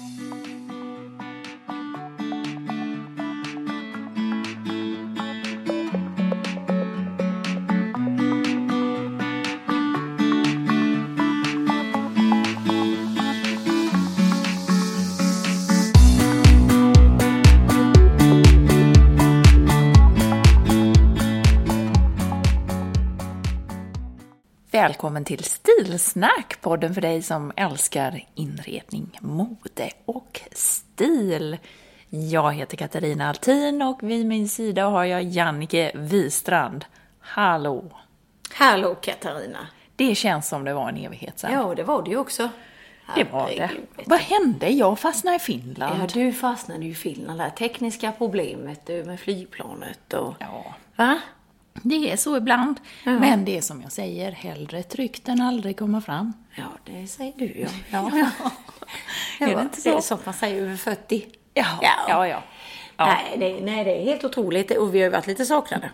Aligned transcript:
Thank 0.00 0.20
you. 0.20 0.29
Välkommen 24.80 25.24
till 25.24 25.44
Stilsnack, 25.44 26.60
podden 26.60 26.94
för 26.94 27.00
dig 27.00 27.22
som 27.22 27.52
älskar 27.56 28.24
inredning, 28.34 29.18
mode 29.20 29.90
och 30.04 30.40
stil. 30.52 31.58
Jag 32.08 32.52
heter 32.52 32.76
Katarina 32.76 33.28
Altin 33.28 33.82
och 33.82 34.02
vid 34.02 34.26
min 34.26 34.48
sida 34.48 34.84
har 34.84 35.04
jag 35.04 35.22
Jannike 35.22 35.92
Wistrand. 35.94 36.84
Hallå! 37.20 37.84
Hallå 38.54 38.94
Katarina! 38.94 39.58
Det 39.96 40.14
känns 40.14 40.48
som 40.48 40.64
det 40.64 40.74
var 40.74 40.88
en 40.88 40.96
evighet 40.96 41.38
sedan. 41.38 41.52
Ja, 41.52 41.74
det 41.74 41.82
var 41.82 42.02
det 42.02 42.10
ju 42.10 42.16
också. 42.16 42.48
det 43.14 43.24
var 43.32 43.48
det. 43.48 43.70
Vad 44.06 44.20
hände? 44.20 44.68
Jag 44.68 44.98
fastnade 44.98 45.36
i 45.36 45.40
Finland. 45.40 46.00
Ja, 46.02 46.06
du 46.14 46.32
fastnade 46.32 46.84
ju 46.84 46.90
i 46.90 46.94
Finland 46.94 47.40
där. 47.40 47.50
Tekniska 47.50 48.12
problemet 48.18 48.86
du, 48.86 49.04
med 49.04 49.20
flygplanet 49.20 50.12
och... 50.12 50.34
Ja, 50.38 50.74
Va? 50.96 51.20
Det 51.82 52.12
är 52.12 52.16
så 52.16 52.36
ibland. 52.36 52.80
Men 53.04 53.44
det 53.44 53.56
är 53.58 53.60
som 53.62 53.82
jag 53.82 53.92
säger, 53.92 54.32
hellre 54.32 54.82
tryggt 54.82 55.28
än 55.28 55.40
aldrig 55.40 55.78
komma 55.78 56.00
fram. 56.00 56.32
Ja, 56.54 56.64
det 56.84 57.06
säger 57.06 57.32
du 57.36 57.60
ja. 57.60 57.68
ja. 58.12 58.30
Är 59.46 59.56
det 59.56 59.62
inte 59.62 59.80
Det 59.84 59.90
är 59.90 59.94
så? 59.94 60.02
som 60.02 60.18
man 60.24 60.34
säger 60.34 60.62
över 60.62 60.76
40. 60.76 61.26
Ja, 61.54 61.64
ja, 61.82 62.26
ja. 62.28 62.42
Ja, 62.96 63.06
Nej, 63.06 63.36
det, 63.38 63.60
nej, 63.64 63.84
det 63.84 63.90
är 64.00 64.04
helt 64.04 64.24
otroligt 64.24 64.70
och 64.70 64.94
vi 64.94 64.98
har 64.98 65.04
ju 65.04 65.10
varit 65.10 65.26
lite 65.26 65.44
saknade. 65.44 65.90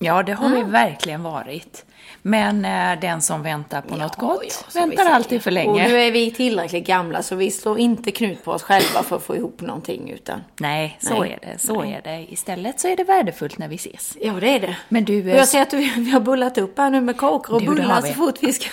Ja 0.00 0.22
det 0.22 0.32
har 0.32 0.48
vi 0.48 0.62
verkligen 0.62 1.22
varit. 1.22 1.84
Men 2.22 2.64
eh, 2.64 3.00
den 3.00 3.22
som 3.22 3.42
väntar 3.42 3.82
på 3.82 3.96
något 3.96 4.14
Ja, 4.18 4.26
gott 4.26 4.64
ja, 4.74 4.80
väntar 4.80 5.10
alltid 5.10 5.42
för 5.42 5.50
länge. 5.50 5.70
Och 5.70 5.90
nu 5.90 6.00
är 6.00 6.12
vi 6.12 6.30
tillräckligt 6.30 6.86
gamla 6.86 7.22
så 7.22 7.36
vi 7.36 7.50
slår 7.50 7.78
inte 7.78 8.10
knut 8.10 8.44
på 8.44 8.52
oss 8.52 8.62
själva 8.62 9.02
för 9.02 9.16
att 9.16 9.22
få 9.22 9.36
ihop 9.36 9.60
någonting 9.60 10.10
utan... 10.10 10.40
Nej, 10.60 10.98
så 11.00 11.20
Nej. 11.20 11.38
är 11.42 11.48
det. 11.48 11.58
Så 11.58 11.84
är 11.84 12.00
det. 12.04 12.26
Istället 12.32 12.80
så 12.80 12.88
är 12.88 12.96
det 12.96 13.04
värdefullt 13.04 13.58
när 13.58 13.68
vi 13.68 13.74
ses. 13.74 14.16
Ja, 14.20 14.32
det 14.32 14.48
är 14.48 14.60
det. 14.60 14.76
Men 14.88 15.04
du, 15.04 15.20
jag 15.20 15.48
ser 15.48 15.62
att 15.62 15.72
vi, 15.72 15.92
vi 15.96 16.10
har 16.10 16.20
bullat 16.20 16.58
upp 16.58 16.78
här 16.78 16.90
nu 16.90 17.00
med 17.00 17.16
kakor 17.18 17.54
och 17.54 17.60
Du, 17.60 17.66
bullar 17.66 18.00
så 18.00 18.12
fort 18.12 18.36
vi 18.40 18.52
ska... 18.52 18.68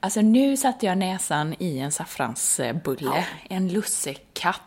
Alltså 0.00 0.20
nu 0.20 0.56
satte 0.56 0.86
jag 0.86 0.98
näsan 0.98 1.54
i 1.58 1.78
en 1.78 1.92
saffransbulle. 1.92 3.24
En 3.48 3.68
lussekatt. 3.68 4.60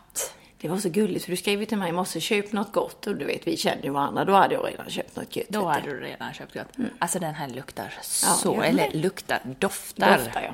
Det 0.61 0.67
var 0.67 0.77
så 0.77 0.89
gulligt 0.89 1.25
för 1.25 1.31
du 1.31 1.37
skrev 1.37 1.59
ju 1.59 1.65
till 1.65 1.77
mig 1.77 1.89
i 1.89 1.91
morse, 1.91 2.19
köp 2.19 2.51
något 2.51 2.73
gott. 2.73 3.07
Och 3.07 3.15
du 3.15 3.25
vet, 3.25 3.47
vi 3.47 3.57
känner 3.57 3.83
ju 3.83 3.89
varandra. 3.89 4.25
Då 4.25 4.33
hade 4.33 4.53
jag 4.53 4.67
redan 4.67 4.89
köpt 4.89 5.15
något 5.15 5.35
gött. 5.35 5.49
Då 5.49 5.65
hade 5.65 5.89
du 5.89 5.99
redan 5.99 6.33
köpt 6.33 6.53
gott. 6.53 6.67
Alltså 6.99 7.19
den 7.19 7.33
här 7.33 7.47
luktar 7.47 7.93
så, 8.01 8.55
ja, 8.57 8.63
eller 8.63 8.91
luktar, 8.91 9.39
doftar. 9.59 10.17
Doftar 10.17 10.41
jag. 10.41 10.53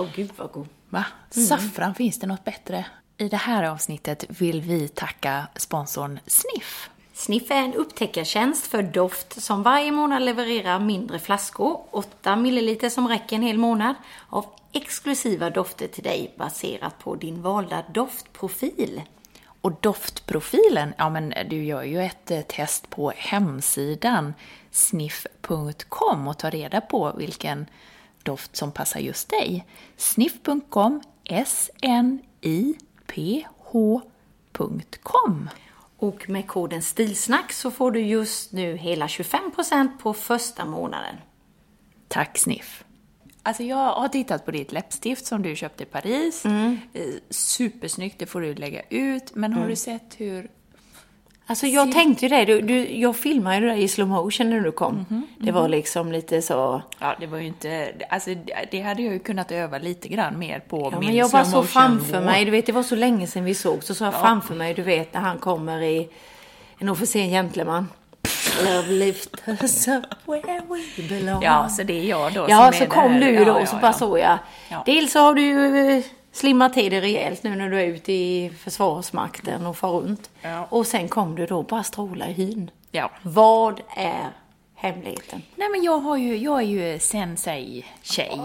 Åh 0.00 0.08
gud 0.14 0.30
vad 0.36 0.52
god. 0.52 0.68
Va? 0.88 1.04
Saffran, 1.30 1.94
finns 1.94 2.18
det 2.18 2.26
något 2.26 2.44
bättre? 2.44 2.84
I 3.16 3.28
det 3.28 3.36
här 3.36 3.64
avsnittet 3.64 4.24
vill 4.28 4.60
vi 4.60 4.88
tacka 4.88 5.46
sponsorn 5.56 6.20
Sniff. 6.26 6.90
Sniff 7.12 7.50
är 7.50 7.54
en 7.54 7.74
upptäckartjänst 7.74 8.66
för 8.66 8.82
doft 8.82 9.42
som 9.42 9.62
varje 9.62 9.92
månad 9.92 10.22
levererar 10.22 10.78
mindre 10.78 11.18
flaskor, 11.18 11.80
8 11.90 12.36
ml 12.36 12.90
som 12.90 13.08
räcker 13.08 13.36
en 13.36 13.42
hel 13.42 13.58
månad, 13.58 13.94
av 14.28 14.46
exklusiva 14.72 15.50
dofter 15.50 15.86
till 15.88 16.04
dig 16.04 16.34
baserat 16.38 16.98
på 16.98 17.14
din 17.14 17.42
valda 17.42 17.84
doftprofil. 17.94 19.02
Och 19.64 19.72
doftprofilen, 19.80 20.94
ja 20.98 21.10
men 21.10 21.34
du 21.50 21.64
gör 21.64 21.82
ju 21.82 22.02
ett 22.02 22.30
eh, 22.30 22.40
test 22.40 22.90
på 22.90 23.12
hemsidan 23.16 24.34
sniff.com 24.70 26.28
och 26.28 26.38
tar 26.38 26.50
reda 26.50 26.80
på 26.80 27.12
vilken 27.16 27.66
doft 28.22 28.56
som 28.56 28.72
passar 28.72 29.00
just 29.00 29.28
dig. 29.28 29.66
Sniff.com, 29.96 31.00
S-N-I-P-H.com. 31.24 32.20
Och 35.96 36.28
med 36.28 36.46
koden 36.46 36.82
STILSNACK 36.82 37.52
så 37.52 37.70
får 37.70 37.90
du 37.90 38.00
just 38.00 38.52
nu 38.52 38.76
hela 38.76 39.06
25% 39.06 39.98
på 39.98 40.14
första 40.14 40.64
månaden. 40.64 41.16
Tack 42.08 42.38
Sniff. 42.38 42.84
Alltså 43.46 43.62
jag 43.62 43.76
har 43.94 44.08
tittat 44.08 44.44
på 44.44 44.50
ditt 44.50 44.72
läppstift 44.72 45.26
som 45.26 45.42
du 45.42 45.56
köpte 45.56 45.82
i 45.82 45.86
Paris. 45.86 46.44
Mm. 46.44 46.78
Eh, 46.94 47.02
Supersnyggt, 47.30 48.18
det 48.18 48.26
får 48.26 48.40
du 48.40 48.54
lägga 48.54 48.82
ut. 48.90 49.34
Men 49.34 49.52
har 49.52 49.68
du 49.68 49.76
sett 49.76 50.14
hur... 50.16 50.48
Alltså 51.46 51.66
jag 51.66 51.92
tänkte 51.92 52.24
ju 52.26 52.28
det, 52.28 52.44
du, 52.44 52.60
du, 52.60 52.88
jag 52.98 53.16
filmade 53.16 53.56
ju 53.56 53.66
det 53.66 53.74
i 53.76 53.88
slow 53.88 54.08
motion 54.08 54.50
när 54.50 54.60
du 54.60 54.72
kom. 54.72 55.24
Det 55.38 55.52
var 55.52 55.68
liksom 55.68 56.12
lite 56.12 56.42
så... 56.42 56.82
Ja, 56.98 57.16
det 57.20 57.26
var 57.26 57.38
ju 57.38 57.46
inte... 57.46 57.92
Alltså 58.10 58.30
det- 58.70 58.80
hade 58.80 59.02
jag 59.02 59.12
ju 59.12 59.18
kunnat 59.18 59.52
öva 59.52 59.78
lite 59.78 60.08
grann 60.08 60.38
mer 60.38 60.58
på 60.60 60.88
Ja, 60.92 60.98
min 61.00 61.08
men 61.08 61.16
jag 61.16 61.30
bara 61.30 61.44
så 61.44 61.62
framför 61.62 62.20
mig, 62.20 62.44
du 62.44 62.50
vet 62.50 62.66
det 62.66 62.72
var 62.72 62.82
så 62.82 62.94
länge 62.96 63.26
sedan 63.26 63.44
vi 63.44 63.54
såg, 63.54 63.84
så 63.84 63.94
så 63.94 64.04
jag 64.04 64.20
framför 64.20 64.54
mig, 64.54 64.74
du 64.74 64.82
vet 64.82 65.14
när 65.14 65.20
han 65.20 65.38
kommer 65.38 65.82
i 65.82 66.08
En 66.78 66.88
officer 66.88 67.20
gentleman. 67.20 67.88
Love 68.64 68.88
lift 68.88 69.42
us 69.46 69.88
up 69.88 70.04
where 70.24 70.62
we 70.68 71.08
belong. 71.08 71.42
Ja, 71.42 71.68
så 71.68 71.82
det 71.82 72.00
är 72.00 72.04
jag 72.04 72.32
då 72.34 72.46
Ja, 72.48 72.72
som 72.72 72.78
så 72.78 72.84
är 72.84 72.88
kom 72.88 73.20
du 73.20 73.30
Ja, 73.30 73.44
då 73.44 73.50
ja, 73.50 73.60
och 73.60 73.68
så 73.68 73.76
ja. 73.76 73.80
bara 73.80 73.92
såg 73.92 74.18
jag. 74.18 74.38
Ja. 74.68 74.82
Dels 74.86 75.12
så 75.12 75.18
har 75.18 75.34
du 75.34 75.42
ju 75.42 75.88
eh, 75.96 76.04
slimmat 76.32 76.74
till 76.74 76.90
dig 76.92 77.00
rejält 77.00 77.42
nu 77.42 77.56
när 77.56 77.70
du 77.70 77.80
är 77.80 77.86
ute 77.86 78.12
i 78.12 78.52
Försvarsmakten 78.58 79.66
och 79.66 79.76
far 79.76 79.90
runt. 79.90 80.30
Ja. 80.42 80.66
Och 80.70 80.86
sen 80.86 81.08
kom 81.08 81.34
du 81.34 81.46
då 81.46 81.62
bara 81.62 81.82
stråla 81.82 82.28
i 82.28 82.32
hyn. 82.32 82.70
Ja. 82.90 83.10
Vad 83.22 83.80
är 83.96 84.30
hemligheten? 84.74 85.42
Nej, 85.56 85.68
men 85.68 85.82
jag, 85.82 85.98
har 85.98 86.16
ju, 86.16 86.36
jag 86.36 86.58
är 86.58 86.66
ju 86.66 86.98
sensei-tjej. 86.98 88.40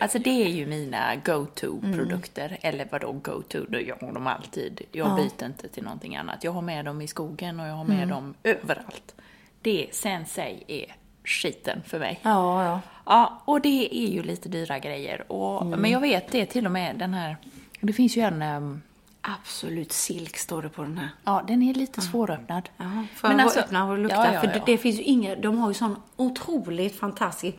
Alltså 0.00 0.18
det 0.18 0.42
är 0.44 0.48
ju 0.48 0.66
mina 0.66 1.16
go-to-produkter. 1.16 2.58
Eller 2.60 2.88
vadå 2.90 3.12
go-to? 3.12 3.58
Jag 3.70 3.96
har 4.00 4.12
dem 4.12 4.26
alltid. 4.26 4.80
Jag 4.92 5.16
byter 5.16 5.46
inte 5.46 5.68
till 5.68 5.82
någonting 5.82 6.16
annat. 6.16 6.44
Jag 6.44 6.52
har 6.52 6.62
med 6.62 6.84
dem 6.84 7.00
i 7.02 7.06
skogen 7.08 7.60
och 7.60 7.66
jag 7.66 7.74
har 7.74 7.84
med 7.84 8.08
dem 8.08 8.34
överallt. 8.42 9.14
Det, 9.62 9.88
sensei 9.92 10.64
är 10.66 10.96
skiten 11.24 11.82
för 11.86 11.98
mig. 11.98 12.20
Ja, 12.22 12.64
ja. 12.64 12.80
Ja, 13.06 13.42
och 13.44 13.60
det 13.60 13.88
är 14.04 14.08
ju 14.08 14.22
lite 14.22 14.48
dyra 14.48 14.78
grejer. 14.78 15.32
Och, 15.32 15.66
Men 15.66 15.90
jag 15.90 16.00
vet 16.00 16.28
det 16.32 16.46
till 16.46 16.66
och 16.66 16.72
med 16.72 16.96
den 16.98 17.14
här... 17.14 17.36
Det 17.80 17.92
finns 17.92 18.16
ju 18.16 18.22
en... 18.22 18.42
ehm, 18.42 18.82
Absolut 19.22 19.92
silk 19.92 20.36
står 20.36 20.62
det 20.62 20.68
på 20.68 20.82
den 20.82 20.98
här. 20.98 21.08
Ja, 21.24 21.44
den 21.48 21.62
är 21.62 21.74
lite 21.74 22.00
svåröppnad. 22.00 22.68
Ja, 22.76 23.04
får 23.16 23.30
jag 23.30 23.40
alltså- 23.40 23.60
öppna 23.60 23.84
och 23.84 23.98
lukta? 23.98 24.16
Ja, 24.16 24.32
ja, 24.34 24.40
För 24.40 24.46
ja. 24.46 24.52
det, 24.52 24.62
det 24.66 24.78
finns 24.78 24.98
ju 24.98 25.02
inga, 25.02 25.36
de 25.36 25.58
har 25.58 25.68
ju 25.70 25.74
sån 25.74 25.96
otroligt 26.16 26.98
fantastisk 26.98 27.56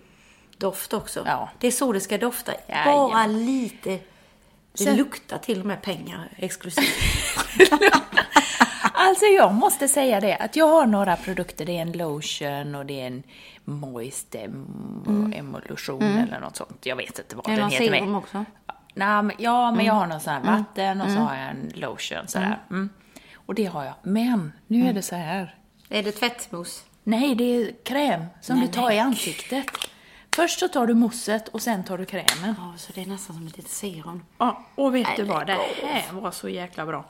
doft 0.61 0.93
också. 0.93 1.23
Ja. 1.25 1.49
Det 1.59 1.67
är 1.67 1.71
så 1.71 1.91
det 1.93 1.99
ska 1.99 2.17
dofta. 2.17 2.51
Jajamän. 2.67 2.93
Bara 2.95 3.27
lite. 3.27 3.89
Det 4.73 4.83
Sen- 4.83 4.95
luktar 4.97 5.37
till 5.37 5.59
och 5.59 5.65
med 5.65 5.81
pengar 5.81 6.29
exklusivt. 6.37 6.87
Alltså 8.93 9.25
jag 9.25 9.53
måste 9.53 9.87
säga 9.87 10.19
det, 10.19 10.35
att 10.37 10.55
jag 10.55 10.67
har 10.67 10.85
några 10.85 11.15
produkter. 11.15 11.65
Det 11.65 11.77
är 11.77 11.81
en 11.81 11.91
lotion 11.91 12.75
och 12.75 12.85
det 12.85 13.01
är 13.01 13.07
en 13.07 13.23
moist 13.65 14.35
em 14.35 15.33
emulsion 15.35 16.03
eller 16.03 16.39
något 16.39 16.55
sånt. 16.55 16.85
Jag 16.85 16.95
vet 16.95 17.19
inte 17.19 17.35
vad 17.35 17.45
Är 17.47 17.49
det 17.49 17.55
den 17.55 17.61
någon 17.61 17.71
heter. 17.71 17.85
serum 17.85 18.05
men- 18.05 18.15
också? 18.15 18.45
Nej, 18.93 19.23
men, 19.23 19.31
ja, 19.39 19.71
men 19.71 19.85
jag 19.85 19.93
har 19.93 20.07
någon 20.07 20.19
sån 20.19 20.33
här 20.33 20.41
vatten 20.57 21.01
och 21.01 21.07
så 21.11 21.17
har 21.17 21.35
jag 21.35 21.49
en 21.49 21.71
lotion 21.75 22.27
sådär. 22.27 22.59
Mm. 22.69 22.89
Och 23.35 23.55
det 23.55 23.65
har 23.65 23.83
jag. 23.83 23.93
Men 24.03 24.53
nu 24.67 24.87
är 24.89 24.93
det 24.93 25.01
så 25.01 25.15
här. 25.15 25.55
Är 25.89 26.03
det 26.03 26.11
tvättmousse? 26.11 26.83
Nej, 27.03 27.35
det 27.35 27.43
är 27.43 27.71
kräm 27.83 28.25
som 28.41 28.59
du 28.61 28.67
tar 28.67 28.91
i 28.91 28.99
ansiktet. 28.99 29.65
Först 30.35 30.59
så 30.59 30.67
tar 30.67 30.87
du 30.87 30.93
mousset 30.93 31.47
och 31.47 31.61
sen 31.61 31.83
tar 31.83 31.97
du 31.97 32.05
krämen. 32.05 32.55
Ja, 32.57 32.73
så 32.77 32.91
det 32.95 33.01
är 33.01 33.05
nästan 33.05 33.35
som 33.35 33.47
ett 33.47 33.57
litet 33.57 33.71
serum. 33.71 34.23
Ja, 34.37 34.63
och 34.75 34.95
vet 34.95 35.15
du 35.15 35.23
vad? 35.23 35.47
Det 35.47 35.53
här 35.83 36.03
var 36.13 36.31
så 36.31 36.49
jäkla 36.49 36.85
bra. 36.85 37.05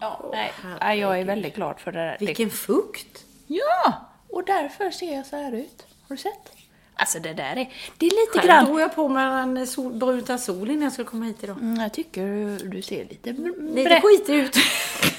Ja, 0.00 0.30
nej, 0.32 0.52
nej, 0.80 0.98
jag 0.98 1.20
är 1.20 1.24
väldigt 1.24 1.54
glad 1.54 1.80
för 1.80 1.92
det 1.92 1.98
där. 1.98 2.16
Vilken 2.20 2.50
fukt! 2.50 3.24
Ja, 3.46 3.94
och 4.30 4.44
därför 4.44 4.90
ser 4.90 5.14
jag 5.16 5.26
så 5.26 5.36
här 5.36 5.52
ut. 5.52 5.86
Har 6.08 6.16
du 6.16 6.22
sett? 6.22 6.52
Alltså 6.96 7.18
det 7.18 7.32
där 7.34 7.56
är, 7.56 7.72
det 7.98 8.06
är 8.06 8.10
lite 8.10 8.38
Själv 8.38 8.46
grann... 8.46 8.64
drog 8.64 8.80
jag 8.80 8.94
på 8.94 9.08
mig 9.08 9.24
en 9.24 9.66
sol, 9.66 9.92
brun 9.92 10.18
utan 10.18 10.38
sol 10.38 10.70
innan 10.70 10.82
jag 10.82 10.92
skulle 10.92 11.08
komma 11.08 11.24
hit 11.24 11.44
idag. 11.44 11.56
Mm, 11.60 11.80
jag 11.82 11.92
tycker 11.92 12.22
du, 12.68 12.82
ser 12.82 13.04
lite, 13.04 13.32
br- 13.32 13.74
Lite 13.74 13.88
brä- 13.90 14.00
skit 14.00 14.28
ut. 14.28 14.56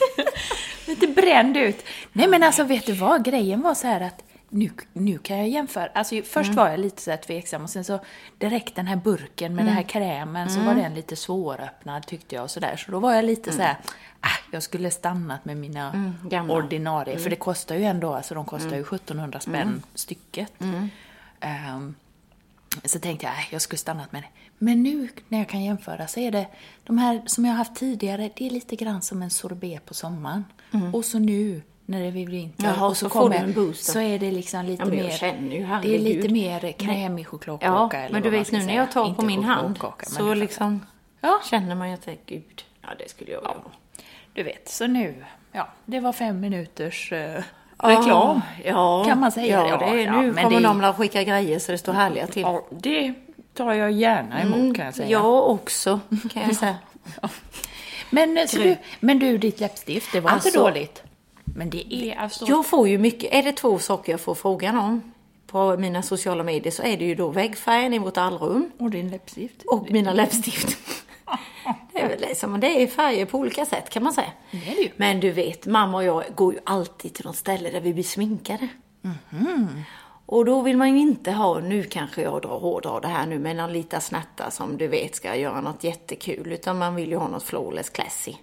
lite 0.88 1.08
bränd 1.08 1.58
ut. 1.58 1.86
Nej 2.14 2.28
men 2.28 2.44
alltså 2.44 2.64
vet 2.64 2.86
du 2.86 2.94
vad, 2.94 3.26
grejen 3.26 3.62
var 3.62 3.74
så 3.76 3.88
här 3.88 4.02
att 4.02 4.24
nu, 4.56 4.70
nu 4.94 5.18
kan 5.18 5.38
jag 5.38 5.50
jämföra. 5.50 5.88
Alltså 5.94 6.22
först 6.22 6.54
var 6.54 6.70
jag 6.70 6.80
lite 6.80 7.02
så 7.02 7.12
här 7.12 7.18
tveksam 7.18 7.64
och 7.64 7.70
sen 7.70 7.84
så 7.84 8.00
direkt 8.38 8.76
den 8.76 8.88
här 8.88 8.96
burken 8.96 9.56
med 9.56 9.66
den 9.66 9.74
här 9.74 9.84
krämen 9.84 10.50
så 10.50 10.60
var 10.60 10.76
den 10.76 10.94
lite 10.94 11.16
svåröppnad 11.16 12.08
tyckte 12.08 12.36
jag 12.36 12.44
och 12.44 12.52
sådär. 12.52 12.76
Så 12.78 12.92
då 12.92 13.00
var 13.00 13.14
jag 13.14 13.26
lite 13.26 13.52
så 13.52 13.62
här, 13.62 13.78
ah, 14.20 14.38
jag 14.52 14.64
skulle 14.64 14.92
stannat 14.92 15.46
med 15.46 15.58
mina 15.58 16.14
gamla. 16.24 16.54
ordinarie. 16.54 17.18
För 17.20 17.30
det 17.30 17.36
kostar 17.36 17.76
ju 17.76 17.84
ändå, 17.84 18.14
alltså 18.14 18.36
de 18.36 18.46
kostar 18.46 18.76
ju 18.76 18.82
1700 18.82 19.40
spänn 19.40 19.84
stycket. 19.96 20.52
Ehm, 21.40 21.96
så 22.84 23.00
tänkte 23.00 23.26
jag, 23.26 23.34
äh, 23.34 23.46
jag 23.52 23.62
skulle 23.62 23.78
stannat 23.78 24.12
med 24.12 24.22
det. 24.24 24.30
Men 24.58 24.84
nu 24.84 25.10
när 25.28 25.38
jag 25.38 25.50
kan 25.50 25.64
jämföra 25.64 26.08
så 26.08 26.20
är 26.20 26.32
det, 26.32 26.48
de 26.84 26.98
här 26.98 27.22
som 27.26 27.46
jag 27.46 27.52
har 27.52 27.58
haft 27.58 27.76
tidigare, 27.76 28.30
det 28.36 28.46
är 28.46 28.50
lite 28.50 28.76
grann 28.76 29.02
som 29.02 29.22
en 29.22 29.30
sorbet 29.30 29.86
på 29.86 29.94
sommaren. 29.94 30.46
Och 30.94 31.06
så 31.06 31.20
nu, 31.20 31.62
när 31.86 32.04
det 32.04 32.12
blir 32.12 32.28
vinter, 32.28 32.64
Mm. 32.64 32.76
Jaha, 32.76 32.88
och 32.88 32.98
så, 32.98 33.10
så 33.10 33.20
får 33.20 33.30
du 33.30 33.36
en 33.36 33.54
boost 33.54 33.84
så 33.86 34.00
är 34.00 34.20
det 34.20 34.32
liksom 34.32 34.66
lite 34.66 34.84
Ja, 34.84 34.90
mer, 34.90 35.10
känner 35.10 35.52
ju, 35.56 35.60
det 35.60 35.64
är 35.64 35.66
herregud. 35.66 36.02
lite 36.02 36.30
mer 36.30 36.72
krämig 36.72 37.28
chokladkaka. 37.28 38.04
Ja, 38.04 38.10
men 38.12 38.22
du 38.22 38.30
vet 38.30 38.52
nu 38.52 38.64
när 38.64 38.76
jag 38.76 38.92
tar 38.92 39.04
på 39.04 39.10
Inte 39.10 39.26
min 39.26 39.44
hand 39.44 39.80
så 40.04 40.34
liksom 40.34 40.86
Ja. 41.22 41.40
känner 41.50 41.76
man 41.76 41.88
ju 41.88 41.94
att, 41.94 42.08
gud, 42.26 42.64
ja 42.82 42.88
det 43.00 43.10
skulle 43.10 43.32
jag 43.32 43.44
göra. 43.44 43.54
Du 44.34 44.44
vet, 44.44 44.70
så 44.70 44.88
nu, 44.88 45.16
ja, 45.52 45.68
det 45.86 46.00
var 46.00 46.14
fem 46.14 46.40
minuters 46.40 47.12
eh, 47.12 47.44
reklam. 47.78 48.42
Ja, 48.66 49.06
Kan 49.08 49.20
man 49.20 49.32
säga. 49.32 49.68
Ja, 49.68 49.78
det 49.78 49.86
är, 49.86 49.96
Ja, 50.06 50.22
nu 50.22 50.32
men 50.32 50.44
kommer 50.44 50.58
det- 50.62 50.68
de 50.68 50.84
att 50.84 50.96
skicka 50.96 51.24
grejer 51.24 51.60
så 51.60 51.72
det 51.72 51.78
står 51.78 51.94
härliga 51.94 52.28
till. 52.28 52.42
Ja, 52.42 52.66
det 52.70 53.14
tar 53.54 53.74
jag 53.74 53.92
gärna 53.92 54.42
emot 54.42 54.76
kan 54.76 54.86
jag 54.86 54.96
säga. 54.96 55.10
Jag 55.10 55.50
också, 55.50 56.00
kan 56.34 56.44
jag 56.44 56.56
säga. 56.66 56.76
Men, 58.10 58.36
du, 58.54 58.78
men 59.00 59.20
du, 59.20 59.38
ditt 59.38 59.60
läppstift, 59.60 60.12
det 60.14 60.20
var 60.20 60.32
inte 60.34 60.48
Alltså- 60.48 60.64
dåligt. 60.64 61.04
Men 61.46 61.70
det 61.70 61.94
är 61.94 62.16
alltså... 62.16 62.46
Jag 62.48 62.66
får 62.66 62.88
ju 62.88 62.98
mycket, 62.98 63.34
är 63.34 63.44
det 63.44 63.52
två 63.52 63.80
saker 63.80 64.14
jag 64.14 64.22
får 64.22 64.36
frågan 64.36 64.78
om 64.78 65.14
på 65.48 65.78
mina 65.78 66.02
sociala 66.02 66.44
medier 66.44 66.72
så 66.72 66.84
är 66.84 66.98
det 66.98 67.06
ju 67.06 67.16
då 67.16 67.30
väggfärgen 67.30 67.94
i 67.94 68.00
vårt 68.00 68.18
allrum 68.18 68.72
Och 68.78 68.90
din 68.90 69.10
läppstift. 69.10 69.64
och 69.68 69.92
mina 69.92 70.14
läppstift. 70.14 70.78
Det 71.94 72.02
är 72.02 72.10
väl 72.10 72.20
det 72.22 72.36
som, 72.38 72.60
det 72.60 72.84
är 72.84 72.88
färger 72.88 73.26
på 73.26 73.38
olika 73.38 73.66
sätt 73.66 73.90
kan 73.90 74.04
man 74.04 74.14
säga. 74.14 74.32
Det 74.52 74.58
är 74.58 74.76
det 74.76 74.82
ju. 74.82 74.90
Men 74.96 75.20
du 75.20 75.32
vet, 75.32 75.66
mamma 75.66 75.98
och 75.98 76.04
jag 76.04 76.24
går 76.36 76.54
ju 76.54 76.60
alltid 76.64 77.14
till 77.14 77.26
något 77.26 77.36
ställe 77.36 77.70
där 77.70 77.82
vi 77.82 77.94
blir 77.94 78.04
sminkade. 78.04 78.68
Mhm. 79.02 79.68
Och 80.26 80.46
då 80.46 80.62
vill 80.62 80.78
man 80.78 80.94
ju 80.94 81.00
inte 81.00 81.32
ha, 81.32 81.60
nu 81.60 81.84
kanske 81.84 82.22
jag 82.22 82.42
drar 82.42 82.60
hårdrar 82.60 83.02
det 83.02 83.08
här 83.08 83.26
nu, 83.26 83.40
med 83.40 83.56
någon 83.56 83.74
liten 83.74 84.02
snatta 84.02 84.52
som 84.52 84.78
du 84.78 84.88
vet 84.88 85.16
ska 85.16 85.36
göra 85.36 85.62
något 85.62 85.84
jättekul. 85.84 86.52
Utan 86.52 86.78
man 86.78 86.96
vill 86.96 87.10
ju 87.10 87.18
ha 87.18 87.28
något 87.28 87.44
flawless 87.44 87.90
classy. 87.90 88.34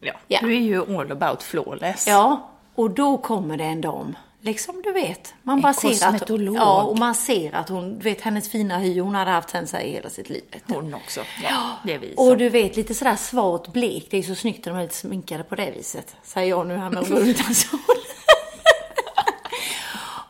Ja. 0.00 0.12
Ja. 0.28 0.38
Du 0.42 0.56
är 0.56 0.60
ju 0.60 0.98
all 0.98 1.12
about 1.12 1.42
flawless. 1.42 2.06
Ja, 2.06 2.50
och 2.74 2.90
då 2.90 3.18
kommer 3.18 3.56
det 3.56 3.64
en 3.64 3.80
dam. 3.80 4.16
Liksom 4.40 4.82
du 4.82 4.92
vet. 4.92 5.34
Man 5.42 5.56
En 5.58 5.62
bara 5.62 5.72
ser 5.72 6.06
att, 6.08 6.30
ja, 6.54 6.82
och 6.82 6.98
man 6.98 7.14
ser 7.14 7.54
att 7.54 7.68
hon, 7.68 7.98
du 7.98 8.04
vet 8.04 8.20
hennes 8.20 8.50
fina 8.50 8.78
hy, 8.78 9.00
hon 9.00 9.14
hade 9.14 9.30
haft 9.30 9.50
sen 9.50 9.66
sig 9.66 9.90
hela 9.90 10.10
sitt 10.10 10.30
liv. 10.30 10.44
Hon 10.66 10.94
också. 10.94 11.20
Ja, 11.42 11.72
det 11.84 11.94
är 11.94 11.98
vi 11.98 12.14
Och 12.16 12.36
du 12.36 12.48
vet, 12.48 12.76
lite 12.76 12.94
sådär 12.94 13.16
svart 13.16 13.68
blek, 13.72 14.06
det 14.10 14.18
är 14.18 14.22
så 14.22 14.34
snyggt 14.34 14.66
när 14.66 14.72
de 14.72 14.78
är 14.78 14.82
lite 14.82 14.94
sminkade 14.94 15.44
på 15.44 15.54
det 15.54 15.70
viset. 15.70 16.16
Säger 16.22 16.48
jag 16.48 16.66
nu 16.66 16.76
här 16.76 16.90
med 16.90 17.04
brun 17.04 17.28
utan 17.28 17.54
sol. 17.54 17.80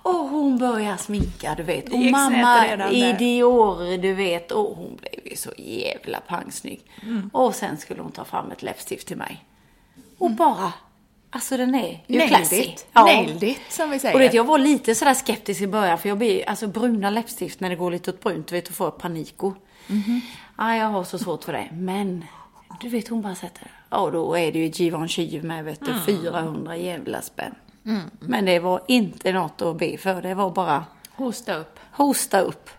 Och 0.03 0.15
hon 0.29 0.59
börjar 0.59 0.97
sminka, 0.97 1.55
du 1.55 1.63
vet. 1.63 1.93
Och 1.93 1.99
mamma 1.99 2.91
i. 2.91 3.13
Dior, 3.13 3.99
du 3.99 4.15
vet. 4.15 4.53
Och 4.53 4.77
hon 4.77 4.97
blev 4.97 5.27
ju 5.31 5.37
så 5.37 5.51
jävla 5.57 6.21
pangsnygg. 6.21 6.81
Och 7.33 7.55
sen 7.55 7.79
skulle 7.79 8.03
hon 8.03 8.13
ta 8.13 8.25
fram 8.25 8.51
ett 8.51 8.63
läppstift 8.63 9.07
till 9.07 9.17
mig. 9.17 9.45
Och 10.19 10.31
bara, 10.31 10.73
alltså 11.31 11.57
den 11.57 11.75
är 11.75 11.89
ju 12.07 12.19
Nailed 12.19 12.29
classy. 12.29 12.61
it. 12.61 12.87
Nailed 12.95 13.43
it, 13.43 13.61
som 13.69 13.91
vi 13.91 13.99
säger. 13.99 14.15
Och 14.15 14.21
vet, 14.21 14.35
jag 14.35 14.45
var 14.45 14.59
lite 14.59 14.95
sådär 14.95 15.15
skeptisk 15.15 15.61
i 15.61 15.67
början 15.67 15.99
för 15.99 16.09
jag 16.09 16.19
blir, 16.19 16.49
alltså 16.49 16.67
bruna 16.67 17.11
läppstift 17.11 17.61
när 17.61 17.71
det 17.71 17.77
går 17.77 17.91
lite 17.91 18.11
åt 18.11 18.21
brunt, 18.21 18.47
du 18.49 18.55
vet, 18.55 18.67
då 18.67 18.73
får 18.73 18.87
jag 18.87 18.99
paniko. 18.99 19.55
Mhm. 19.87 20.21
Ja, 20.59 20.77
jag 20.77 20.87
har 20.87 21.05
så 21.05 21.19
svårt 21.19 21.45
för 21.45 21.53
det. 21.53 21.69
Men, 21.73 22.25
du 22.81 22.89
vet, 22.89 23.09
hon 23.09 23.23
bara 23.23 23.35
sätter 23.35 23.71
Ja, 23.91 24.11
då 24.11 24.35
är 24.39 24.53
det 24.53 24.59
ju 24.59 24.67
Givenchy 24.67 25.43
med, 25.43 25.65
vet 25.65 25.83
Mm. 25.83 25.95
du, 26.07 26.13
400 26.13 26.77
jävla 26.77 27.23
spänn. 27.23 27.55
Men 28.21 28.45
det 28.45 28.59
var 28.59 28.83
inte 28.89 29.33
något 29.33 29.63
att 29.63 29.77
be 29.79 29.97
för, 29.99 30.23
det 30.23 30.35
var 30.35 30.51
bara 30.51 30.85
Hosta 31.15 31.55
upp. 31.55 31.79
hosta 31.93 32.41
upp. 32.41 32.71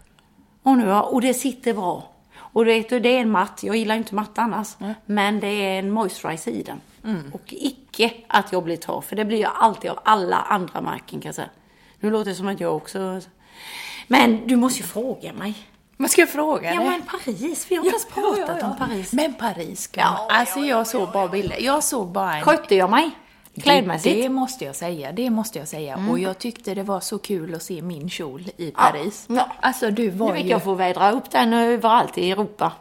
Och 0.64 0.78
nu, 0.78 0.92
och 0.94 1.22
det 1.22 1.34
sitter 1.34 1.74
bra. 1.74 2.10
Och 2.38 2.66
du 2.66 2.72
vet, 2.74 2.90
det 2.90 3.10
är 3.10 3.20
en 3.22 3.30
matt, 3.30 3.64
jag 3.64 3.76
gillar 3.76 3.96
inte 3.96 4.16
matt 4.16 4.38
annars. 4.38 4.68
Men 5.06 5.40
det 5.40 5.48
är 5.48 5.80
en 5.80 5.92
moisturizer 5.92 6.52
i 6.52 6.64
den. 6.64 6.82
Mm. 7.04 7.32
Och 7.34 7.42
icke 7.48 8.14
att 8.28 8.52
jag 8.52 8.64
blir 8.64 8.78
torr, 8.78 9.02
för 9.02 9.16
det 9.16 9.26
blir 9.26 9.42
jag 9.42 9.52
alltid 9.56 9.92
av 9.92 10.00
alla 10.06 10.38
andra 10.38 10.82
märken 10.82 11.20
kan 11.22 11.28
jag 11.30 11.36
säga. 11.36 11.50
Nu 12.00 12.12
låter 12.12 12.30
det 12.30 12.36
som 12.36 12.48
att 12.48 12.60
jag 12.60 12.76
också... 12.76 13.22
Men 14.08 14.48
du 14.48 14.56
måste 14.56 14.80
ju 14.80 14.86
fråga 14.86 15.34
mig. 15.34 15.54
Vad 15.98 16.12
ska 16.12 16.28
fråga 16.28 16.74
Ja 16.74 16.80
dig? 16.80 16.90
men 16.90 17.02
Paris, 17.02 17.66
vi 17.70 17.76
har 17.76 17.86
inte 17.86 17.96
ens 17.96 18.06
pratat 18.46 18.64
om 18.64 18.78
Paris. 18.88 19.14
Men 19.14 19.34
Paris, 19.34 19.82
ska 19.82 20.02
Ja, 20.02 20.12
man. 20.12 20.40
Alltså 20.40 20.60
jag 20.60 20.88
såg 20.88 21.12
bara 21.12 21.28
bilder. 21.28 21.58
Jag 21.60 21.84
såg 21.84 22.08
bara 22.12 22.36
en... 22.38 22.44
Skötte 22.44 22.76
jag 22.76 22.90
mig? 22.90 23.12
Klädmässigt? 23.62 24.16
Det 24.24 24.30
måste 24.30 24.66
jag 24.66 24.76
säga, 24.76 25.12
det 25.12 25.30
måste 25.30 25.60
jag 25.60 25.68
säga. 25.68 25.94
Mm. 25.94 26.10
Och 26.10 26.20
jag 26.20 26.38
tyckte 26.40 26.74
det 26.74 26.84
var 26.84 27.00
så 27.00 27.18
kul 27.18 27.56
att 27.56 27.64
se 27.64 27.82
min 27.82 28.10
kjol 28.10 28.48
i 28.58 28.72
Paris. 28.72 29.26
ja. 29.30 29.48
Alltså 29.60 29.92
du 29.92 30.10
var 30.10 30.28
Nu 30.28 30.34
vet 30.34 30.46
ju... 30.46 30.50
jag 30.50 30.64
får 30.64 30.76
vädra 30.76 31.12
upp 31.12 31.32
den 31.32 31.54
överallt 31.54 32.18
i 32.18 32.32
Europa. 32.32 32.72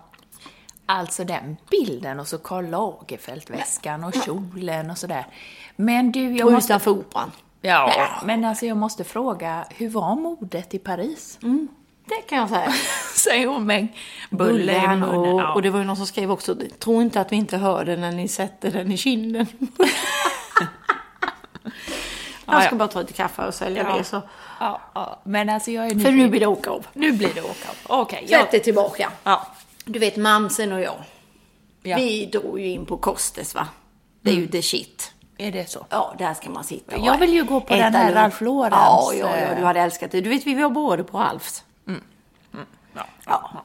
Alltså 0.90 1.24
den 1.24 1.56
bilden 1.70 2.20
och 2.20 2.28
så 2.28 2.38
Karl 2.38 2.64
Lagerfeld-väskan 2.66 4.04
och 4.04 4.14
kjolen 4.24 4.90
och 4.90 4.98
sådär. 4.98 5.26
Men 5.76 6.12
du, 6.12 6.36
jag 6.36 6.46
Och 6.46 6.52
måste... 6.52 6.72
utanför 6.72 6.90
operan. 6.90 7.32
Ja, 7.60 8.08
men 8.24 8.44
alltså 8.44 8.66
jag 8.66 8.76
måste 8.76 9.04
fråga, 9.04 9.64
hur 9.70 9.88
var 9.88 10.14
modet 10.16 10.74
i 10.74 10.78
Paris? 10.78 11.38
Det 12.04 12.22
kan 12.28 12.38
jag 12.38 12.48
säga. 12.48 12.72
Säger 13.16 13.46
hon 13.46 13.66
med 13.66 13.88
Bullen 14.30 15.02
och, 15.02 15.26
Ja. 15.40 15.52
och 15.52 15.62
det 15.62 15.70
var 15.70 15.78
ju 15.78 15.84
någon 15.84 15.96
som 15.96 16.06
skrev 16.06 16.30
också, 16.30 16.56
tro 16.78 17.02
inte 17.02 17.20
att 17.20 17.32
vi 17.32 17.36
inte 17.36 17.56
hör 17.56 17.84
det 17.84 17.96
när 17.96 18.12
ni 18.12 18.28
sätter 18.28 18.70
den 18.70 18.92
i 18.92 18.96
kinden. 18.96 19.46
jag 22.46 22.62
ska 22.64 22.76
bara 22.76 22.88
ta 22.88 23.00
lite 23.00 23.12
kaffe 23.12 23.46
och 23.46 23.54
sälja 23.54 23.86
Ja. 23.88 23.96
det 23.98 24.04
så. 24.04 24.22
Ja, 24.60 24.80
ja, 24.94 25.18
men 25.24 25.48
alltså 25.48 25.70
jag 25.70 25.84
är 25.86 25.88
För 25.90 25.94
nyfiken. 25.96 26.16
nu 26.16 26.28
blir 26.28 26.40
det 26.40 26.46
åka 26.46 26.70
av. 26.70 26.86
Nu 26.92 27.12
blir 27.12 27.34
det 27.34 27.40
åka 27.42 27.68
av. 27.68 28.00
Okej, 28.00 28.18
Sätt 28.20 28.30
jag... 28.30 28.46
det 28.50 28.58
tillbaka. 28.60 29.10
Ja. 29.24 29.46
Du 29.88 29.98
vet 29.98 30.16
mamsen 30.16 30.72
och 30.72 30.80
jag, 30.80 30.94
Ja. 31.82 31.96
vi 31.96 32.26
drog 32.26 32.60
ju 32.60 32.66
in 32.66 32.86
på 32.86 32.96
Kostes 32.96 33.54
va. 33.54 33.68
Det 34.22 34.30
är 34.30 34.34
ju 34.34 34.46
the 34.48 34.62
shit. 34.62 35.12
Är 35.38 35.52
det 35.52 35.70
så? 35.70 35.86
Ja, 35.90 36.14
där 36.18 36.34
ska 36.34 36.50
man 36.50 36.64
sitta 36.64 36.96
och 36.96 37.06
Jag 37.06 37.18
vill 37.18 37.32
ju 37.32 37.44
gå 37.44 37.60
på 37.60 37.74
den 37.74 37.94
här. 37.94 38.12
Ralph 38.12 38.42
Lauren's, 38.42 38.68
Ja, 38.70 39.12
ja, 39.14 39.18
ja, 39.18 39.36
eh, 39.36 39.58
du 39.58 39.64
hade 39.64 39.80
älskat 39.80 40.10
det. 40.10 40.20
Du 40.20 40.30
vet, 40.30 40.46
vi 40.46 40.54
var 40.54 40.70
båda 40.70 41.04
på 41.04 41.18
Ralfs. 41.18 41.64
Ja. 42.94 43.04
Ja. 43.26 43.64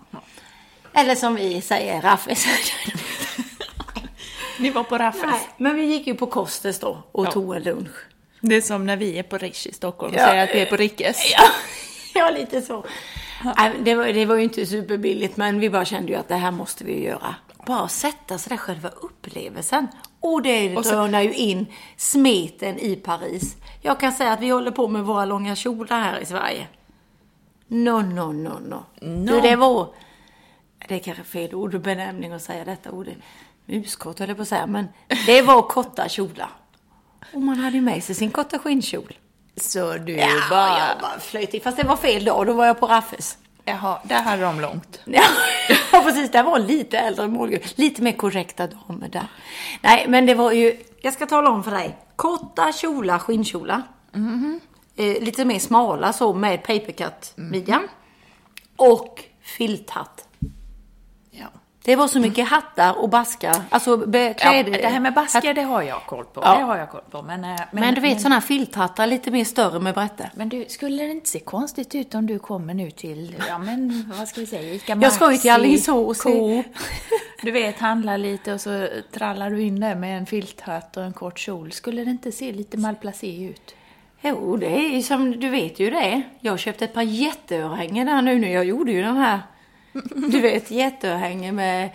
Eller 0.93 1.15
som 1.15 1.35
vi 1.35 1.61
säger, 1.61 2.01
Raffes. 2.01 2.45
Ni 4.59 4.69
var 4.69 4.83
på 4.83 4.97
Raffes. 4.97 5.21
Nej, 5.23 5.39
men 5.57 5.75
vi 5.75 5.85
gick 5.85 6.07
ju 6.07 6.15
på 6.15 6.27
Kostes 6.27 6.79
då 6.79 7.03
och 7.11 7.25
Ja. 7.25 7.31
tog 7.31 7.55
en 7.55 7.63
lunch. 7.63 7.95
Det 8.41 8.55
är 8.55 8.61
som 8.61 8.85
när 8.85 8.97
vi 8.97 9.19
är 9.19 9.23
på 9.23 9.37
Rish 9.37 9.67
i 9.67 9.73
Stockholm 9.73 10.13
och 10.13 10.19
Ja. 10.21 10.27
säger 10.27 10.43
att 10.43 10.49
vi 10.55 10.59
är 10.59 10.65
på 10.65 10.75
Rickes. 10.75 11.31
Ja, 11.31 11.43
ja 12.13 12.29
lite 12.29 12.61
så. 12.61 12.85
Det 13.83 13.95
var, 13.95 14.05
det 14.13 14.25
var 14.25 14.35
ju 14.35 14.43
inte 14.43 14.65
superbilligt, 14.65 15.38
men 15.38 15.59
vi 15.59 15.69
bara 15.69 15.85
kände 15.85 16.12
ju 16.12 16.17
att 16.17 16.27
det 16.27 16.35
här 16.35 16.51
måste 16.51 16.83
vi 16.83 17.03
göra. 17.03 17.35
Bara 17.65 17.88
sätta 17.88 18.38
sig 18.38 18.50
där 18.50 18.57
själva 18.57 18.89
upplevelsen. 18.89 19.88
Och 20.19 20.41
det 20.41 20.77
Och 20.77 20.85
så- 20.85 20.91
drönar 20.91 21.21
ju 21.21 21.33
in 21.33 21.65
smeten 21.97 22.79
i 22.79 22.95
Paris. 22.95 23.55
Jag 23.81 24.00
kan 24.00 24.12
säga 24.12 24.31
att 24.33 24.41
vi 24.41 24.50
håller 24.50 24.71
på 24.71 24.88
med 24.88 25.03
våra 25.03 25.25
långa 25.25 25.55
kjolar 25.55 26.00
här 26.01 26.19
i 26.19 26.25
Sverige. 26.25 26.67
No, 27.67 28.01
no, 28.01 28.31
no, 28.31 28.59
no. 28.59 28.83
Du, 29.01 29.41
det 29.41 29.55
var... 29.55 29.88
Det 30.88 30.95
är 30.95 31.00
kanske 31.00 31.23
fel 31.23 31.55
ord 31.55 31.75
och 31.75 31.81
benämning 31.81 32.31
att 32.31 32.41
säga 32.43 32.65
detta 32.65 32.91
ordet. 32.91 33.13
Muskort 33.65 34.19
höll 34.19 34.27
jag 34.27 34.38
på 34.38 34.41
att 34.41 34.47
säga, 34.50 34.67
men 34.67 34.88
det 35.25 35.41
var 35.41 35.62
korta 35.62 36.09
kjolar. 36.09 36.50
Och 37.33 37.41
man 37.41 37.57
hade 37.59 37.75
ju 37.75 37.81
med 37.81 38.03
sig 38.03 38.15
sin 38.15 38.31
korta 38.31 38.59
skinnkjol. 38.59 39.13
Så 39.62 39.93
du 39.93 40.13
Ja, 40.15 40.27
bara... 40.50 40.79
jag 40.79 41.00
bara 41.01 41.19
flöt 41.19 41.53
i. 41.53 41.60
Fast 41.60 41.77
det 41.77 41.83
var 41.83 41.95
fel 41.98 42.25
dag, 42.25 42.48
då 42.48 42.53
var 42.53 42.65
jag 42.65 42.79
på 42.79 42.88
Raffes. 42.88 43.38
Jaha, 43.65 44.00
där 44.03 44.22
hade 44.22 44.41
de 44.43 44.60
långt. 44.62 45.00
Ja, 45.91 46.01
precis. 46.03 46.31
Det 46.31 46.43
var 46.43 46.60
lite 46.60 46.98
äldre 47.00 47.27
målgrupp. 47.27 47.63
Lite 47.75 48.01
mer 48.01 48.12
korrekta 48.12 48.67
damer 48.67 49.10
där. 49.10 49.27
Nej, 49.81 50.05
men 50.07 50.25
det 50.25 50.33
var 50.33 50.51
ju... 50.51 50.77
Jag 51.01 51.13
ska 51.13 51.25
tala 51.25 51.50
om 51.50 51.63
för 51.63 51.72
dig. 51.72 51.98
Korta 52.15 52.72
kjolar, 52.72 53.19
skinnkjolar. 53.19 53.81
Eh, 54.95 55.24
lite 55.24 55.45
mer 55.45 55.60
smala 55.60 56.13
så 56.13 56.33
med 56.33 56.63
papercut 56.63 57.31
midja. 57.36 57.81
Och 58.75 59.24
filthatt. 59.41 60.27
Det 61.85 61.95
var 61.95 62.07
så 62.07 62.19
mycket 62.19 62.47
hattar 62.47 62.99
och 62.99 63.09
baskar. 63.09 63.55
Alltså 63.69 63.97
be- 63.97 64.35
Ja, 64.39 64.63
det 64.63 64.87
här 64.87 64.99
med 64.99 65.13
basker, 65.13 65.53
det 65.53 65.61
har 65.61 65.81
jag 65.81 66.01
koll 66.05 66.25
på. 66.25 66.41
Ja. 66.43 66.55
Det 66.57 66.63
har 66.63 66.77
jag 66.77 66.89
koll 66.91 67.01
på. 67.11 67.21
Men, 67.21 67.43
eh, 67.43 67.59
Men, 67.71 67.95
du 67.95 68.01
vet 68.01 68.21
sådana 68.21 68.35
här 68.35 68.41
filthattar, 68.41 69.07
lite 69.07 69.31
mer 69.31 69.45
större 69.45 69.79
med 69.79 69.93
brätte. 69.93 70.31
Men 70.35 70.49
du, 70.49 70.65
skulle 70.69 71.03
det 71.03 71.11
inte 71.11 71.29
se 71.29 71.39
konstigt 71.39 71.95
ut 71.95 72.15
om 72.15 72.25
du 72.27 72.39
kommer 72.39 72.73
nu 72.73 72.91
till, 72.91 73.35
ja 73.47 73.57
men 73.57 74.11
vad 74.19 74.27
ska 74.27 74.39
vi 74.41 74.47
säga, 74.47 74.73
Ica 74.73 74.95
Jag 75.01 75.13
ska 75.13 75.31
ju 75.31 75.37
till 75.37 75.51
Maxi, 75.51 75.61
Alingsås. 75.61 76.21
Coop. 76.21 76.65
Du 77.41 77.51
vet, 77.51 77.79
handla 77.79 78.17
lite 78.17 78.53
och 78.53 78.61
så 78.61 78.87
trallar 79.13 79.49
du 79.49 79.61
in 79.61 79.79
där 79.79 79.95
med 79.95 80.17
en 80.17 80.25
filthatt 80.25 80.97
och 80.97 81.03
en 81.03 81.13
kort 81.13 81.39
kjol. 81.39 81.71
Skulle 81.71 82.03
det 82.03 82.11
inte 82.11 82.31
se 82.31 82.51
lite 82.51 82.77
malplacé 82.77 83.43
ut? 83.43 83.75
Jo, 84.21 84.57
det 84.57 84.67
är 84.97 85.01
som 85.01 85.39
du 85.39 85.49
vet 85.49 85.79
ju 85.79 85.89
det. 85.89 86.21
Jag 86.39 86.59
köpte 86.59 86.85
ett 86.85 86.93
par 86.93 87.01
jätteörhängen 87.01 88.07
där 88.07 88.21
nu 88.21 88.39
när 88.39 88.53
jag 88.53 88.65
gjorde 88.65 88.91
ju 88.91 89.01
den 89.03 89.17
här. 89.17 89.39
Du 90.15 90.41
vet, 90.41 90.71
jätteörhänge 90.71 91.51
med, 91.51 91.89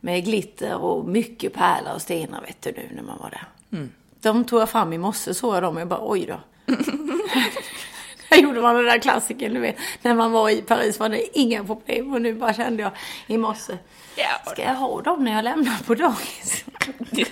med 0.00 0.24
glitter 0.24 0.74
och 0.76 1.04
mycket 1.08 1.54
pärlor 1.54 1.94
och 1.94 2.02
stenar 2.02 2.40
vet 2.40 2.62
du 2.62 2.72
nu 2.72 2.88
när 2.94 3.02
man 3.02 3.18
var 3.18 3.30
där. 3.30 3.44
De 4.20 4.44
tog 4.44 4.60
jag 4.60 4.70
fram 4.70 4.92
i 4.92 4.98
morse, 4.98 5.34
såg 5.34 5.54
jag 5.56 5.62
dem 5.62 5.74
och 5.74 5.80
jag 5.80 5.88
bara 5.88 6.00
oj 6.10 6.26
då. 6.26 6.40
Här 8.30 8.38
gjorde 8.38 8.60
man 8.60 8.74
den 8.76 8.84
där 8.84 8.98
klassiken, 8.98 9.54
du 9.54 9.60
vet. 9.60 9.76
När 10.02 10.14
man 10.14 10.32
var 10.32 10.50
i 10.50 10.62
Paris 10.62 10.98
var 10.98 11.08
det 11.08 11.38
inga 11.38 11.64
problem 11.64 12.14
och 12.14 12.22
nu 12.22 12.34
bara 12.34 12.54
kände 12.54 12.82
jag 12.82 12.92
i 13.26 13.38
morse. 13.38 13.78
Ska 14.46 14.62
jag 14.62 14.74
ha 14.74 15.02
dem 15.02 15.24
när 15.24 15.32
jag 15.32 15.44
lämnar 15.44 15.78
på 15.86 15.94
dagis? 15.94 16.64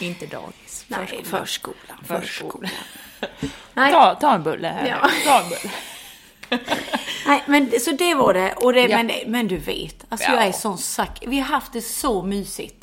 Inte 0.00 0.26
dagis. 0.26 0.84
Nej, 0.88 1.20
förskolan. 1.24 1.98
Förskolan. 2.04 2.04
Förskolan. 2.04 2.70
Nej. 3.74 3.92
Ta, 3.92 4.14
ta 4.14 4.34
en 4.34 4.42
bulle 4.42 4.68
här 4.68 4.86
Ja. 4.88 5.10
Ta 5.24 5.42
en 5.42 5.48
bulle. 5.48 5.74
Nej, 7.26 7.42
men 7.46 7.70
så 7.80 7.90
det 7.92 8.14
var 8.14 8.34
det. 8.34 8.52
Och 8.52 8.72
det 8.72 8.80
Ja. 8.86 8.96
men, 9.02 9.10
men 9.26 9.48
du 9.48 9.56
vet, 9.56 10.04
alltså 10.08 10.28
Ja. 10.30 10.34
jag 10.34 10.46
är 10.46 10.52
sån 10.52 10.78
sack. 10.78 11.24
Vi 11.26 11.38
har 11.40 11.46
haft 11.46 11.72
det 11.72 11.82
så 11.82 12.22
mysigt. 12.22 12.82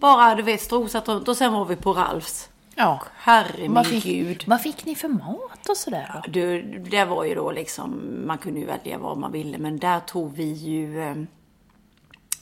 Bara 0.00 0.34
du 0.34 0.42
vet 0.42 0.60
strosat 0.60 1.08
runt 1.08 1.28
och 1.28 1.36
sen 1.36 1.52
var 1.52 1.64
vi 1.64 1.76
på 1.76 1.92
Ralfs. 1.92 2.48
Ja. 2.74 3.00
Herre 3.16 3.68
min 3.68 3.84
fick, 3.84 4.04
gud. 4.04 4.44
vad 4.46 4.60
fick 4.62 4.84
ni 4.84 4.94
för 4.94 5.08
mat 5.08 5.68
och 5.68 5.76
sådär? 5.76 6.22
Du, 6.28 6.62
det 6.78 7.04
var 7.04 7.24
ju 7.24 7.34
då 7.34 7.50
liksom, 7.52 8.00
man 8.26 8.38
kunde 8.38 8.60
ju 8.60 8.66
välja 8.66 8.98
vad 8.98 9.18
man 9.18 9.32
ville, 9.32 9.58
men 9.58 9.78
där 9.78 10.00
tog 10.00 10.36
vi 10.36 10.52
ju 10.52 11.02
eh, 11.02 11.14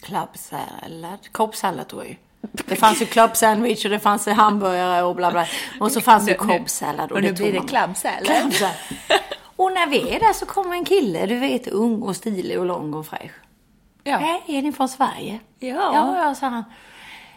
klubbsallad, 0.03 1.89
tror 1.89 2.03
jag 2.03 2.09
ju. 2.11 2.17
Det 2.53 2.77
fanns 2.77 3.03
ju 3.03 3.07
club 3.07 3.37
sandwich 3.37 3.85
och 3.85 3.91
det 3.91 3.99
fanns 3.99 4.27
hamburgare 4.27 5.03
och 5.03 5.17
bla 5.17 5.31
bla. 5.31 5.47
Och 5.81 5.93
så 5.93 6.01
fanns 6.01 6.27
det 6.27 6.37
Nu- 6.41 6.47
nu- 6.47 6.59
kobbsallad. 6.59 7.13
och 7.13 7.23
nu 7.23 7.29
tog 7.29 7.37
blir 7.37 7.53
det 7.53 7.69
club 7.69 7.97
salad. 7.97 8.55
Och 9.61 9.73
när 9.73 9.87
vi 9.87 10.14
är 10.14 10.21
där 10.21 10.33
så 10.33 10.47
kommer 10.47 10.75
en 10.75 10.85
kille, 10.85 11.26
du 11.26 11.38
vet, 11.38 11.69
ung 11.69 12.02
och 12.02 12.17
stilig 12.17 12.59
och 12.59 12.67
lång 12.67 12.95
och 12.95 13.07
fräsch. 13.07 13.33
Ja. 14.05 14.17
Hej, 14.17 14.43
är 14.47 14.62
ni 14.62 14.73
från 14.73 14.88
Sverige? 14.88 15.40
Ja. 15.59 15.69
Ja, 15.69 16.19
ja, 16.19 16.35
sa 16.35 16.47
han. 16.47 16.64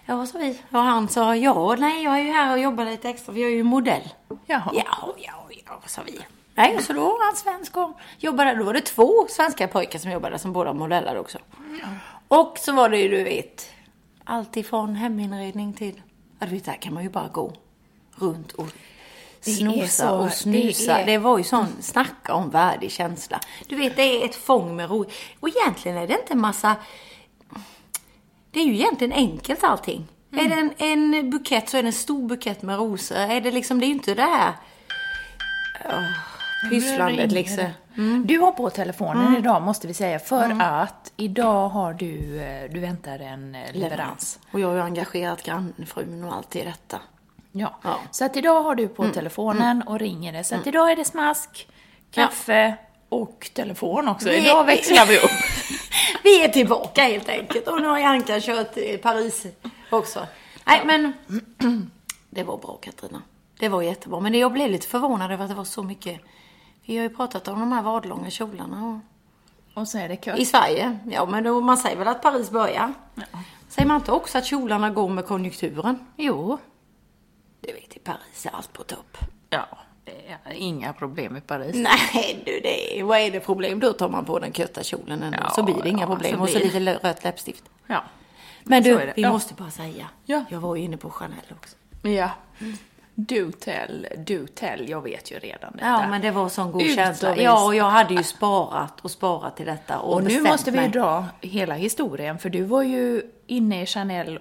Ja, 0.05 0.25
sa 0.25 0.37
vi. 0.37 0.61
Och 0.71 0.79
han 0.79 1.07
sa, 1.07 1.35
ja, 1.35 1.75
nej, 1.79 2.03
jag 2.03 2.19
är 2.19 2.23
ju 2.23 2.31
här 2.31 2.51
och 2.51 2.59
jobbar 2.59 2.85
lite 2.85 3.09
extra, 3.09 3.33
för 3.33 3.41
jag 3.41 3.49
är 3.49 3.55
ju 3.55 3.63
modell. 3.63 4.13
Jaha. 4.45 4.71
Ja, 4.73 5.13
ja, 5.17 5.47
ja, 5.65 5.81
sa 5.85 6.01
vi. 6.05 6.19
Nej, 6.55 6.83
så 6.83 6.93
då 6.93 7.01
var 7.01 7.25
han 7.25 7.35
svensk 7.35 7.77
och 7.77 7.99
jobbade. 8.17 8.55
Då 8.55 8.63
var 8.63 8.73
det 8.73 8.81
två 8.81 9.27
svenska 9.29 9.67
pojkar 9.67 9.99
som 9.99 10.11
jobbade, 10.11 10.39
som 10.39 10.53
båda 10.53 10.73
modellade 10.73 11.19
också. 11.19 11.37
Och 12.27 12.57
så 12.57 12.71
var 12.71 12.89
det 12.89 12.97
ju, 12.97 13.09
du 13.09 13.23
vet, 13.23 13.69
allt 14.23 14.57
ifrån 14.57 14.95
heminredning 14.95 15.73
till, 15.73 16.01
ja, 16.39 16.45
du 16.45 16.51
vet, 16.53 16.65
där 16.65 16.73
kan 16.73 16.93
man 16.93 17.03
ju 17.03 17.09
bara 17.09 17.27
gå 17.27 17.53
runt 18.15 18.51
och 18.51 18.67
snosa 19.43 20.11
och 20.11 20.31
snusa. 20.31 20.97
det 20.97 21.03
Det, 21.03 21.13
är- 21.13 21.19
var 21.19 21.37
ju 21.37 21.43
sån, 21.43 21.67
snacka 21.81 22.33
om 22.33 22.49
värdig 22.49 22.91
känsla. 22.91 23.39
Du 23.67 23.75
vet, 23.75 23.95
det 23.95 24.01
är 24.01 24.25
ett 24.25 24.35
fång 24.35 24.75
med 24.75 24.89
ro. 24.89 25.05
Och 25.39 25.49
egentligen 25.49 25.97
är 25.97 26.07
det 26.07 26.13
inte 26.13 26.33
en 26.33 26.41
massa 26.41 26.75
det 28.51 28.59
är 28.59 28.63
ju 28.65 28.73
egentligen 28.73 29.13
enkelt 29.13 29.63
allting. 29.63 30.07
Är 30.31 30.49
det 30.49 30.55
en, 30.55 30.71
en 30.77 31.29
bukett 31.29 31.69
så 31.69 31.77
är 31.77 31.83
det 31.83 31.89
en 31.89 31.93
stor 31.93 32.27
bukett 32.27 32.61
med 32.61 32.77
rosor. 32.77 33.17
Är 33.17 33.41
det 33.41 33.51
liksom, 33.51 33.79
det 33.79 33.85
är 33.85 33.87
ju 33.87 33.93
inte 33.93 34.13
det 34.13 34.21
här 34.21 34.53
oh, 35.85 36.69
pysslandet 36.69 37.31
liksom. 37.31 37.57
det. 37.57 37.73
Du 38.25 38.39
har 38.39 38.51
på 38.51 38.69
telefonen 38.69 39.37
idag 39.37 39.61
måste 39.61 39.87
vi 39.87 39.93
säga 39.93 40.19
för 40.19 40.61
att 40.61 41.11
idag 41.17 41.69
har 41.69 41.93
du, 41.93 42.41
eh, 42.41 42.71
du 42.71 42.79
väntar 42.79 43.19
en 43.19 43.55
eh, 43.55 43.73
leverans. 43.73 44.39
Och 44.51 44.59
jag 44.59 44.67
har 44.67 44.75
ju 44.75 44.81
engagerat 44.81 45.43
grannfrun 45.43 46.23
och 46.23 46.35
allt 46.35 46.55
i 46.55 46.63
detta. 46.63 46.99
Ja. 47.55 47.79
Ja. 47.83 47.99
Så 48.11 48.25
att 48.25 48.37
idag 48.37 48.63
har 48.63 48.75
du 48.75 48.87
på 48.87 49.07
telefonen 49.09 49.81
och 49.81 49.99
ringer 49.99 50.33
det. 50.33 50.43
Så 50.43 50.55
att 50.55 50.67
idag 50.67 50.91
är 50.91 50.95
det 50.95 51.05
smask, 51.05 51.67
kaffe 52.11 52.75
och 53.09 53.49
telefon 53.53 54.07
också. 54.07 54.29
Vi- 54.29 54.37
Idag 54.37 54.63
växlar 54.65 55.05
vi 55.05 55.17
upp. 55.17 55.31
Vi 56.23 56.43
är 56.43 56.47
tillbaka 56.49 57.03
helt 57.03 57.29
enkelt. 57.29 57.67
Och 57.67 57.81
nu 57.81 57.87
har 57.87 57.99
Janka 57.99 58.39
kört 58.41 59.01
Paris 59.01 59.45
också. 59.89 60.27
Nej 60.65 60.81
men, 60.85 61.13
det 62.29 62.43
var 62.43 62.57
bra 62.57 62.77
Katarina. 62.81 63.21
Det 63.59 63.69
var 63.69 63.81
jättebra. 63.81 64.19
Men 64.19 64.33
jag 64.33 64.51
blev 64.53 64.69
lite 64.71 64.87
förvånad 64.87 65.31
över 65.31 65.43
att 65.43 65.49
det 65.49 65.55
var 65.55 65.63
så 65.63 65.83
mycket. 65.83 66.21
Vi 66.85 66.97
har 66.97 67.03
ju 67.03 67.09
pratat 67.09 67.47
om 67.47 67.59
de 67.59 67.71
här 67.71 67.81
vadlånga 67.81 68.29
kjolarna 68.29 68.85
och 69.73 69.81
Och 69.81 69.87
så 69.87 69.97
är 69.97 70.09
det 70.09 70.25
kött. 70.25 70.39
I 70.39 70.45
Sverige? 70.45 70.97
Ja, 71.11 71.25
men 71.25 71.43
då, 71.43 71.61
man 71.61 71.77
säger 71.77 71.97
väl 71.97 72.07
att 72.07 72.21
Paris 72.21 72.49
börjar? 72.51 72.93
Säger 73.69 73.87
man 73.87 73.95
inte 73.97 74.11
också 74.11 74.37
att 74.37 74.45
kjolarna 74.45 74.89
går 74.89 75.09
med 75.09 75.25
konjunkturen? 75.25 75.99
Jo. 76.17 76.57
Du 77.67 77.73
vet, 77.73 77.95
i 77.95 77.99
Paris 77.99 78.45
är 78.45 78.49
allt 78.55 78.73
på 78.73 78.83
topp. 78.83 79.17
Ja, 79.49 79.65
det 80.05 80.11
är 80.45 80.53
inga 80.53 80.93
problem 80.93 81.37
i 81.37 81.41
Paris. 81.41 81.75
Nej 81.75 82.41
du, 82.45 82.59
det 82.59 82.99
är, 82.99 83.03
vad 83.03 83.19
är 83.19 83.31
det 83.31 83.39
problem? 83.39 83.79
Då 83.79 83.93
tar 83.93 84.09
man 84.09 84.25
på 84.25 84.39
den 84.39 84.53
kötta 84.53 84.83
kjolen 84.83 85.23
ändå, 85.23 85.37
Ja, 85.41 85.49
så 85.49 85.63
blir 85.63 85.75
det 85.83 85.89
inga 85.89 85.99
ja, 86.03 86.07
problem. 86.07 86.35
så 86.37 86.41
och 86.43 86.49
så 86.49 86.57
blir- 86.59 86.79
lite 86.79 87.07
rött 87.07 87.23
läppstift. 87.23 87.63
Ja. 87.87 88.03
Men 88.63 88.83
du, 88.83 89.11
vi 89.15 89.21
ja. 89.21 89.31
måste 89.31 89.53
bara 89.53 89.71
säga. 89.71 90.09
Ja. 90.25 90.43
Jag 90.49 90.59
var 90.59 90.75
ju 90.75 90.83
inne 90.83 90.97
på 90.97 91.09
Chanel 91.09 91.37
också. 91.49 91.75
Ja. 92.01 92.29
Do 93.15 93.51
tell, 93.59 94.07
do 94.17 94.47
tell. 94.55 94.89
Jag 94.89 95.01
vet 95.01 95.31
ju 95.31 95.39
redan 95.39 95.71
detta. 95.73 95.85
Ja, 95.85 96.07
men 96.09 96.21
det 96.21 96.31
var 96.31 96.49
sån 96.49 96.71
god 96.71 96.95
känsla. 96.95 97.37
Ja, 97.37 97.65
och 97.65 97.75
jag 97.75 97.89
hade 97.89 98.13
ju 98.13 98.23
sparat 98.23 98.99
och 99.01 99.11
sparat 99.11 99.57
till 99.57 99.65
detta. 99.65 99.99
Och, 99.99 100.13
Och 100.13 100.23
nu 100.23 100.41
måste 100.41 100.71
vi 100.71 100.77
mig. 100.77 100.89
dra 100.89 101.25
hela 101.41 101.73
historien, 101.75 102.39
för 102.39 102.49
du 102.49 102.63
var 102.63 102.83
ju 102.83 103.21
inne 103.47 103.81
i 103.81 103.85
Chanel 103.85 104.39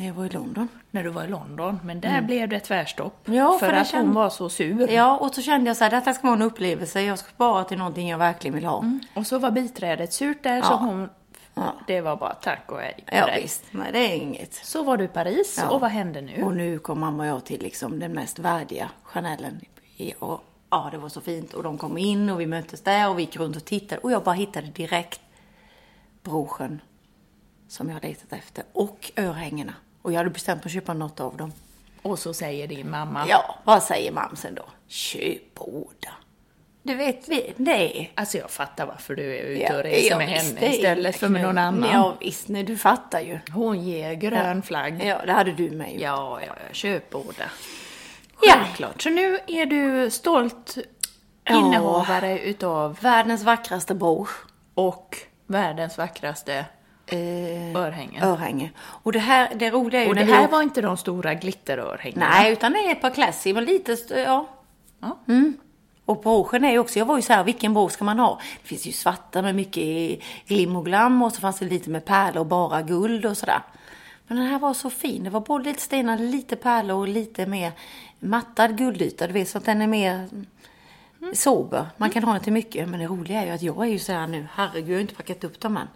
När 0.00 0.06
jag 0.06 0.14
var 0.14 0.24
i 0.24 0.28
London. 0.28 0.68
när 0.90 1.04
du 1.04 1.10
var 1.10 1.24
i 1.24 1.28
London, 1.28 1.78
men 1.84 2.00
där 2.00 2.22
blev 2.22 2.48
det 2.48 2.60
tvärstopp. 2.60 3.28
Mm. 3.28 3.38
Ja, 3.38 3.56
för, 3.60 3.66
för 3.66 3.72
att 3.74 3.88
kände- 3.88 4.06
hon 4.06 4.14
var 4.14 4.30
så 4.30 4.48
sur. 4.48 4.90
Ja, 4.90 5.16
och 5.16 5.34
så 5.34 5.42
kände 5.42 5.70
jag 5.70 5.76
så 5.76 5.84
här, 5.84 5.90
detta 5.90 6.12
ska 6.14 6.22
vara 6.26 6.36
en 6.36 6.42
upplevelse. 6.42 7.02
Jag 7.02 7.18
ska 7.18 7.28
spara 7.30 7.64
till 7.64 7.78
någonting 7.78 8.08
jag 8.08 8.18
verkligen 8.18 8.54
vill 8.54 8.64
ha. 8.64 8.84
Och 9.14 9.26
så 9.26 9.38
var 9.38 9.50
biträdet 9.50 10.12
surt 10.12 10.42
där, 10.42 10.62
så 10.62 10.68
Ja. 10.72 10.76
hon... 10.76 11.08
Ja. 11.54 11.74
Det 11.86 12.00
var 12.00 12.16
bara 12.16 12.34
tack 12.34 12.72
och 12.72 12.78
hej 12.80 13.04
Ja, 13.12 13.26
dig. 13.26 13.42
visst. 13.42 13.64
Nej, 13.70 13.88
det 13.92 13.98
är 13.98 14.16
inget. 14.16 14.54
Så 14.54 14.82
var 14.82 14.96
du 14.96 15.04
i 15.04 15.08
Paris, 15.08 15.58
Ja. 15.62 15.70
och 15.70 15.80
vad 15.80 15.90
hände 15.90 16.20
nu? 16.20 16.42
Och 16.42 16.56
nu 16.56 16.78
kom 16.78 17.00
mamma 17.00 17.22
och 17.22 17.28
jag 17.28 17.44
till 17.44 17.62
liksom 17.62 17.98
den 17.98 18.12
mest 18.12 18.38
värdiga 18.38 18.90
Chanelen. 19.02 19.60
Och, 20.18 20.40
ja, 20.70 20.88
det 20.90 20.98
var 20.98 21.08
så 21.08 21.20
fint. 21.20 21.52
Och 21.54 21.62
de 21.62 21.78
kom 21.78 21.98
in 21.98 22.30
och 22.30 22.40
vi 22.40 22.46
möttes 22.46 22.80
där 22.82 23.08
och 23.10 23.18
vi 23.18 23.22
gick 23.22 23.36
runt 23.36 23.56
och 23.56 23.64
tittade. 23.64 24.00
Och 24.00 24.12
jag 24.12 24.22
bara 24.22 24.34
hittade 24.34 24.66
direkt 24.66 25.20
broschen 26.22 26.80
som 27.68 27.90
jag 27.90 28.02
letat 28.02 28.32
efter. 28.32 28.64
Och 28.72 29.12
örhängena. 29.16 29.74
Och 30.02 30.12
jag 30.12 30.16
hade 30.18 30.30
bestämt 30.30 30.64
mig 30.64 30.68
att 30.68 30.72
köpa 30.74 30.94
något 30.94 31.20
av 31.20 31.36
dem. 31.36 31.52
Och 32.02 32.18
så 32.18 32.34
säger 32.34 32.68
din 32.68 32.90
mamma... 32.90 33.24
Ja, 33.28 33.58
vad 33.64 33.82
säger 33.82 34.12
mamsen 34.12 34.54
då? 34.54 34.64
Köp 34.88 35.54
båda. 35.54 36.10
Du 36.82 36.94
vet, 36.94 37.28
vi- 37.28 37.54
är... 37.66 38.10
Alltså 38.14 38.38
jag 38.38 38.50
fattar 38.50 38.86
varför 38.86 39.14
du 39.16 39.36
är 39.36 39.42
ute 39.42 39.76
och 39.76 39.82
reser 39.82 40.10
ja, 40.10 40.18
med 40.18 40.28
henne 40.28 40.60
det 40.60 40.66
istället 40.76 41.16
för 41.16 41.28
med 41.28 41.42
någon 41.42 41.58
annan. 41.58 41.90
Ja, 41.92 42.16
visst. 42.20 42.48
Nej, 42.48 42.62
du 42.62 42.76
fattar 42.76 43.20
ju. 43.20 43.38
Hon 43.54 43.84
ger 43.84 44.12
grön 44.14 44.62
flagg. 44.62 45.04
Ja, 45.04 45.22
det 45.26 45.32
hade 45.32 45.52
du 45.52 45.70
med 45.70 45.92
ju. 45.92 45.98
Ja, 46.00 46.40
ja, 46.46 46.54
ja, 46.68 46.72
köp 46.72 47.10
båda. 47.10 47.44
Ja. 48.42 48.52
Självklart. 48.52 49.02
Så 49.02 49.10
nu 49.10 49.38
är 49.46 49.66
du 49.66 50.10
stolt 50.10 50.78
Ja. 51.44 51.58
innehavare 51.58 52.38
utav 52.38 52.98
Världens 53.00 53.42
vackraste 53.42 53.94
brosch. 53.94 54.30
och 54.74 55.16
världens 55.46 55.98
vackraste 55.98 56.64
Eh, 57.12 57.76
örhängen. 57.76 58.22
örhänge. 58.24 58.70
Och 58.78 59.12
det 59.12 59.18
här, 59.18 59.48
det 59.54 59.70
roliga 59.70 60.00
är 60.00 60.04
ju 60.04 60.10
Och 60.10 60.16
det 60.16 60.24
här 60.24 60.48
var 60.48 60.62
inte 60.62 60.80
de 60.80 60.96
stora 60.96 61.34
glitterörhängena. 61.34 62.28
Nej, 62.28 62.52
utan 62.52 62.72
det 62.72 62.78
är 62.78 62.92
ett 62.92 63.00
par 63.00 63.10
classy, 63.10 63.54
men 63.54 63.64
lite, 63.64 63.96
ja. 64.26 64.46
Ja. 65.00 65.18
Mm. 65.28 65.56
Och 66.04 66.20
broschen 66.20 66.64
är 66.64 66.70
ju 66.70 66.78
också, 66.78 66.98
jag 66.98 67.06
var 67.06 67.16
ju 67.16 67.22
så 67.22 67.32
här, 67.32 67.44
vilken 67.44 67.74
brosch 67.74 67.92
ska 67.92 68.04
man 68.04 68.18
ha? 68.18 68.40
Det 68.62 68.68
finns 68.68 68.86
ju 68.86 68.92
svarta 68.92 69.42
med 69.42 69.54
mycket 69.54 70.18
glim 70.46 70.76
och 70.76 70.84
glam 70.84 71.22
och 71.22 71.32
så 71.32 71.40
fanns 71.40 71.58
det 71.58 71.64
lite 71.64 71.90
med 71.90 72.04
pärlor 72.04 72.40
och 72.40 72.46
bara 72.46 72.82
guld 72.82 73.26
och 73.26 73.36
sådär. 73.36 73.62
Men 74.26 74.38
den 74.38 74.46
här 74.46 74.58
var 74.58 74.74
så 74.74 74.90
fin. 74.90 75.24
Det 75.24 75.30
var 75.30 75.40
både 75.40 75.64
lite 75.64 75.80
stenar, 75.80 76.18
lite 76.18 76.56
pärlor 76.56 76.96
och 76.96 77.08
lite 77.08 77.46
mer 77.46 77.72
mattad 78.18 78.78
guldyta. 78.78 79.26
Du 79.26 79.32
vet, 79.32 79.48
så 79.48 79.58
att 79.58 79.64
den 79.64 79.82
är 79.82 79.86
mer 79.86 80.28
sober. 81.34 81.86
Man 81.96 82.10
kan 82.10 82.24
ha 82.24 82.32
den 82.32 82.42
till 82.42 82.52
mycket. 82.52 82.88
Men 82.88 83.00
det 83.00 83.06
roliga 83.06 83.42
är 83.42 83.46
ju 83.46 83.52
att 83.52 83.62
jag 83.62 83.86
är 83.86 83.90
ju 83.90 83.98
så 83.98 84.12
här 84.12 84.26
nu, 84.26 84.46
herregud, 84.52 84.90
jag 84.90 84.96
har 84.96 85.00
inte 85.00 85.14
packat 85.14 85.44
upp 85.44 85.60
dem 85.60 85.76
än. 85.76 85.88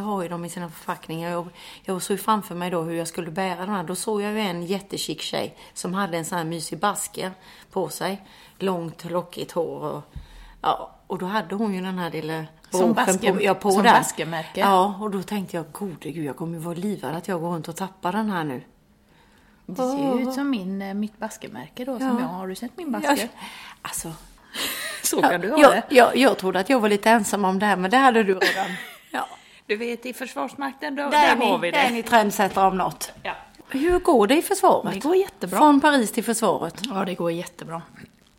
Jag 0.00 0.04
har 0.06 0.22
ju 0.22 0.28
dem 0.28 0.44
i 0.44 0.48
sina 0.48 0.68
förpackningar. 0.70 1.30
Jag, 1.30 1.48
jag 1.82 2.02
såg 2.02 2.20
framför 2.20 2.54
mig 2.54 2.70
då 2.70 2.82
hur 2.82 2.94
jag 2.94 3.08
skulle 3.08 3.30
bära 3.30 3.66
de 3.66 3.68
här. 3.70 3.82
Då 3.84 3.94
såg 3.94 4.22
jag 4.22 4.32
ju 4.32 4.40
en 4.40 4.66
jättechic 4.66 5.20
tjej 5.20 5.56
som 5.74 5.94
hade 5.94 6.16
en 6.18 6.24
sån 6.24 6.38
här 6.38 6.44
mysig 6.44 6.78
basker 6.78 7.30
på 7.70 7.88
sig. 7.88 8.22
Långt, 8.58 9.04
lockigt 9.10 9.52
hår 9.52 9.80
och, 9.80 10.02
ja, 10.62 10.90
och 11.06 11.18
då 11.18 11.26
hade 11.26 11.54
hon 11.54 11.74
ju 11.74 11.80
den 11.80 11.98
här 11.98 12.10
lilla 12.10 12.44
Som 12.70 12.92
basker- 12.94 13.32
på, 13.32 13.42
ja, 13.42 13.54
på 13.54 13.70
som 13.70 13.82
där. 13.82 13.92
baskermärke. 13.92 14.60
Ja, 14.60 14.94
och 15.00 15.10
då 15.10 15.22
tänkte 15.22 15.56
jag, 15.56 15.72
gode 15.72 16.10
gud, 16.10 16.24
jag 16.24 16.36
kommer 16.36 16.52
ju 16.54 16.58
vara 16.64 16.74
livad 16.74 17.14
att 17.14 17.28
jag 17.28 17.40
går 17.40 17.50
runt 17.50 17.68
och 17.68 17.76
tappar 17.76 18.12
den 18.12 18.30
här 18.30 18.44
nu. 18.44 18.62
Det 19.66 19.76
ser 19.76 20.16
ju 20.18 20.22
ut 20.28 20.34
som 20.34 20.50
min, 20.50 20.82
eh, 20.82 20.94
mitt 20.94 21.18
baskemärke 21.18 21.84
då 21.84 21.98
som 21.98 22.06
Ja. 22.08 22.20
jag 22.20 22.26
har. 22.28 22.38
Har 22.38 22.48
du 22.48 22.54
sett 22.54 22.76
min 22.76 22.92
basker? 22.92 23.08
Jag, 23.16 23.28
alltså, 23.82 24.12
Så 25.02 25.22
kan 25.22 25.40
du 25.40 25.50
ha 25.50 25.58
jag, 25.60 25.72
det. 25.72 25.82
jag, 25.88 26.16
jag 26.16 26.38
trodde 26.38 26.60
att 26.60 26.68
jag 26.70 26.80
var 26.80 26.88
lite 26.88 27.10
ensam 27.10 27.44
om 27.44 27.58
det 27.58 27.66
här, 27.66 27.76
men 27.76 27.90
det 27.90 27.96
hade 27.96 28.22
du 28.22 28.34
redan. 28.34 28.66
ja. 29.10 29.26
Du 29.70 29.76
vet, 29.76 30.06
i 30.06 30.12
Försvarsmakten, 30.12 30.96
då, 30.96 31.02
Där, 31.02 31.10
där, 31.10 31.32
är 31.32 31.36
ni, 31.36 31.46
har 31.50 31.58
vi 31.58 31.70
där 31.70 31.78
är 31.78 31.88
det. 31.88 31.94
ni 31.94 32.02
trendsättare 32.02 32.66
om 32.66 32.76
något. 32.78 33.12
Ja. 33.22 33.32
Hur 33.68 33.98
går 33.98 34.26
det 34.26 34.36
i 34.36 34.42
försvaret? 34.42 34.94
Det 34.94 35.00
går 35.00 35.16
jättebra. 35.16 35.58
Från 35.58 35.80
Paris 35.80 36.12
till 36.12 36.24
försvaret? 36.24 36.74
ja, 36.88 37.04
det 37.04 37.14
går 37.14 37.32
jättebra. 37.32 37.82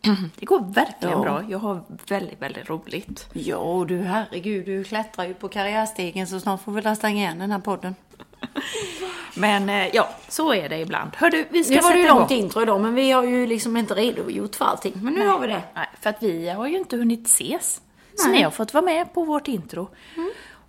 Det 0.36 0.46
går 0.46 0.60
verkligen 0.74 1.18
Ja. 1.18 1.22
bra. 1.22 1.42
Jag 1.48 1.58
har 1.58 1.80
väldigt, 2.08 2.42
väldigt 2.42 2.70
roligt. 2.70 3.28
Ja, 3.32 3.56
och 3.56 3.86
du 3.86 3.98
herregud, 4.02 4.66
du 4.66 4.84
klättrar 4.84 5.24
ju 5.24 5.34
på 5.34 5.48
karriärstegen 5.48 6.26
så 6.26 6.40
snart 6.40 6.62
får 6.62 6.72
vi 6.72 6.82
lasta 6.82 7.08
igen 7.10 7.38
den 7.38 7.50
här 7.50 7.58
podden. 7.58 7.94
Men 9.34 9.68
eh, 9.68 9.86
ja, 9.94 10.08
så 10.28 10.54
är 10.54 10.68
det 10.68 10.78
ibland. 10.78 11.10
Hör 11.16 11.30
du, 11.30 11.46
vi 11.50 11.64
ska 11.64 11.74
Nu 11.74 11.80
var 11.80 11.92
det 11.92 11.98
ju 12.00 12.08
långt 12.08 12.30
intro 12.30 12.62
idag, 12.62 12.80
men 12.80 12.94
vi 12.94 13.10
har 13.10 13.22
ju 13.24 13.46
liksom 13.46 13.76
inte 13.76 13.94
redogjort 13.94 14.56
för 14.56 14.64
allting. 14.64 14.92
Men 14.96 15.14
nu 15.14 15.26
har 15.28 15.38
vi 15.38 15.46
det. 15.46 15.62
Nej, 15.74 15.88
för 16.00 16.10
att 16.10 16.22
vi 16.22 16.48
har 16.48 16.66
ju 16.66 16.78
inte 16.78 16.96
hunnit 16.96 17.26
ses. 17.26 17.80
Så 18.16 18.28
Nej. 18.28 18.36
ni 18.36 18.42
har 18.42 18.50
fått 18.50 18.74
vara 18.74 18.84
med 18.84 19.14
på 19.14 19.24
vårt 19.24 19.48
intro. 19.48 19.88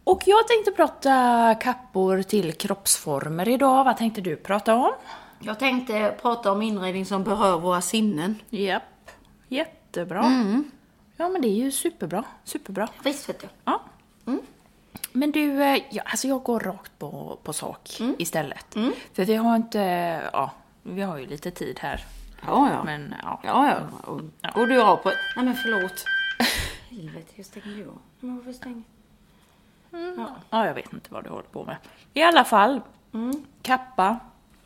Och 0.04 0.22
jag 0.26 0.48
tänkte 0.48 0.72
prata 0.72 1.56
kappor 1.56 2.22
till 2.22 2.54
kroppsformer 2.54 3.50
idag. 3.50 3.84
Vad 3.84 3.98
tänkte 3.98 4.22
du 4.22 4.36
prata 4.36 4.76
om? 4.76 4.92
Jag 5.40 5.60
tänkte 5.60 6.16
prata 6.22 6.52
om 6.52 6.62
inredning 6.62 7.06
som 7.06 7.24
berör 7.24 7.60
våra 7.60 7.82
sinnen. 7.82 8.36
Japp, 8.50 9.12
jättebra. 9.48 10.24
Ja, 11.18 11.30
men 11.30 11.42
det 11.42 11.48
är 11.48 11.56
ju 11.56 11.72
superbra. 11.72 12.24
Superbra. 12.44 12.88
Visst 13.04 13.30
vet 13.30 13.40
du. 13.42 13.48
Ja. 13.66 13.82
Men 15.12 15.32
du, 15.32 15.64
eh, 15.64 15.82
ja, 15.90 16.04
alltså 16.06 16.28
jag 16.28 16.44
går 16.44 16.60
rakt 16.60 17.00
på, 17.00 17.40
på 17.44 17.54
sak 17.54 17.90
istället. 18.18 18.74
För 19.14 19.26
vi 19.26 19.36
har 19.36 19.56
inte, 19.56 19.80
ja, 20.34 20.52
vi 20.84 21.02
har 21.02 21.18
ju 21.18 21.26
lite 21.28 21.52
tid 21.52 21.80
här. 21.80 22.06
Ja, 22.46 22.70
ja. 22.72 22.84
Men 22.84 23.16
ja. 23.24 23.40
Ja, 23.44 23.68
ja. 23.68 24.12
Och 24.12 24.22
Går 24.54 24.68
du 24.68 24.82
av 24.82 24.96
på... 24.98 25.10
Nej, 25.36 25.46
men 25.46 25.56
förlåt. 25.56 26.06
Helvete, 26.90 27.32
hur 27.36 27.44
stänger 27.44 27.78
du 27.78 27.88
av? 27.88 28.00
Men 28.20 28.38
varför 28.38 28.54
stänger... 28.54 28.84
Ja, 30.50 30.66
jag 30.68 30.74
vet 30.74 30.94
inte 30.94 31.14
vad 31.14 31.24
du 31.24 31.30
håller 31.30 31.44
på 31.52 31.64
med. 31.64 31.76
I 32.14 32.22
alla 32.24 32.44
fall, 32.44 32.82
kappa. 33.62 34.20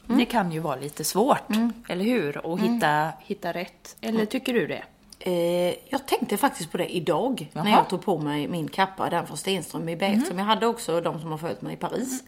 Det 0.05 0.25
kan 0.25 0.51
ju 0.51 0.59
vara 0.59 0.75
lite 0.75 1.03
svårt, 1.03 1.43
eller 1.89 2.05
hur? 2.05 2.53
Att 2.53 2.59
hitta, 2.59 3.11
hitta 3.19 3.53
rätt. 3.53 3.97
Eller 4.01 4.25
tycker 4.25 4.53
du 4.53 4.67
det? 4.67 4.83
Eh, 5.19 5.75
jag 5.89 6.05
tänkte 6.07 6.37
faktiskt 6.37 6.71
på 6.71 6.77
det 6.77 6.95
idag 6.95 7.49
när 7.53 7.65
Jaha. 7.65 7.77
jag 7.77 7.89
tog 7.89 8.01
på 8.05 8.17
mig 8.17 8.47
min 8.47 8.67
kappa, 8.67 9.09
den 9.09 9.27
från 9.27 9.37
Stenström 9.37 9.89
i 9.89 9.95
beige, 9.95 10.27
som 10.27 10.39
jag 10.39 10.45
hade 10.45 10.67
också 10.67 11.01
de 11.01 11.19
som 11.21 11.31
har 11.31 11.37
följt 11.37 11.61
mig 11.61 11.73
i 11.73 11.77
Paris. 11.77 12.23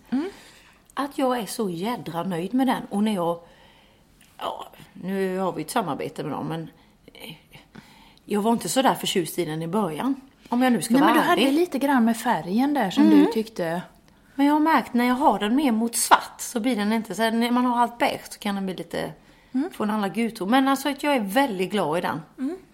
Att 0.93 1.17
jag 1.17 1.39
är 1.39 1.45
så 1.45 1.69
jädra 1.69 2.23
nöjd 2.23 2.53
med 2.53 2.67
den. 2.67 2.83
Och 2.89 3.03
när 3.03 3.15
jag... 3.15 3.39
Ja, 4.37 4.67
nu 4.93 5.37
har 5.37 5.51
vi 5.51 5.61
ett 5.61 5.71
samarbete 5.71 6.23
med 6.23 6.31
dem, 6.31 6.47
men... 6.47 6.69
eh, 7.13 7.35
Jag 8.25 8.41
var 8.41 8.51
inte 8.51 8.69
så 8.69 8.81
där 8.81 8.95
förtjust 8.95 9.39
i 9.39 9.45
den 9.45 9.61
i 9.61 9.67
början. 9.67 10.15
Om 10.49 10.61
jag 10.61 10.73
nu 10.73 10.81
ska 10.81 10.93
Nej, 10.93 11.01
vara 11.01 11.13
men 11.13 11.23
du 11.23 11.31
ärlig. 11.31 11.45
hade 11.45 11.55
lite 11.55 11.79
grann 11.79 12.05
med 12.05 12.17
färgen 12.17 12.73
där 12.73 12.89
som 12.89 13.09
du 13.09 13.25
tyckte... 13.25 13.81
Men 14.35 14.45
jag 14.45 14.53
har 14.53 14.59
märkt 14.59 14.93
när 14.93 15.05
jag 15.05 15.15
har 15.15 15.39
den 15.39 15.55
mer 15.55 15.71
mot 15.71 15.95
svart 15.95 16.41
så 16.41 16.59
blir 16.59 16.75
den 16.75 16.93
inte 16.93 17.15
så 17.15 17.21
här, 17.21 17.31
när 17.31 17.51
man 17.51 17.65
har 17.65 17.81
allt 17.81 17.97
beige 17.97 18.21
så 18.33 18.39
kan 18.39 18.55
den 18.55 18.65
bli 18.65 18.75
lite, 18.75 19.11
få 19.71 19.83
en 19.83 19.89
annan 19.89 20.13
gulton. 20.13 20.49
Men 20.49 20.67
alltså 20.67 20.89
att 20.89 21.03
jag 21.03 21.15
är 21.15 21.19
väldigt 21.19 21.71
glad 21.71 21.97
i 21.97 22.01
den. 22.01 22.21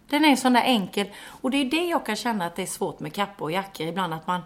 Den 0.09 0.25
är 0.25 0.35
sån 0.35 0.53
där 0.53 0.61
enkel. 0.61 1.07
Och 1.25 1.51
det 1.51 1.57
är 1.57 1.65
det 1.65 1.85
jag 1.85 2.05
kan 2.05 2.15
känna 2.15 2.45
att 2.45 2.55
det 2.55 2.61
är 2.61 2.65
svårt 2.67 2.99
med 2.99 3.13
kappor 3.13 3.45
och 3.45 3.51
jackor 3.51 3.87
ibland. 3.87 4.13
Att 4.13 4.27
man, 4.27 4.41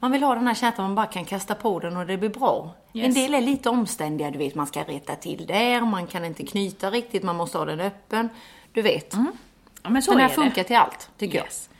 man 0.00 0.12
vill 0.12 0.22
ha 0.22 0.34
den 0.34 0.46
här 0.46 0.54
känslan 0.54 0.84
att 0.84 0.88
man 0.88 0.94
bara 0.94 1.06
kan 1.06 1.24
kasta 1.24 1.54
på 1.54 1.78
den 1.78 1.96
och 1.96 2.06
det 2.06 2.16
blir 2.16 2.28
bra. 2.28 2.74
Yes. 2.92 3.06
En 3.06 3.14
del 3.14 3.34
är 3.34 3.40
lite 3.40 3.70
omständiga, 3.70 4.30
du 4.30 4.38
vet 4.38 4.54
man 4.54 4.66
ska 4.66 4.82
rätta 4.82 5.14
till 5.16 5.46
där, 5.46 5.80
man 5.80 6.06
kan 6.06 6.24
inte 6.24 6.46
knyta 6.46 6.90
riktigt, 6.90 7.22
man 7.22 7.36
måste 7.36 7.58
ha 7.58 7.64
den 7.64 7.80
öppen. 7.80 8.28
Du 8.72 8.82
vet. 8.82 9.14
Ja, 9.82 9.90
men 9.90 10.02
så 10.02 10.10
den 10.10 10.20
här 10.20 10.26
är 10.26 10.28
det. 10.28 10.34
funkar 10.34 10.64
till 10.64 10.76
allt, 10.76 11.10
tycker 11.18 11.38
Yes. 11.38 11.70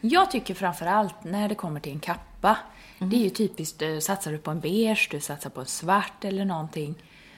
Jag 0.00 0.30
tycker 0.30 0.54
framför 0.54 0.86
allt 0.86 1.24
när 1.24 1.48
det 1.48 1.54
kommer 1.54 1.80
till 1.80 1.92
en 1.92 2.00
kappa, 2.00 2.56
det 2.98 3.16
är 3.16 3.20
ju 3.20 3.30
typiskt, 3.30 3.82
eh, 3.82 3.98
satsar 3.98 4.32
du 4.32 4.38
på 4.38 4.50
en 4.50 4.60
beige, 4.60 5.08
du 5.10 5.20
satsar 5.20 5.50
på 5.50 5.60
en 5.60 5.66
svart 5.66 6.24
eller 6.24 6.44
någonting, 6.44 6.94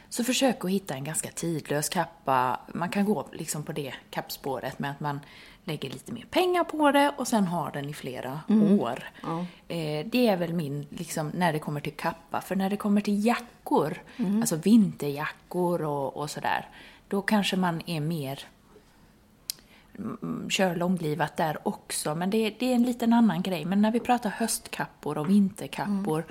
så 0.09 0.25
försök 0.25 0.65
att 0.65 0.71
hitta 0.71 0.95
en 0.95 1.05
ganska 1.05 1.31
tidlös 1.31 1.89
kappa. 1.89 2.61
Man 2.75 2.89
kan 2.89 3.05
gå 3.05 3.29
liksom 3.33 3.63
på 3.63 3.73
det 3.73 3.95
kappspåret 4.11 4.79
med 4.79 4.91
att 4.91 5.01
man 5.01 5.21
lägger 5.65 5.91
lite 5.91 6.13
mer 6.13 6.25
pengar 6.31 6.65
på 6.65 6.93
det 6.93 7.13
och 7.17 7.29
sen 7.29 7.45
har 7.45 7.71
den 7.71 7.89
i 7.89 7.95
flera 7.95 8.41
år. 8.81 9.05
Eh, 9.69 10.07
det 10.07 10.29
är 10.29 10.37
väl 10.37 10.53
min, 10.53 10.87
liksom, 10.91 11.31
när 11.35 11.53
det 11.53 11.59
kommer 11.59 11.81
till 11.81 11.93
kappa. 11.93 12.41
För 12.41 12.57
när 12.57 12.71
det 12.71 12.77
kommer 12.77 13.01
till 13.01 13.27
jackor, 13.27 14.03
alltså 14.41 14.57
vinterjackor 14.57 15.83
och, 15.83 16.17
och 16.17 16.31
sådär, 16.31 16.69
då 17.09 17.23
kanske 17.23 17.57
man 17.57 17.83
är 17.87 18.01
mer 18.01 18.41
mm, 18.41 18.58
kör 20.51 20.77
långlivat 20.77 21.37
där 21.37 21.69
också, 21.69 22.15
men 22.15 22.31
det, 22.31 22.51
det 22.59 22.71
är 22.71 22.75
en 22.75 22.83
liten 22.83 23.13
annan 23.13 23.43
grej. 23.43 23.65
Men 23.65 23.83
när 23.83 23.91
vi 23.91 24.01
pratar 24.01 24.31
höstkappor 24.31 25.19
och 25.19 25.31
vinterkappor, 25.31 26.25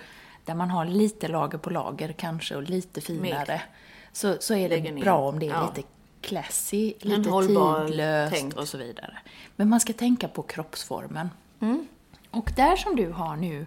där 0.45 0.55
man 0.55 0.69
har 0.69 0.85
lite 0.85 1.27
lager 1.27 1.57
på 1.57 1.69
lager 1.69 2.11
kanske 2.13 2.55
och 2.55 2.63
lite 2.63 3.01
finare, 3.01 3.61
så, 4.11 4.35
så 4.39 4.53
är 4.55 4.69
det 4.69 4.91
ner. 4.91 5.03
bra 5.03 5.17
om 5.29 5.39
det 5.39 5.45
är 5.45 5.49
Ja. 5.49 5.73
lite 5.75 5.87
classy, 6.21 6.93
En 7.01 7.09
lite 7.09 7.31
tidlöst 7.31 8.33
tänkt. 8.35 8.57
och 8.57 8.67
så 8.67 8.77
vidare. 8.77 9.17
Men 9.55 9.69
man 9.69 9.79
ska 9.79 9.93
tänka 9.93 10.27
på 10.27 10.41
kroppsformen. 10.43 11.29
Mm. 11.59 11.87
Och 12.31 12.51
där 12.55 12.75
som 12.75 12.95
du 12.95 13.09
har 13.11 13.35
nu, 13.35 13.65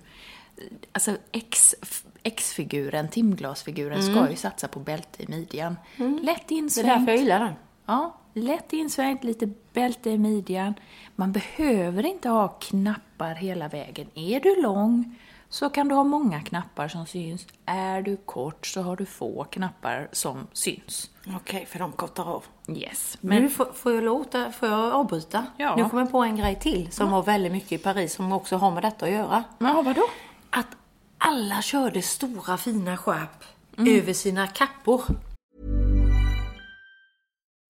alltså 0.92 1.16
X, 1.32 1.74
X-figuren, 2.22 3.08
timglasfiguren, 3.08 4.02
ska 4.02 4.30
ju 4.30 4.36
satsa 4.36 4.68
på 4.68 4.78
bälte 4.80 5.22
i 5.22 5.28
midjan. 5.28 5.76
Lätt 5.96 5.98
Mm. 6.00 6.16
Det 6.22 6.30
är 6.30 6.34
därför 6.34 6.54
insvängt. 6.54 7.08
jag 7.08 7.16
gillar 7.16 7.38
den. 7.40 7.54
Ja, 7.90 8.14
lätt 8.34 8.72
insvängt, 8.72 9.24
lite 9.24 9.48
bälte 9.72 10.10
i 10.10 10.18
midjan. 10.18 10.74
Man 11.16 11.32
behöver 11.32 12.06
inte 12.06 12.28
ha 12.28 12.48
knappar 12.48 13.34
hela 13.34 13.68
vägen. 13.68 14.06
Är 14.14 14.40
du 14.40 14.62
lång 14.62 15.18
så 15.48 15.70
kan 15.70 15.88
du 15.88 15.94
ha 15.94 16.04
många 16.04 16.40
knappar 16.40 16.88
som 16.88 17.06
syns. 17.06 17.46
Är 17.66 18.02
du 18.02 18.16
kort 18.16 18.66
så 18.66 18.82
har 18.82 18.96
du 18.96 19.06
få 19.06 19.44
knappar 19.44 20.08
som 20.12 20.46
syns. 20.52 21.10
Okej, 21.36 21.66
för 21.66 21.78
de 21.78 21.92
kortar 21.92 22.28
av. 22.28 22.44
Yes. 22.68 23.18
Men 23.20 23.42
nu 23.42 23.50
får, 23.50 23.64
får, 23.64 23.92
jag 23.94 24.04
låta, 24.04 24.52
får 24.52 24.68
jag 24.68 24.92
avbryta? 24.92 25.46
Ja. 25.56 25.76
Nu 25.76 25.88
kommer 25.88 26.02
jag 26.02 26.10
på 26.12 26.18
en 26.18 26.36
grej 26.36 26.58
till 26.60 26.92
som 26.92 27.10
var 27.10 27.22
väldigt 27.22 27.52
mycket 27.52 27.72
i 27.72 27.78
Paris 27.78 28.14
som 28.14 28.32
också 28.32 28.56
har 28.56 28.70
med 28.70 28.82
detta 28.82 29.06
att 29.06 29.12
göra. 29.12 29.44
Men 29.58 29.84
vadå? 29.84 30.02
Att 30.50 30.76
alla 31.18 31.62
körde 31.62 32.02
stora 32.02 32.56
fina 32.56 32.96
skärp 32.96 33.44
över 33.76 34.12
sina 34.12 34.46
kappor. 34.46 35.02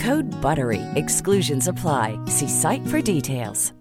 Code 0.00 0.30
BUTTERY. 0.42 0.82
Exclusions 0.94 1.68
apply. 1.68 2.18
See 2.26 2.48
site 2.48 2.86
for 2.86 3.00
details. 3.14 3.72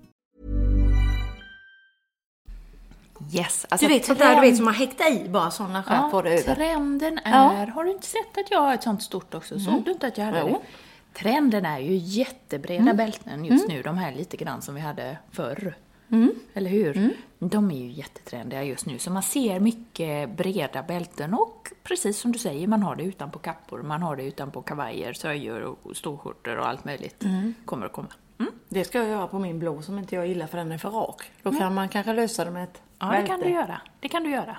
Yes, 3.34 3.65
alltså 3.69 3.88
Du 3.88 3.93
vet 3.93 4.06
sånt 4.06 4.19
där 4.19 4.36
du 4.36 4.41
vet 4.41 4.56
som 4.56 4.65
man 4.65 4.73
häktar 4.73 5.12
i 5.12 5.30
bara 5.30 5.51
sådana 5.51 5.84
skär 5.84 5.95
ja, 5.95 6.10
på 6.12 6.21
det 6.21 6.30
över. 6.30 6.56
Trenden 6.56 7.19
är, 7.23 7.67
har 7.67 7.84
du 7.84 7.91
inte 7.91 8.08
sett 8.08 8.38
att 8.38 8.51
jag 8.51 8.62
har 8.62 8.73
ett 8.73 8.84
sånt 8.84 9.04
stort 9.04 9.34
också? 9.34 9.60
Såg 9.60 9.84
du 9.84 9.91
inte 9.91 10.08
att 10.08 10.17
jag 10.17 10.25
hade 10.25 10.39
Jo. 10.39 10.47
det? 10.47 10.60
Trenden 11.19 11.65
är 11.65 11.80
ju 11.80 11.95
jättebreda 11.95 12.93
bälten 12.93 13.45
just 13.45 13.67
nu, 13.67 13.82
de 13.82 13.97
här 13.97 14.12
lite 14.15 14.38
grann 14.38 14.62
som 14.62 14.75
vi 14.75 14.82
hade 14.82 15.17
förr. 15.32 15.75
Eller 16.54 16.70
hur? 16.70 17.18
De 17.39 17.72
är 17.72 17.78
ju 17.78 17.91
jättetrendiga 17.91 18.63
just 18.63 18.86
nu, 18.86 19.00
så 19.00 19.12
man 19.12 19.24
ser 19.24 19.60
mycket 19.60 20.30
breda 20.38 20.84
bälten 20.84 21.34
och 21.34 21.72
precis 21.84 22.20
som 22.20 22.32
du 22.32 22.39
säger, 22.39 22.68
man 22.68 22.84
har 22.84 22.96
det 22.96 23.04
utanpå 23.04 23.39
kappor, 23.39 23.82
man 23.84 24.02
har 24.02 24.15
det 24.15 24.24
utanpå 24.24 24.62
kavajer, 24.62 25.13
söjor 25.13 25.62
och 25.62 25.98
storskjortor 25.98 26.58
och 26.58 26.68
allt 26.68 26.86
möjligt. 26.86 27.24
Kommer 27.65 27.86
att 27.86 27.91
komma. 27.94 28.08
Mm. 28.39 28.52
Det 28.70 28.84
ska 28.86 28.98
jag 28.98 29.08
göra 29.08 29.28
på 29.28 29.39
min 29.39 29.60
blå 29.60 29.82
som 29.82 30.00
inte 30.00 30.15
jag 30.15 30.28
gillar 30.28 30.48
för 30.48 30.58
den 30.58 30.72
är 30.72 30.78
för 30.78 30.89
rak. 30.89 31.22
Då 31.44 31.52
kan 31.52 31.74
man 31.74 31.89
kanske 31.89 32.13
lösa 32.13 32.46
det 32.46 32.52
med 32.52 32.63
ett 32.63 32.82
Ja, 33.00 33.10
bälte. 33.10 33.22
det 33.22 33.28
kan 33.28 33.39
du 33.39 33.50
göra. 33.50 33.82
Det 34.00 34.10
kan 34.10 34.24
du 34.24 34.30
göra. 34.30 34.58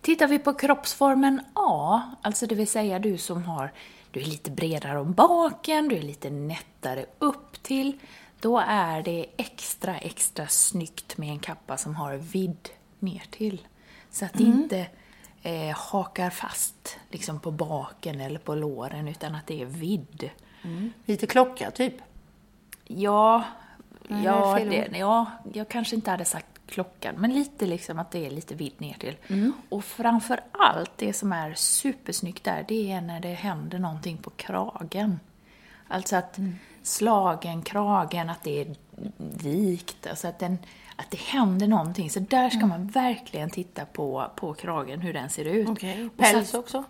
Tittar 0.00 0.26
vi 0.26 0.38
på 0.38 0.54
kroppsformen 0.54 1.40
A, 1.54 2.02
alltså 2.22 2.46
det 2.46 2.54
vill 2.54 2.68
säga 2.68 2.98
du 2.98 3.18
som 3.18 3.42
har, 3.44 3.72
du 4.10 4.20
är 4.20 4.24
lite 4.24 4.50
bredare 4.50 5.00
om 5.00 5.12
baken, 5.12 5.88
du 5.88 5.96
är 5.96 6.02
lite 6.02 6.30
nättare 6.30 7.06
upp 7.18 7.62
till, 7.62 7.98
då 8.40 8.58
är 8.66 9.02
det 9.02 9.26
extra, 9.36 9.98
extra 9.98 10.46
snyggt 10.46 11.18
med 11.18 11.28
en 11.28 11.38
kappa 11.38 11.76
som 11.76 11.94
har 11.94 12.16
vidd 12.16 12.68
ner 12.98 13.22
till. 13.30 13.66
Så 14.10 14.24
att 14.24 14.32
det 14.32 14.42
inte 14.42 14.86
eh, 15.42 15.76
hakar 15.76 16.30
fast 16.30 16.98
liksom 17.10 17.40
på 17.40 17.50
baken 17.50 18.20
eller 18.20 18.38
på 18.38 18.54
låren, 18.54 19.08
utan 19.08 19.34
att 19.34 19.46
det 19.46 19.62
är 19.62 19.66
vidd. 19.66 20.30
Lite 21.04 21.26
klocka 21.26 21.70
typ. 21.70 21.94
Ja, 22.84 23.44
Nej, 24.08 24.24
ja, 24.24 24.58
det, 24.64 24.98
ja, 24.98 25.26
jag 25.52 25.68
kanske 25.68 25.96
inte 25.96 26.10
hade 26.10 26.24
sagt 26.24 26.46
klockan, 26.66 27.14
men 27.18 27.32
lite 27.34 27.66
liksom 27.66 27.98
att 27.98 28.10
det 28.10 28.26
är 28.26 28.30
lite 28.30 28.54
vidd 28.54 28.80
ner 28.80 28.94
till. 28.94 29.16
Mm. 29.28 29.52
Och 29.68 29.84
framför 29.84 30.40
allt, 30.52 30.90
det 30.96 31.12
som 31.12 31.32
är 31.32 31.54
supersnyggt 31.54 32.44
där, 32.44 32.64
det 32.68 32.92
är 32.92 33.00
när 33.00 33.20
det 33.20 33.28
händer 33.28 33.78
någonting 33.78 34.16
på 34.16 34.30
kragen. 34.30 35.20
Alltså 35.88 36.16
att 36.16 36.38
Mm. 36.38 36.58
Slagen, 36.82 37.62
kragen, 37.62 38.30
att 38.30 38.42
det 38.42 38.60
är 38.60 38.74
vikt, 39.38 40.06
alltså 40.06 40.28
att, 40.28 40.38
den, 40.38 40.58
att 40.96 41.10
det 41.10 41.20
händer 41.20 41.66
någonting. 41.68 42.10
Så 42.10 42.20
där 42.20 42.48
ska 42.50 42.58
Mm. 42.58 42.68
man 42.68 42.86
verkligen 42.86 43.50
titta 43.50 43.84
på, 43.86 44.30
på 44.36 44.54
kragen, 44.54 45.00
hur 45.00 45.12
den 45.12 45.30
ser 45.30 45.44
ut. 45.44 45.80
Sen- 45.80 46.10
Päls 46.16 46.54
också? 46.54 46.84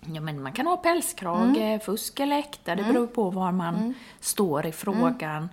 Ja, 0.00 0.20
men 0.20 0.42
man 0.42 0.52
kan 0.52 0.66
ha 0.66 0.76
pälskrage, 0.76 1.56
Mm. 1.56 1.80
fusk 1.80 2.20
eller 2.20 2.38
äkta. 2.38 2.76
Det 2.76 2.82
beror 2.84 3.06
på 3.06 3.30
var 3.30 3.52
man 3.52 3.94
står 4.20 4.66
i 4.66 4.72
frågan. 4.72 5.48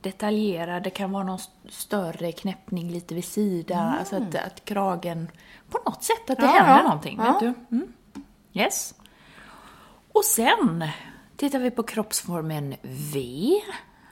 Detaljerad, 0.00 0.82
det 0.82 0.90
kan 0.90 1.12
vara 1.12 1.24
någon 1.24 1.36
st- 1.36 1.52
större 1.68 2.32
knäppning 2.32 2.90
lite 2.90 3.14
vid 3.14 3.24
sidan. 3.24 3.94
Alltså 3.98 4.16
att, 4.16 4.34
att 4.34 4.64
kragen, 4.64 5.30
på 5.70 5.78
något 5.86 6.02
sätt, 6.02 6.30
att 6.30 6.36
det 6.36 6.42
Mm. 6.42 6.54
Ja, 6.56 6.62
händer 6.62 6.76
ja. 6.76 6.82
någonting. 6.82 7.20
Ja. 7.24 7.32
Vet 7.32 7.40
du? 7.40 7.76
Mm. 7.76 7.92
Yes. 8.52 8.94
Och 10.12 10.24
sen 10.24 10.84
tittar 11.40 11.58
vi 11.58 11.70
på 11.70 11.82
kroppsformen 11.82 12.74
V. 12.82 13.50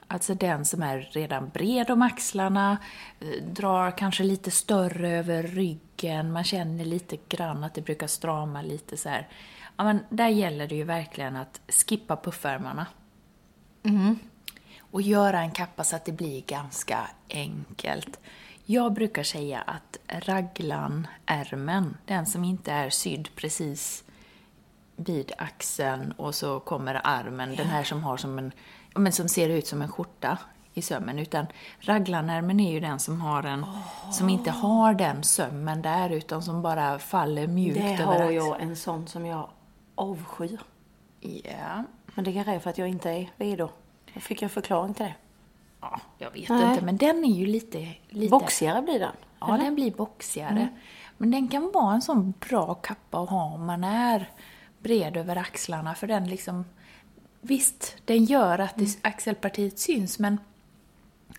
Alltså 0.07 0.35
den 0.35 0.65
som 0.65 0.83
är 0.83 1.09
redan 1.13 1.49
bred 1.49 1.91
om 1.91 2.03
axlarna, 2.03 2.79
eh, 3.21 3.45
drar 3.45 3.99
kanske 3.99 4.25
lite 4.25 4.51
större 4.51 5.11
över 5.11 5.43
ryggen, 5.43 6.33
man 6.33 6.45
känner 6.45 6.85
lite 6.85 7.19
grann 7.29 7.65
att 7.65 7.75
det 7.75 7.81
brukar 7.81 8.07
strama 8.07 8.63
lite 8.63 8.97
så 8.97 9.09
här. 9.09 9.29
Ja, 9.77 9.85
men 9.85 10.01
där 10.11 10.29
gäller 10.29 10.69
det 10.69 10.75
ju 10.75 10.85
verkligen 10.85 11.37
att 11.37 11.61
skippa 11.69 12.17
puffärmarna. 12.17 12.87
Och 14.91 15.03
göra 15.03 15.41
en 15.41 15.51
kappa 15.51 15.85
så 15.85 15.97
att 15.97 16.05
det 16.05 16.13
blir 16.13 16.43
ganska 16.43 17.11
enkelt. 17.31 18.21
Jag 18.65 18.93
brukar 18.93 19.23
säga 19.23 19.61
att 19.61 19.99
raglan, 20.07 21.07
ärmen, 21.27 21.97
den 22.05 22.27
som 22.27 22.45
inte 22.45 22.73
är 22.73 22.91
sydd 22.91 23.29
precis 23.37 24.05
vid 24.99 25.33
axeln 25.39 26.13
och 26.13 26.35
så 26.35 26.61
kommer 26.61 27.01
armen, 27.05 27.57
den 27.57 27.67
här 27.67 27.85
som 27.85 28.05
har 28.05 28.17
som 28.17 28.39
en, 28.39 28.53
men 28.95 29.13
som 29.13 29.29
ser 29.29 29.49
ut 29.49 29.67
som 29.67 29.83
en 29.83 29.89
skjorta 29.89 30.39
i 30.75 30.83
sömmen. 30.83 31.19
Utan 31.19 31.47
raglanärmen 31.81 32.61
är 32.61 32.73
ju 32.73 32.81
den 32.81 32.99
som 32.99 33.21
har 33.21 33.43
en, 33.43 33.67
som 34.13 34.29
inte 34.29 34.51
har 34.51 34.95
den 34.95 35.25
sömmen 35.25 35.83
där 35.83 36.11
utan 36.11 36.43
som 36.43 36.63
bara 36.63 36.99
faller 36.99 37.47
mjukt 37.47 37.81
Det 37.81 37.93
över 37.93 38.05
har 38.05 38.15
axeln. 38.15 38.35
jag 38.35 38.61
en 38.63 38.77
sån 38.77 39.07
som 39.07 39.27
jag 39.27 39.49
avskyr. 39.95 40.61
Ja. 41.21 41.85
Men 42.15 42.25
det 42.25 42.33
kanske 42.33 42.53
är 42.55 42.59
för 42.59 42.71
att 42.71 42.79
jag 42.79 42.89
inte 42.89 43.11
är 43.11 43.31
redo. 43.37 43.69
Då 44.15 44.21
fick 44.21 44.43
jag 44.43 44.51
förklaring 44.51 44.95
till 44.95 45.05
det. 45.05 45.15
ja, 45.81 46.01
jag 46.19 46.31
vet 46.31 46.49
Nej. 46.49 46.71
inte, 46.71 46.85
men 46.85 46.97
den 46.97 47.25
är 47.25 47.35
ju 47.35 47.47
lite... 47.47 47.89
lite 48.09 48.31
Boxigare 48.31 48.83
blir 48.83 48.99
den. 48.99 49.13
Ja, 49.41 49.47
den 49.47 49.75
blir 49.75 49.91
boxigare. 49.91 50.69
Men 51.17 51.31
den 51.31 51.49
kan 51.49 51.71
vara 51.75 51.95
en 51.95 52.03
sån 52.03 52.35
bra 52.49 52.75
kappa 52.75 53.23
att 53.23 53.31
ha 53.31 53.45
om 53.45 53.67
man 53.67 53.85
är 53.85 54.31
bred 54.83 55.17
över 55.17 55.37
axlarna, 55.37 55.95
för 55.95 56.07
den 56.07 56.29
liksom... 56.29 56.65
Visst, 57.41 57.97
den 58.05 58.25
gör 58.25 58.59
att 58.59 58.77
det, 58.77 58.99
axelpartiet 59.03 59.79
syns, 59.79 60.19
men 60.19 60.39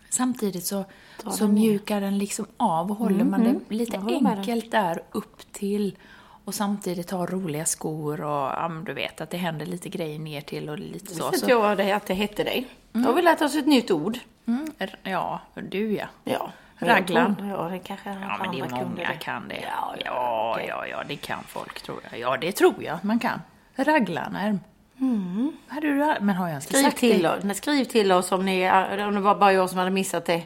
samtidigt 0.09 0.65
så, 0.65 0.85
så 1.17 1.43
den 1.43 1.53
mjukar 1.53 2.01
den 2.01 2.17
liksom 2.17 2.45
av 2.57 2.91
och 2.91 2.97
håller 2.97 3.23
man 3.23 3.43
det 3.43 3.75
lite 3.75 3.95
Jag 3.95 4.03
med 4.03 4.23
dig. 4.23 4.37
enkelt 4.37 4.71
där 4.71 5.03
upp 5.11 5.51
till 5.51 5.97
och 6.45 6.55
samtidigt 6.55 7.11
ha 7.11 7.25
roliga 7.25 7.65
skor 7.65 8.21
och 8.21 8.27
ja, 8.27 8.71
du 8.85 8.93
vet 8.93 9.21
att 9.21 9.29
det 9.29 9.37
händer 9.37 9.65
lite 9.65 9.89
grejer 9.89 10.19
ner 10.19 10.41
till 10.41 10.69
och 10.69 10.79
lite 10.79 11.15
så. 11.15 11.31
Visste 11.31 11.45
så 11.45 11.51
jag 11.51 11.77
det, 11.77 11.91
att 11.91 12.05
det 12.05 12.13
hette 12.13 12.43
det. 12.43 12.63
Då 12.91 12.99
har 12.99 13.13
vi 13.13 13.21
lärt 13.21 13.41
oss 13.41 13.55
ett 13.55 13.67
nytt 13.67 13.91
ord. 13.91 14.19
mm, 14.45 14.71
ja, 15.03 15.41
du 15.69 15.91
ja. 15.93 16.07
Ja. 16.23 16.51
Raglan. 16.79 17.35
Ja, 17.49 17.69
det 17.69 17.79
kanske 17.79 18.09
Ja, 18.09 18.37
men 18.41 18.51
det 18.51 18.59
är 18.59 18.69
många 18.69 19.13
kan 19.19 19.47
det. 19.47 19.55
Ja, 19.61 19.95
Ja, 20.05 20.59
ja, 20.59 20.61
ja, 20.67 20.87
ja, 20.87 21.03
det 21.07 21.15
kan 21.15 21.43
folk 21.47 21.81
tror 21.81 21.99
jag. 22.11 22.19
Ja, 22.19 22.37
det 22.37 22.51
tror 22.51 22.83
jag 22.83 22.95
att 22.95 23.03
man 23.03 23.19
kan. 23.19 23.41
Raglarnärm. 23.75 24.59
Hade 25.67 25.87
du, 25.87 26.15
men 26.21 26.35
har 26.35 26.47
jag 26.47 26.57
inte 26.57 26.67
Skriv 26.67 26.83
sagt 26.83 26.97
till, 26.97 27.21
det? 27.23 27.29
oss, 27.29 27.43
nej, 27.43 27.55
skriv 27.55 27.85
till 27.85 28.11
oss 28.11 28.31
om, 28.31 28.45
ni, 28.45 28.71
om 29.07 29.15
det 29.15 29.19
var 29.21 29.35
bara 29.35 29.53
jag 29.53 29.69
som 29.69 29.77
hade 29.79 29.91
missat 29.91 30.25
det. 30.25 30.43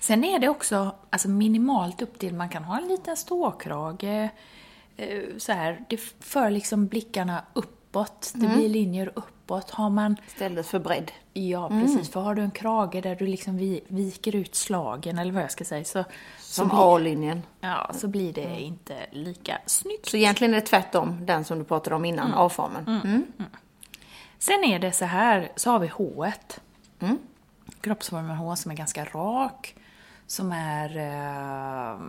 Sen 0.00 0.24
är 0.24 0.38
det 0.38 0.48
också 0.48 0.94
alltså 1.10 1.28
minimalt 1.28 2.02
upp 2.02 2.18
till, 2.18 2.34
man 2.34 2.48
kan 2.48 2.64
ha 2.64 2.78
en 2.78 2.88
liten 2.88 3.16
ståkrage. 3.16 4.04
eh, 4.96 5.22
Så 5.38 5.52
här, 5.52 5.84
det 5.88 5.96
för 6.20 6.50
liksom 6.50 6.86
blickarna 6.86 7.42
uppåt. 7.52 8.32
Det 8.34 8.46
blir 8.46 8.68
linjer 8.68 9.12
uppåt. 9.46 9.70
Har 9.70 9.90
man 9.90 10.16
Istället 10.26 10.66
för 10.66 10.78
bredd. 10.78 11.12
Ja, 11.32 11.68
precis. 11.68 12.10
För 12.10 12.20
har 12.20 12.34
du 12.34 12.42
en 12.42 12.50
krage 12.50 13.02
där 13.02 13.16
du 13.16 13.26
liksom 13.26 13.56
vi, 13.56 13.80
viker 13.88 14.36
ut 14.36 14.54
slagen, 14.54 15.18
eller 15.18 15.32
vad 15.32 15.42
jag 15.42 15.50
ska 15.50 15.64
säga, 15.64 15.84
så, 15.84 16.04
Som 16.38 16.70
A-linjen. 16.72 17.42
ja, 17.60 17.90
så 17.94 18.08
blir 18.08 18.32
det 18.32 18.60
inte 18.60 18.94
lika 19.10 19.58
snyggt. 19.66 20.06
Så 20.06 20.16
egentligen 20.16 20.54
är 20.54 20.60
det 20.60 20.66
tvärtom, 20.66 21.26
den 21.26 21.44
som 21.44 21.58
du 21.58 21.64
pratade 21.64 21.96
om 21.96 22.04
innan, 22.04 22.34
A-formen. 22.34 23.00
Mm. 23.04 23.26
Sen 24.38 24.64
är 24.64 24.78
det 24.78 24.92
så 24.92 25.04
här, 25.04 25.52
så 25.56 25.70
har 25.70 25.78
vi 25.78 25.88
H. 25.88 26.26
Mm. 27.00 27.18
Kroppsformen 27.80 28.36
H 28.36 28.56
som 28.56 28.70
är 28.70 28.76
ganska 28.76 29.04
rak, 29.04 29.74
som 30.26 30.52
är, 30.52 30.96
eh, 30.96 32.00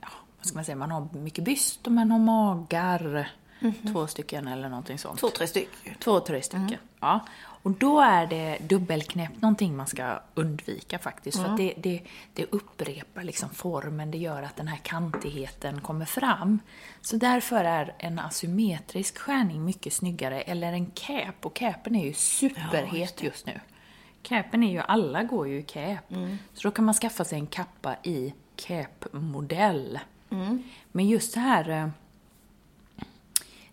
ja, 0.00 0.08
vad 0.38 0.46
ska 0.46 0.54
man 0.54 0.64
säga, 0.64 0.76
man 0.76 0.90
har 0.90 1.08
mycket 1.12 1.44
byst 1.44 1.86
och 1.86 1.92
man 1.92 2.10
har 2.10 2.18
magar. 2.18 3.30
Två 3.92 4.06
stycken 4.06 4.48
eller 4.48 4.68
någonting 4.68 4.98
sånt. 4.98 5.20
Två, 5.20 5.30
tre 5.30 5.46
stycken. 5.46 5.94
Två, 5.98 6.20
tre 6.20 6.42
stycken. 6.42 6.76
Ja. 7.00 7.20
Och 7.38 7.70
då 7.70 8.00
är 8.00 8.26
det 8.26 8.58
dubbelknäppt 8.60 9.42
någonting 9.42 9.76
man 9.76 9.86
ska 9.86 10.20
undvika 10.34 10.98
faktiskt. 10.98 11.38
För 11.38 11.44
att 11.48 11.56
det, 11.56 11.74
det, 11.76 12.02
det 12.34 12.46
upprepar 12.50 13.22
liksom 13.22 13.50
formen, 13.50 14.10
det 14.10 14.18
gör 14.18 14.42
att 14.42 14.56
den 14.56 14.68
här 14.68 14.76
kantigheten 14.76 15.80
kommer 15.80 16.04
fram. 16.04 16.58
Så 17.00 17.16
därför 17.16 17.64
är 17.64 17.94
en 17.98 18.18
asymmetrisk 18.18 19.18
skärning 19.18 19.64
mycket 19.64 19.92
snyggare, 19.92 20.40
eller 20.40 20.72
en 20.72 20.86
cap. 20.86 21.46
Och 21.46 21.54
capen 21.54 21.94
är 21.94 22.04
ju 22.04 22.12
superhet 22.12 23.22
just 23.22 23.46
nu. 23.46 23.60
Capen 24.22 24.62
är 24.62 24.72
ju, 24.72 24.78
alla 24.78 25.22
går 25.22 25.48
ju 25.48 25.58
i 25.58 25.62
cap. 25.62 26.04
Så 26.54 26.68
då 26.68 26.70
kan 26.70 26.84
man 26.84 26.94
skaffa 26.94 27.24
sig 27.24 27.38
en 27.38 27.46
kappa 27.46 27.96
i 28.02 28.34
cap-modell. 28.56 29.98
Men 30.92 31.08
just 31.08 31.34
det 31.34 31.40
här 31.40 31.68
eh, 31.68 31.88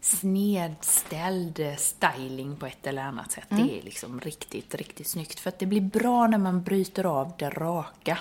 snedställd 0.04 1.62
styling 1.78 2.56
på 2.56 2.66
ett 2.66 2.88
eller 2.88 3.02
annat 3.02 3.32
sätt, 3.32 3.46
det 3.50 3.80
är 3.80 3.82
liksom 3.84 4.20
riktigt, 4.20 4.76
riktigt 4.76 5.08
snyggt. 5.08 5.40
För 5.40 5.50
att 5.50 5.60
det 5.60 5.66
blir 5.66 5.82
bra 5.82 6.28
när 6.28 6.38
man 6.38 6.64
bryter 6.64 7.04
av 7.06 7.32
det 7.38 7.50
raka 7.50 8.18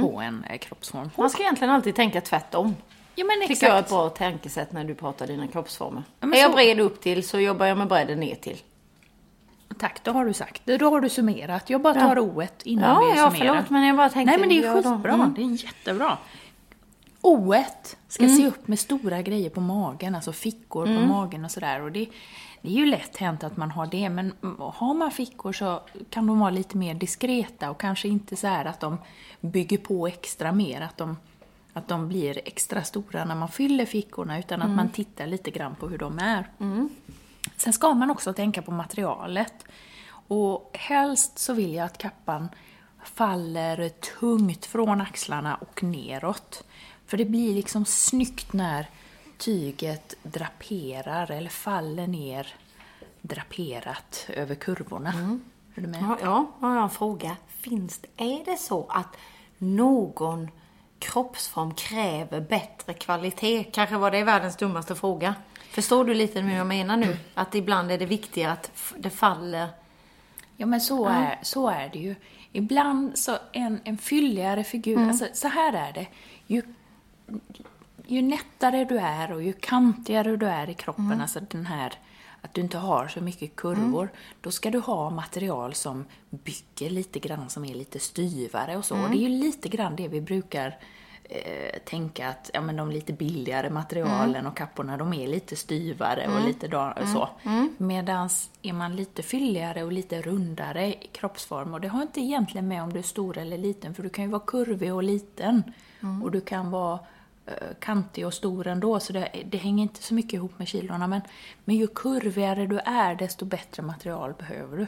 på 0.00 0.20
en 0.20 0.44
eh, 0.50 0.58
kroppsform. 0.58 1.10
Man 1.16 1.30
ska 1.30 1.42
egentligen 1.42 1.74
alltid 1.74 1.94
tänka 1.94 2.20
tvärtom. 2.20 2.76
Ja 3.14 3.24
men 3.24 3.40
Tycker 3.40 3.52
exakt. 3.52 3.68
jag 3.68 3.76
är 3.76 3.82
ett 3.82 3.88
bra 3.88 4.08
tänkesätt 4.08 4.72
när 4.72 4.84
du 4.84 4.94
pratar 4.94 5.26
dina 5.26 5.46
kroppsformer. 5.46 6.02
Ja, 6.20 6.28
är 6.34 6.40
jag 6.40 6.50
så- 6.50 6.56
bred 6.56 6.80
upp 6.80 7.00
till 7.00 7.28
så 7.28 7.40
jobbar 7.40 7.66
jag 7.66 7.78
med 7.78 7.88
bredden 7.88 8.20
ner 8.20 8.34
till. 8.34 8.56
Tack, 9.78 10.00
då 10.04 10.10
har 10.12 10.24
du 10.24 10.32
sagt 10.32 10.62
det. 10.64 10.76
Då 10.78 10.90
har 10.90 11.00
du 11.00 11.08
summerat. 11.08 11.70
Jag 11.70 11.80
bara 11.82 11.94
tar 11.94 12.16
O1 12.16 12.48
innan 12.64 12.90
Ja, 13.04 13.10
vi 13.12 13.18
ja, 13.20 13.30
summerar. 13.30 13.54
förlåt, 13.54 13.70
men 13.70 13.82
jag 13.86 13.96
bara 13.96 14.08
tänkte- 14.08 14.30
Nej, 14.30 14.40
men 14.40 14.48
det 14.48 14.66
är 14.66 14.74
skitbra. 14.74 15.12
Mm. 15.14 15.34
Det 15.34 15.42
är 15.42 15.64
jättebra. 15.64 16.18
O1 17.22 17.96
ska 18.08 18.28
se 18.28 18.46
upp 18.46 18.68
med 18.68 18.78
stora 18.78 19.22
grejer 19.22 19.50
på 19.50 19.60
magen, 19.60 20.14
alltså 20.14 20.32
fickor 20.32 20.86
på 20.86 21.06
magen 21.06 21.44
och 21.44 21.50
sådär. 21.50 21.82
Och 21.82 21.92
det, 21.92 22.08
det 22.62 22.68
är 22.68 22.72
ju 22.72 22.86
lätt 22.86 23.16
hänt 23.16 23.44
att 23.44 23.56
man 23.56 23.70
har 23.70 23.86
det, 23.86 24.08
men 24.08 24.32
har 24.58 24.94
man 24.94 25.10
fickor 25.10 25.52
så 25.52 25.82
kan 26.10 26.26
de 26.26 26.38
vara 26.38 26.50
lite 26.50 26.76
mer 26.76 26.94
diskreta 26.94 27.70
och 27.70 27.80
kanske 27.80 28.08
inte 28.08 28.36
så 28.36 28.46
här 28.46 28.64
att 28.64 28.80
de 28.80 28.98
bygger 29.40 29.78
på 29.78 30.06
extra 30.06 30.52
mer, 30.52 30.80
att 30.80 30.96
de, 30.96 31.16
att 31.72 31.88
de 31.88 32.08
blir 32.08 32.40
extra 32.44 32.82
stora 32.82 33.24
när 33.24 33.34
man 33.34 33.48
fyller 33.48 33.86
fickorna, 33.86 34.38
utan 34.38 34.62
att 34.62 34.70
man 34.76 34.88
tittar 34.88 35.26
lite 35.26 35.50
grann 35.50 35.74
på 35.74 35.88
hur 35.88 35.98
de 35.98 36.18
är. 36.18 36.50
Sen 37.56 37.72
ska 37.72 37.94
man 37.94 38.10
också 38.10 38.32
tänka 38.32 38.62
på 38.62 38.70
materialet. 38.70 39.64
Och 40.28 40.70
helst 40.78 41.38
så 41.38 41.52
vill 41.52 41.74
jag 41.74 41.84
att 41.86 41.98
kappan 41.98 42.48
faller 43.04 43.88
tungt 43.88 44.66
från 44.66 45.00
axlarna 45.00 45.54
och 45.54 45.82
neråt. 45.82 46.64
För 47.08 47.16
det 47.16 47.24
blir 47.24 47.54
liksom 47.54 47.84
snyggt 47.84 48.52
när 48.52 48.86
tyget 49.38 50.14
draperar 50.22 51.30
eller 51.30 51.50
faller 51.50 52.06
ner 52.06 52.54
draperat 53.20 54.26
över 54.28 54.54
kurvorna. 54.54 55.38
Är 55.74 55.80
du 55.80 55.86
med? 55.86 56.02
Ja, 56.02 56.18
ja, 56.22 56.46
jag 56.60 56.68
har 56.68 56.82
en 56.82 56.90
fråga. 56.90 57.36
Finns 57.48 57.98
det, 57.98 58.24
är 58.24 58.44
det 58.44 58.56
så 58.56 58.86
att 58.88 59.16
någon 59.58 60.50
kroppsform 60.98 61.74
kräver 61.74 62.40
bättre 62.40 62.94
kvalitet? 62.94 63.64
Kanske 63.64 63.96
var 63.96 64.10
det 64.10 64.24
världens 64.24 64.56
dummaste 64.56 64.94
fråga. 64.94 65.34
Förstår 65.70 66.04
du 66.04 66.14
lite 66.14 66.40
hur 66.40 66.56
jag 66.56 66.66
menar 66.66 66.96
nu? 66.96 67.16
Att 67.34 67.54
ibland 67.54 67.90
är 67.90 67.98
det 67.98 68.06
viktigare 68.06 68.52
att 68.52 68.70
det 68.96 69.10
faller... 69.10 69.68
Ja 70.56 70.66
men 70.66 70.80
så, 70.80 71.06
är, 71.08 71.38
så 71.42 71.68
är 71.68 71.88
det 71.92 71.98
ju. 71.98 72.14
Ibland 72.52 73.18
så 73.18 73.36
en, 73.52 73.80
en 73.84 73.98
fylligare 73.98 74.64
figur, 74.64 75.08
alltså 75.08 75.26
så 75.32 75.48
här 75.48 75.72
är 75.72 75.92
det. 75.92 76.06
Ju, 76.46 76.62
ju 78.06 78.22
nättare 78.22 78.84
du 78.84 78.98
är 78.98 79.32
och 79.32 79.42
ju 79.42 79.52
kantigare 79.52 80.36
du 80.36 80.46
är 80.46 80.70
i 80.70 80.74
kroppen, 80.74 81.20
alltså 81.20 81.40
den 81.50 81.66
här 81.66 81.92
att 82.42 82.54
du 82.54 82.60
inte 82.60 82.78
har 82.78 83.08
så 83.08 83.20
mycket 83.20 83.56
kurvor, 83.56 84.08
då 84.40 84.50
ska 84.50 84.70
du 84.70 84.78
ha 84.78 85.10
material 85.10 85.74
som 85.74 86.04
bygger 86.30 86.90
lite 86.90 87.18
grann, 87.18 87.48
som 87.50 87.64
är 87.64 87.74
lite 87.74 87.98
styvare 87.98 88.76
och 88.76 88.84
så. 88.84 88.94
Och 88.94 89.10
det 89.10 89.16
är 89.16 89.20
ju 89.20 89.28
lite 89.28 89.68
grann 89.68 89.96
det 89.96 90.08
vi 90.08 90.20
brukar 90.20 90.78
eh, 91.24 91.78
tänka 91.84 92.28
att 92.28 92.50
ja, 92.54 92.60
men 92.60 92.76
de 92.76 92.90
lite 92.90 93.12
billigare 93.12 93.70
materialen 93.70 94.46
och 94.46 94.56
kapporna, 94.56 94.96
de 94.96 95.12
är 95.12 95.26
lite 95.26 95.56
styvare 95.56 96.28
och 96.28 96.46
lite 96.46 96.68
da- 96.68 96.94
så. 97.12 97.28
Medans 97.76 98.50
är 98.62 98.72
man 98.72 98.96
lite 98.96 99.22
fylligare 99.22 99.82
och 99.84 99.92
lite 99.92 100.22
rundare 100.22 100.86
i 100.86 101.08
kroppsform, 101.12 101.74
och 101.74 101.80
det 101.80 101.88
har 101.88 102.02
inte 102.02 102.20
egentligen 102.20 102.68
med 102.68 102.82
om 102.82 102.92
du 102.92 102.98
är 102.98 103.02
stor 103.02 103.38
eller 103.38 103.58
liten, 103.58 103.94
för 103.94 104.02
du 104.02 104.08
kan 104.08 104.24
ju 104.24 104.30
vara 104.30 104.42
kurvig 104.46 104.94
och 104.94 105.02
liten. 105.02 105.62
Och 106.22 106.30
du 106.30 106.40
kan 106.40 106.70
vara 106.70 106.98
kantig 107.80 108.26
och 108.26 108.34
stor 108.34 108.66
ändå, 108.66 109.00
så 109.00 109.12
det, 109.12 109.42
det 109.46 109.58
hänger 109.58 109.82
inte 109.82 110.02
så 110.02 110.14
mycket 110.14 110.32
ihop 110.32 110.58
med 110.58 110.68
kilorna. 110.68 111.06
Men, 111.06 111.20
men 111.64 111.76
ju 111.76 111.86
kurvigare 111.86 112.66
du 112.66 112.78
är, 112.78 113.14
desto 113.14 113.44
bättre 113.44 113.82
material 113.82 114.34
behöver 114.38 114.76
du. 114.76 114.86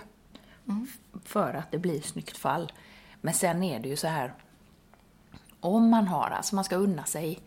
F- 0.85 1.20
För 1.25 1.55
att 1.55 1.70
det 1.70 1.79
blir 1.79 2.01
snyggt 2.01 2.37
fall. 2.37 2.73
Men 3.20 3.35
sen 3.35 3.62
är 3.62 3.81
det 3.81 3.88
ju 3.88 3.96
så 3.96 4.07
här, 4.09 4.33
om 5.61 5.88
man 5.90 6.07
har, 6.09 6.31
alltså 6.31 6.55
man 6.55 6.64
ska 6.64 6.77
unna 6.77 7.05
sig 7.05 7.38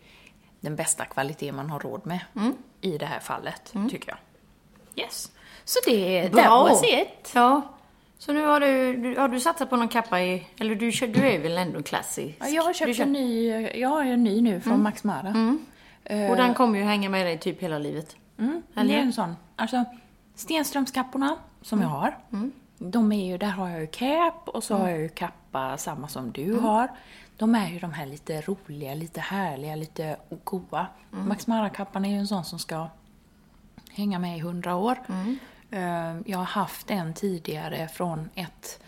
den 0.60 0.76
bästa 0.76 1.04
kvalitet 1.04 1.52
man 1.52 1.70
har 1.70 1.80
råd 1.80 2.06
med 2.06 2.20
i 2.80 2.98
det 2.98 3.06
här 3.06 3.20
fallet, 3.20 3.72
tycker 3.90 4.08
jag. 4.08 4.18
Yes. 5.04 5.32
Så 5.64 5.78
det, 5.86 6.28
that 6.30 6.36
was 6.70 6.82
it. 6.84 7.32
Ja. 7.34 7.73
Så 8.26 8.32
nu 8.32 8.44
har 8.46 8.60
du, 8.60 8.96
du, 8.96 9.18
har 9.20 9.28
du 9.28 9.40
satsat 9.40 9.70
på 9.70 9.76
någon 9.76 9.88
kappa 9.88 10.20
i... 10.20 10.46
Eller 10.58 10.74
du, 10.74 10.92
kör- 10.92 11.06
du 11.06 11.26
är 11.26 11.38
väl 11.42 11.58
ändå 11.58 11.82
klassisk? 11.82 12.36
Ja, 12.40 12.48
Jag 12.48 12.62
har 12.62 12.72
köpt 12.72 12.96
kör- 12.96 13.04
en 13.04 13.12
ny, 13.12 13.48
jag 13.74 13.88
har 13.88 14.04
en 14.04 14.24
ny 14.24 14.40
nu 14.40 14.60
från 14.60 14.82
Max 14.82 15.04
Mara. 15.04 15.58
Eh, 16.04 16.30
Och 16.30 16.36
den 16.36 16.54
kommer 16.54 16.78
ju 16.78 16.84
hänga 16.84 17.08
med 17.08 17.26
dig 17.26 17.38
typ 17.38 17.60
hela 17.62 17.78
livet. 17.78 18.16
Mm, 18.38 18.62
det 18.74 18.80
är 18.80 18.86
en 19.02 19.12
sån. 19.12 19.36
Alltså, 19.56 19.84
Stenströmskapporna 20.34 21.36
som 21.62 21.80
jag 21.82 21.88
har, 21.88 22.18
de 22.78 23.12
är 23.12 23.26
ju, 23.26 23.38
där 23.38 23.46
har 23.50 23.68
jag 23.68 23.80
ju 23.80 23.86
cap 23.86 24.48
och 24.48 24.64
så 24.64 24.74
har 24.76 24.88
jag 24.88 25.00
ju 25.00 25.08
kappa 25.08 25.76
samma 25.76 26.08
som 26.08 26.32
du 26.32 26.54
har. 26.54 26.88
De 27.36 27.54
är 27.54 27.68
ju 27.68 27.78
de 27.78 27.92
här 27.92 28.06
lite 28.06 28.40
roliga, 28.40 28.94
lite 28.94 29.20
härliga, 29.20 29.76
lite 29.76 30.16
goa. 30.44 30.86
Max 31.10 31.46
Mara-kappan 31.46 32.04
är 32.04 32.08
ju 32.10 32.16
en 32.18 32.26
sån 32.26 32.44
som 32.44 32.58
ska 32.58 32.86
hänga 33.90 34.18
med 34.18 34.36
i 34.36 34.40
hundra 34.40 34.76
år. 34.76 34.98
Eh, 35.70 36.16
Jag 36.26 36.38
har 36.38 36.44
haft 36.44 36.90
en 36.90 37.14
tidigare 37.14 37.88
från 37.88 38.28
ett 38.34 38.80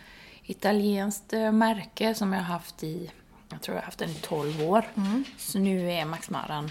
italienskt 0.42 1.32
eh, 1.32 1.52
märke 1.52 2.14
som 2.14 2.32
jag 2.32 2.40
har 2.40 2.46
haft 2.54 2.82
i, 2.84 3.10
jag 3.48 3.62
tror 3.62 3.74
jag 3.74 3.82
har 3.82 3.86
haft 3.86 3.98
den 3.98 4.10
i 4.10 4.14
12 4.14 4.62
år. 4.62 4.84
Så 5.38 5.58
nu 5.58 5.92
är 5.92 6.04
Max 6.04 6.30
Maran 6.30 6.70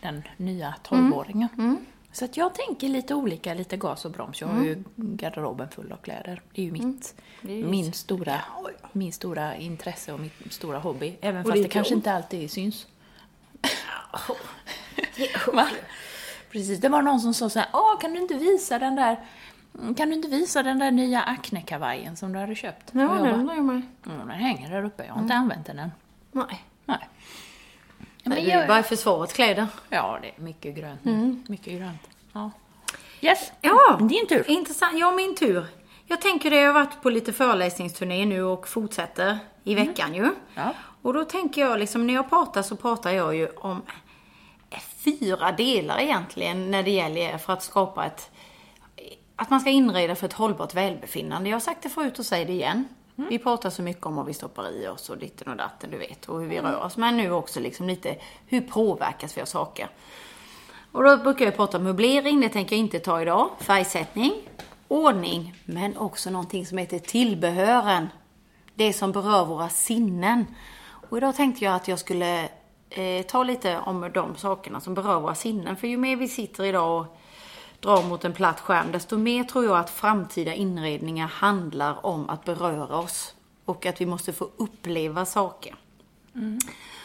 den 0.00 0.22
nya 0.36 0.74
12-åringen. 0.84 1.76
Så 2.12 2.24
att 2.24 2.36
jag 2.36 2.54
tänker 2.54 2.88
lite 2.88 3.14
olika, 3.14 3.54
lite 3.54 3.76
gas 3.76 4.04
och 4.04 4.10
broms. 4.10 4.40
Jag 4.40 4.48
har 4.48 4.62
ju 4.64 4.82
garderoben 4.96 5.68
full 5.68 5.92
av 5.92 5.96
kläder. 5.96 6.42
Det 6.52 6.60
är 6.62 6.64
ju 6.66 6.72
mitt, 6.72 7.14
min, 7.40 7.92
stora, 7.92 8.40
min 8.92 9.12
stora 9.12 9.56
intresse 9.56 10.12
och 10.12 10.20
mitt 10.20 10.52
stora 10.52 10.78
hobby. 10.78 11.16
Även 11.20 11.44
fast 11.44 11.54
det, 11.54 11.62
ditt 11.62 11.72
kanske 11.72 11.94
inte 11.94 12.12
alltid 12.12 12.50
syns. 12.50 12.86
Precis, 16.50 16.80
det 16.80 16.88
var 16.88 17.02
någon 17.02 17.20
som 17.20 17.34
sa 17.34 17.50
så 17.50 17.58
här, 17.58 17.68
Åh, 17.72 18.00
kan 18.00 18.12
du 18.12 18.18
inte 18.20 18.34
visa 18.34 18.78
den 18.78 18.96
där 18.96 19.16
kan 19.96 20.08
du 20.08 20.14
inte 20.14 20.28
visa 20.28 20.62
den 20.62 20.78
där 20.78 20.90
nya 20.90 21.22
Acne-kavajen 21.22 22.16
som 22.16 22.32
du 22.32 22.38
hade 22.38 22.54
köpt? 22.54 22.90
Ja, 22.92 23.08
Och 23.08 23.16
jag 23.16 23.24
den 23.24 23.34
undrar 23.34 23.54
jag 23.54 23.64
med. 23.64 23.82
"Mm, 24.06 24.18
den 24.18 24.30
hänger 24.30 24.70
där 24.70 24.84
uppe, 24.84 25.04
jag 25.06 25.14
har 25.14 25.22
inte 25.22 25.34
använt 25.34 25.66
den 25.66 25.78
än. 25.78 25.90
Nej. 26.32 26.64
Nej. 26.84 26.98
Ja, 27.96 28.06
Nej, 28.22 28.38
men 28.38 28.44
det 28.44 28.52
är 28.52 28.68
bara 28.68 28.82
försvarets 28.82 29.32
kläder. 29.32 29.66
ja, 29.88 30.18
det 30.22 30.28
är 30.28 30.40
mycket 30.40 30.76
grönt 30.76 31.04
nu. 31.04 31.42
Mycket 31.48 31.78
grönt. 31.78 32.08
Ja. 32.32 32.50
Yes, 33.20 33.52
Ja, 33.60 33.98
din 34.00 34.26
tur. 34.26 34.50
Intressant. 34.50 34.98
Ja, 34.98 35.10
min 35.12 35.36
tur. 35.36 35.66
Jag 36.06 36.20
tänker 36.20 36.50
det, 36.50 36.56
jag 36.56 36.72
har 36.72 36.84
varit 36.84 37.02
på 37.02 37.10
lite 37.10 37.32
föreläsningsturné 37.32 38.24
nu 38.26 38.42
och 38.42 38.68
fortsätter 38.68 39.38
i 39.64 39.74
veckan 39.74 40.14
ju. 40.14 40.30
Ja. 40.54 40.74
Och 41.02 41.14
då 41.14 41.24
tänker 41.24 41.60
jag 41.60 41.78
liksom, 41.78 42.06
när 42.06 42.14
jag 42.14 42.28
pratar 42.30 42.62
så 42.62 42.76
pratar 42.76 43.10
jag 43.10 43.34
ju 43.36 43.48
om 43.48 43.82
fyra 44.96 45.52
delar 45.52 45.98
egentligen 46.00 46.70
när 46.70 46.82
det 46.82 46.90
gäller 46.90 47.38
för 47.38 47.52
att 47.52 47.62
skapa 47.62 48.06
ett 48.06 48.30
att 49.36 49.50
man 49.50 49.60
ska 49.60 49.70
inreda 49.70 50.14
för 50.14 50.26
ett 50.26 50.32
hållbart 50.32 50.74
välbefinnande. 50.74 51.48
Jag 51.48 51.54
har 51.54 51.60
sagt 51.60 51.82
det 51.82 51.88
förut 51.88 52.18
och 52.18 52.26
säger 52.26 52.46
det 52.46 52.52
igen. 52.52 52.88
Vi 53.16 53.38
pratar 53.38 53.70
så 53.70 53.82
mycket 53.82 54.06
om 54.06 54.16
vad 54.16 54.26
vi 54.26 54.34
stoppar 54.34 54.70
i 54.70 54.88
oss 54.88 55.10
och 55.10 55.18
ditten 55.18 55.48
och 55.48 55.56
datten, 55.56 55.90
du 55.90 55.98
vet, 55.98 56.28
och 56.28 56.40
hur 56.40 56.48
vi 56.48 56.60
rör 56.60 56.84
oss. 56.84 56.96
Men 56.96 57.16
nu 57.16 57.32
också 57.32 57.60
liksom 57.60 57.86
lite, 57.86 58.16
hur 58.46 58.60
påverkas 58.60 59.36
vi 59.36 59.42
av 59.42 59.46
saker? 59.46 59.88
Och 60.92 61.02
då 61.02 61.16
brukar 61.16 61.44
jag 61.44 61.56
prata 61.56 61.78
om 61.78 61.84
möblering, 61.84 62.40
det 62.40 62.48
tänker 62.48 62.76
jag 62.76 62.80
inte 62.80 62.98
ta 62.98 63.22
idag. 63.22 63.50
Färgsättning, 63.60 64.32
ordning, 64.88 65.54
men 65.64 65.96
också 65.96 66.30
någonting 66.30 66.66
som 66.66 66.78
heter 66.78 66.98
tillbehören. 66.98 68.08
Det 68.74 68.92
som 68.92 69.12
berör 69.12 69.44
våra 69.44 69.68
sinnen. 69.68 70.44
Och 71.10 71.16
idag 71.16 71.36
tänkte 71.36 71.64
jag 71.64 71.74
att 71.74 71.88
jag 71.88 71.98
skulle 71.98 72.48
eh, 72.90 73.22
ta 73.28 73.42
lite 73.42 73.78
om 73.78 74.10
de 74.14 74.36
sakerna 74.36 74.80
som 74.80 74.94
berör 74.94 75.20
våra 75.20 75.34
sinnen. 75.34 75.76
För 75.76 75.86
ju 75.86 75.96
mer 75.96 76.16
vi 76.16 76.28
sitter 76.28 76.64
idag 76.64 77.00
och 77.00 77.16
drar 77.80 78.02
mot 78.02 78.24
en 78.24 78.32
platt 78.32 78.60
skärm, 78.60 78.92
desto 78.92 79.18
mer 79.18 79.44
tror 79.44 79.64
jag 79.64 79.78
att 79.78 79.90
framtida 79.90 80.54
inredningar 80.54 81.26
handlar 81.26 82.06
om 82.06 82.30
att 82.30 82.44
beröra 82.44 82.96
oss. 82.96 83.34
Och 83.64 83.86
att 83.86 84.00
vi 84.00 84.06
måste 84.06 84.32
få 84.32 84.50
uppleva 84.56 85.24
saker. 85.24 85.74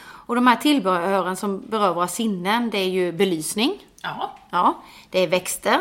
Och 0.04 0.34
de 0.34 0.46
här 0.46 0.56
tillbehören 0.56 1.36
som 1.36 1.60
berör 1.60 1.94
våra 1.94 2.08
sinnen, 2.08 2.70
det 2.70 2.78
är 2.78 2.88
ju 2.88 3.12
belysning. 3.12 3.86
Ja. 4.02 4.38
Ja, 4.50 4.82
det 5.10 5.18
är 5.18 5.28
växter. 5.28 5.80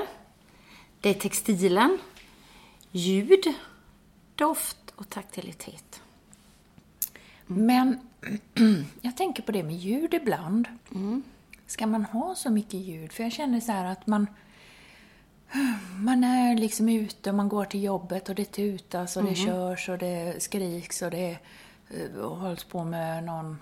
Det 1.00 1.10
är 1.10 1.14
textilen. 1.14 1.98
Ljud. 2.92 3.54
Doft 4.36 4.94
och 4.96 5.10
taktilitet. 5.10 6.02
Men 7.46 8.00
jag 9.02 9.18
tänker 9.18 9.44
på 9.44 9.52
det 9.52 9.64
med 9.64 9.76
ljud 9.76 10.14
ibland. 10.14 10.68
Ska 11.68 11.88
man 11.88 12.06
ha 12.06 12.36
så 12.36 12.50
mycket 12.50 12.74
ljud? 12.74 13.12
För 13.12 13.24
jag 13.24 13.32
känner 13.32 13.60
så 13.60 13.72
här 13.72 13.86
att 13.86 14.08
man 14.08 14.28
man 16.00 16.24
är 16.24 16.58
liksom 16.58 16.90
ute 16.90 17.30
och 17.30 17.36
man 17.36 17.50
går 17.50 17.66
till 17.66 17.84
jobbet 17.84 18.30
och 18.30 18.36
det 18.36 18.46
tutas 18.46 19.18
och 19.18 19.24
det 19.24 19.36
körs 19.36 19.90
och 19.90 19.98
det 19.98 20.44
skriks 20.44 21.02
och 21.02 21.12
det 21.12 21.38
eh, 21.90 22.30
hålls 22.30 22.64
på 22.64 22.84
med 22.84 23.24
någon 23.24 23.58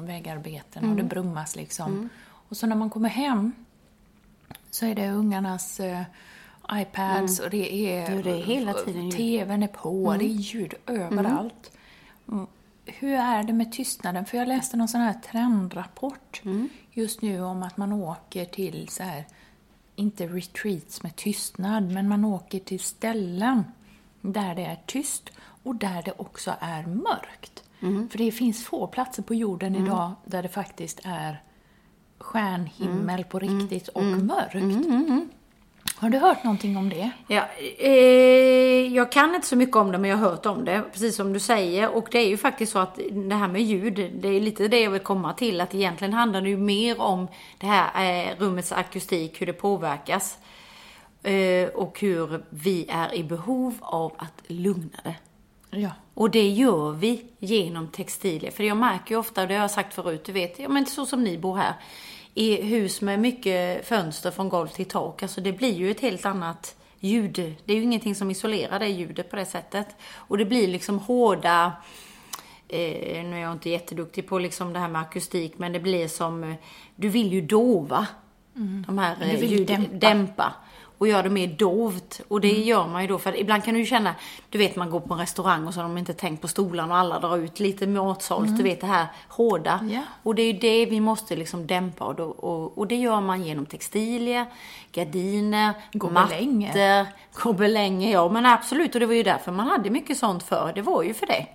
vägarbeten 0.00 0.90
och 0.90 0.96
det 0.96 1.02
brummas 1.02 1.56
liksom. 1.56 2.08
Och 2.24 2.56
så 2.56 2.66
när 2.66 2.76
man 2.76 2.90
kommer 2.90 3.08
hem 3.08 3.52
så 4.70 4.86
är 4.86 4.94
det 4.94 5.10
ungarnas 5.10 5.80
eh, 5.80 6.02
iPads 6.72 7.40
och 7.40 7.50
det 7.50 7.74
är... 7.74 8.16
Jo, 8.16 8.22
det 8.22 8.30
är 8.30 8.42
hela 8.42 8.72
tiden 8.72 9.10
ljud. 9.10 9.16
TVn 9.16 9.62
är 9.62 9.68
på, 9.68 10.16
det 10.18 10.24
är 10.24 10.28
ljud 10.28 10.74
överallt. 10.86 11.72
Mm. 12.28 12.46
Hur 12.84 13.14
är 13.14 13.42
det 13.42 13.52
med 13.52 13.72
tystnaden? 13.72 14.26
För 14.26 14.38
jag 14.38 14.48
läste 14.48 14.76
någon 14.76 14.88
sån 14.88 15.00
här 15.00 15.14
trendrapport 15.14 16.42
just 16.90 17.22
nu 17.22 17.42
om 17.42 17.62
att 17.62 17.76
man 17.76 17.92
åker 17.92 18.44
till 18.44 18.88
så 18.88 19.02
här, 19.02 19.24
inte 19.96 20.26
retreats 20.26 21.02
med 21.02 21.16
tystnad, 21.16 21.92
men 21.92 22.08
man 22.08 22.24
åker 22.24 22.58
till 22.58 22.80
ställen 22.80 23.64
där 24.20 24.54
det 24.54 24.64
är 24.64 24.78
tyst 24.86 25.30
och 25.62 25.74
där 25.76 26.02
det 26.04 26.12
också 26.16 26.54
är 26.60 26.86
mörkt. 26.86 27.62
För 28.10 28.18
det 28.18 28.32
finns 28.32 28.64
få 28.64 28.86
platser 28.86 29.22
på 29.22 29.34
jorden 29.34 29.76
idag 29.76 30.12
där 30.24 30.42
det 30.42 30.48
faktiskt 30.48 31.00
är 31.04 31.42
stjärnhimmel 32.18 33.24
på 33.24 33.38
riktigt 33.38 33.88
och 33.88 34.04
mörkt. 34.04 34.54
Har 36.02 36.10
du 36.10 36.18
hört 36.18 36.44
någonting 36.44 36.76
om 36.76 36.88
det? 36.88 37.10
Ja, 37.26 37.48
eh, 37.78 38.94
jag 38.94 39.12
kan 39.12 39.34
inte 39.34 39.46
så 39.46 39.56
mycket 39.56 39.76
om 39.76 39.92
det, 39.92 39.98
men 39.98 40.10
jag 40.10 40.16
har 40.16 40.30
hört 40.30 40.46
om 40.46 40.64
det, 40.64 40.82
precis 40.92 41.16
som 41.16 41.32
du 41.32 41.40
säger. 41.40 41.90
Och 41.90 42.08
det 42.10 42.18
är 42.18 42.28
ju 42.28 42.36
faktiskt 42.36 42.72
så 42.72 42.78
att 42.78 42.98
det 43.10 43.34
här 43.34 43.48
med 43.48 43.62
ljud, 43.62 44.10
det 44.14 44.28
är 44.28 44.40
lite 44.40 44.68
det 44.68 44.80
jag 44.80 44.90
vill 44.90 45.00
komma 45.00 45.32
till. 45.32 45.60
Att 45.60 45.74
egentligen 45.74 46.12
handlar 46.12 46.40
det 46.40 46.48
ju 46.48 46.56
mer 46.56 47.00
om 47.00 47.28
det 47.58 47.66
här 47.66 47.90
eh, 48.04 48.36
rummets 48.38 48.72
akustik, 48.72 49.40
hur 49.40 49.46
det 49.46 49.52
påverkas. 49.52 50.38
Eh, 51.22 51.68
och 51.68 52.00
hur 52.00 52.44
vi 52.50 52.86
är 52.88 53.14
i 53.14 53.24
behov 53.24 53.74
av 53.80 54.12
att 54.16 54.42
lugna 54.46 54.98
det. 55.04 55.14
Ja. 55.70 55.90
Och 56.14 56.30
det 56.30 56.48
gör 56.48 56.92
vi 56.92 57.24
genom 57.38 57.88
textilier. 57.88 58.50
För 58.50 58.64
jag 58.64 58.76
märker 58.76 59.14
ju 59.14 59.18
ofta, 59.18 59.42
och 59.42 59.48
det 59.48 59.54
har 59.54 59.60
jag 59.60 59.70
sagt 59.70 59.94
förut, 59.94 60.24
du 60.24 60.32
vet, 60.32 60.58
ja 60.58 60.68
men 60.68 60.86
så 60.86 61.06
som 61.06 61.24
ni 61.24 61.38
bor 61.38 61.56
här. 61.56 61.74
I 62.34 62.62
hus 62.62 63.00
med 63.00 63.20
mycket 63.20 63.86
fönster 63.86 64.30
från 64.30 64.48
golv 64.48 64.68
till 64.68 64.86
tak. 64.86 65.22
Alltså 65.22 65.40
det 65.40 65.52
blir 65.52 65.72
ju 65.72 65.90
ett 65.90 66.00
helt 66.00 66.26
annat 66.26 66.76
ljud. 67.00 67.54
Det 67.64 67.72
är 67.72 67.76
ju 67.76 67.82
ingenting 67.82 68.14
som 68.14 68.30
isolerar 68.30 68.78
det 68.78 68.88
ljudet 68.88 69.30
på 69.30 69.36
det 69.36 69.44
sättet. 69.44 69.86
Och 70.14 70.38
det 70.38 70.44
blir 70.44 70.68
liksom 70.68 70.98
hårda, 70.98 71.72
eh, 72.68 73.24
nu 73.24 73.36
är 73.36 73.40
jag 73.40 73.52
inte 73.52 73.70
jätteduktig 73.70 74.28
på 74.28 74.38
liksom 74.38 74.72
det 74.72 74.78
här 74.78 74.88
med 74.88 75.00
akustik, 75.00 75.58
men 75.58 75.72
det 75.72 75.80
blir 75.80 76.08
som, 76.08 76.44
eh, 76.44 76.54
du 76.96 77.08
vill 77.08 77.32
ju 77.32 77.40
dova. 77.40 78.06
De 78.86 78.98
här 78.98 79.16
eh, 79.20 79.40
vill 79.40 79.50
ljud, 79.52 79.66
dämpa. 79.66 79.96
dämpa 79.96 80.54
och 81.02 81.08
göra 81.08 81.22
det 81.22 81.30
mer 81.30 81.46
dovt. 81.46 82.20
Och 82.28 82.40
det 82.40 82.48
gör 82.48 82.86
man 82.86 83.02
ju 83.02 83.08
då, 83.08 83.18
för 83.18 83.36
ibland 83.36 83.64
kan 83.64 83.74
du 83.74 83.80
ju 83.80 83.86
känna, 83.86 84.14
du 84.50 84.58
vet 84.58 84.76
man 84.76 84.90
går 84.90 85.00
på 85.00 85.14
en 85.14 85.20
restaurang 85.20 85.66
och 85.66 85.74
så 85.74 85.80
har 85.80 85.88
de 85.88 85.98
inte 85.98 86.14
tänkt 86.14 86.40
på 86.40 86.48
stolarna 86.48 86.94
och 86.94 87.00
alla 87.00 87.18
drar 87.18 87.36
ut 87.36 87.60
lite 87.60 87.86
matsalt, 87.86 88.56
du 88.56 88.62
vet 88.62 88.80
det 88.80 88.86
här 88.86 89.06
hårda. 89.28 89.88
Ja. 89.90 90.00
Och 90.22 90.34
det 90.34 90.42
är 90.42 90.52
ju 90.52 90.58
det 90.58 90.86
vi 90.86 91.00
måste 91.00 91.36
liksom 91.36 91.66
dämpa 91.66 92.04
och, 92.04 92.14
då, 92.14 92.24
och, 92.24 92.78
och 92.78 92.86
det 92.86 92.96
gör 92.96 93.20
man 93.20 93.44
genom 93.44 93.66
textilier, 93.66 94.46
gardiner, 94.92 95.72
Gobelänger. 95.92 96.68
mattor, 96.68 97.12
gobelänger. 97.42 98.12
Ja 98.12 98.28
men 98.28 98.46
absolut, 98.46 98.94
och 98.94 99.00
det 99.00 99.06
var 99.06 99.14
ju 99.14 99.22
därför 99.22 99.52
man 99.52 99.66
hade 99.66 99.90
mycket 99.90 100.18
sånt 100.18 100.42
förr. 100.42 100.72
Det 100.74 100.82
var 100.82 101.02
ju 101.02 101.14
för 101.14 101.26
det. 101.26 101.46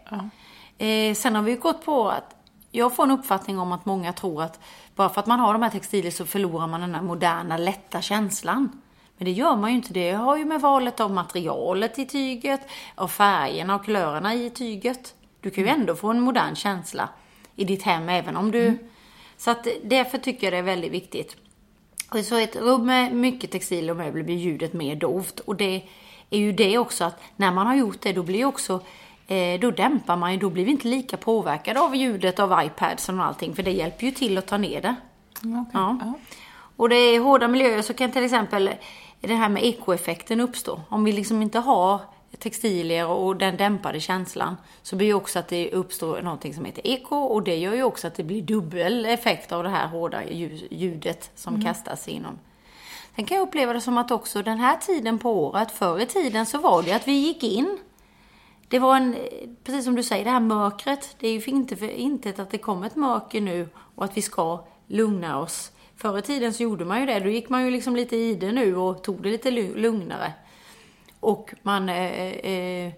Eh, 0.85 1.13
sen 1.13 1.35
har 1.35 1.41
vi 1.41 1.51
ju 1.51 1.57
gått 1.57 1.85
på 1.85 2.09
att 2.09 2.35
jag 2.71 2.95
får 2.95 3.03
en 3.03 3.11
uppfattning 3.11 3.59
om 3.59 3.71
att 3.71 3.85
många 3.85 4.13
tror 4.13 4.43
att 4.43 4.59
bara 4.95 5.09
för 5.09 5.19
att 5.21 5.27
man 5.27 5.39
har 5.39 5.53
de 5.53 5.61
här 5.61 5.69
textilier 5.69 6.11
så 6.11 6.25
förlorar 6.25 6.67
man 6.67 6.81
den 6.81 6.95
här 6.95 7.01
moderna, 7.01 7.57
lätta 7.57 8.01
känslan. 8.01 8.81
Men 9.17 9.25
det 9.25 9.31
gör 9.31 9.55
man 9.55 9.69
ju 9.69 9.75
inte. 9.75 9.93
Det 9.93 10.11
har 10.11 10.37
ju 10.37 10.45
med 10.45 10.61
valet 10.61 10.99
av 10.99 11.11
materialet 11.11 11.99
i 11.99 12.05
tyget, 12.05 12.61
av 12.95 13.07
färgerna 13.07 13.75
och 13.75 13.85
kulörerna 13.85 14.33
i 14.33 14.49
tyget. 14.49 15.15
Du 15.41 15.49
kan 15.49 15.63
ju 15.63 15.69
ändå 15.69 15.95
få 15.95 16.09
en 16.09 16.21
modern 16.21 16.55
känsla 16.55 17.09
i 17.55 17.63
ditt 17.63 17.83
hem 17.83 18.09
även 18.09 18.37
om 18.37 18.51
du... 18.51 18.77
Så 19.37 19.51
att 19.51 19.67
därför 19.83 20.17
tycker 20.17 20.47
jag 20.47 20.53
det 20.53 20.57
är 20.57 20.63
väldigt 20.63 20.91
viktigt. 20.91 21.35
Och 22.11 22.19
så 22.19 22.37
ett 22.37 22.55
rum 22.55 22.85
med 22.85 23.13
mycket 23.13 23.51
textil 23.51 23.89
och 23.89 23.97
möbler 23.97 24.23
blir 24.23 24.35
ljudet 24.35 24.73
mer 24.73 24.95
dovt. 24.95 25.39
Och 25.39 25.55
det 25.55 25.83
är 26.29 26.39
ju 26.39 26.51
det 26.51 26.77
också 26.77 27.03
att 27.03 27.21
när 27.35 27.51
man 27.51 27.67
har 27.67 27.75
gjort 27.75 28.01
det 28.01 28.13
då 28.13 28.23
blir 28.23 28.45
också 28.45 28.81
eh, 29.27 29.59
då 29.59 29.71
dämpar 29.71 30.15
man 30.15 30.33
ju, 30.33 30.39
då 30.39 30.49
blir 30.49 30.65
vi 30.65 30.71
inte 30.71 30.87
lika 30.87 31.17
påverkade 31.17 31.79
av 31.79 31.95
ljudet 31.95 32.39
av 32.39 32.63
iPadsen 32.65 33.19
och 33.19 33.25
allting. 33.25 33.55
För 33.55 33.63
det 33.63 33.71
hjälper 33.71 34.05
ju 34.05 34.11
till 34.11 34.37
att 34.37 34.47
ta 34.47 34.57
ner 34.57 34.81
det. 34.81 34.95
Ja. 35.73 36.13
Och 36.77 36.89
det 36.89 36.95
är 36.95 37.19
hårda 37.19 37.47
miljöer 37.47 37.81
så 37.81 37.93
kan 37.93 38.11
till 38.11 38.23
exempel 38.23 38.69
det 39.21 39.35
här 39.35 39.49
med 39.49 39.63
ekoeffekten 39.63 40.39
uppstå. 40.39 40.81
Om 40.89 41.03
vi 41.03 41.11
liksom 41.11 41.41
inte 41.41 41.59
har 41.59 42.01
textilier 42.39 43.07
och 43.07 43.35
den 43.35 43.57
dämpade 43.57 43.99
känslan 43.99 44.57
så 44.81 44.95
blir 44.95 45.07
ju 45.07 45.13
också 45.13 45.39
att 45.39 45.47
det 45.47 45.71
uppstår 45.71 46.21
någonting 46.21 46.53
som 46.53 46.65
heter 46.65 46.87
eko 46.87 47.15
och 47.15 47.43
det 47.43 47.55
gör 47.55 47.73
ju 47.73 47.83
också 47.83 48.07
att 48.07 48.15
det 48.15 48.23
blir 48.23 48.41
dubbel 48.41 49.05
effekt 49.05 49.51
av 49.51 49.63
det 49.63 49.69
här 49.69 49.87
hårda 49.87 50.25
ljudet 50.69 51.31
som 51.35 51.61
kastas 51.61 52.07
inom. 52.07 52.39
Sen 53.15 53.25
kan 53.25 53.37
jag 53.37 53.47
uppleva 53.47 53.73
det 53.73 53.81
som 53.81 53.97
att 53.97 54.11
också 54.11 54.41
den 54.41 54.59
här 54.59 54.77
tiden 54.77 55.19
på 55.19 55.43
året, 55.47 55.71
förr 55.71 55.99
i 55.99 56.05
tiden 56.05 56.45
så 56.45 56.57
var 56.57 56.83
det 56.83 56.91
att 56.91 57.07
vi 57.07 57.11
gick 57.11 57.43
in 57.43 57.77
det 58.69 58.79
var 58.79 58.95
en, 58.95 59.15
precis 59.63 59.85
som 59.85 59.95
du 59.95 60.03
säger, 60.03 60.25
det 60.25 60.31
här 60.31 60.39
mörkret. 60.39 61.15
Det 61.19 61.27
är 61.27 61.33
ju 61.33 61.43
inte 61.45 61.75
för 61.75 61.89
intet 61.89 62.39
att 62.39 62.49
det 62.49 62.57
kommer 62.57 62.87
ett 62.87 62.95
mörker 62.95 63.41
nu 63.41 63.69
och 63.95 64.05
att 64.05 64.17
vi 64.17 64.21
ska 64.21 64.65
lugna 64.87 65.39
oss. 65.39 65.71
Förr 65.97 66.17
i 66.17 66.21
tiden 66.21 66.53
så 66.53 66.63
gjorde 66.63 66.85
man 66.85 66.99
ju 66.99 67.05
det. 67.05 67.19
Då 67.19 67.29
gick 67.29 67.49
man 67.49 67.65
ju 67.65 67.71
liksom 67.71 67.95
lite 67.95 68.15
i 68.15 68.35
det 68.35 68.51
nu 68.51 68.75
och 68.75 69.03
tog 69.03 69.23
det 69.23 69.29
lite 69.29 69.51
lu- 69.51 69.75
lugnare. 69.75 70.33
Och 71.19 71.53
man, 71.61 71.89
eh, 71.89 72.31
eh, 72.31 72.93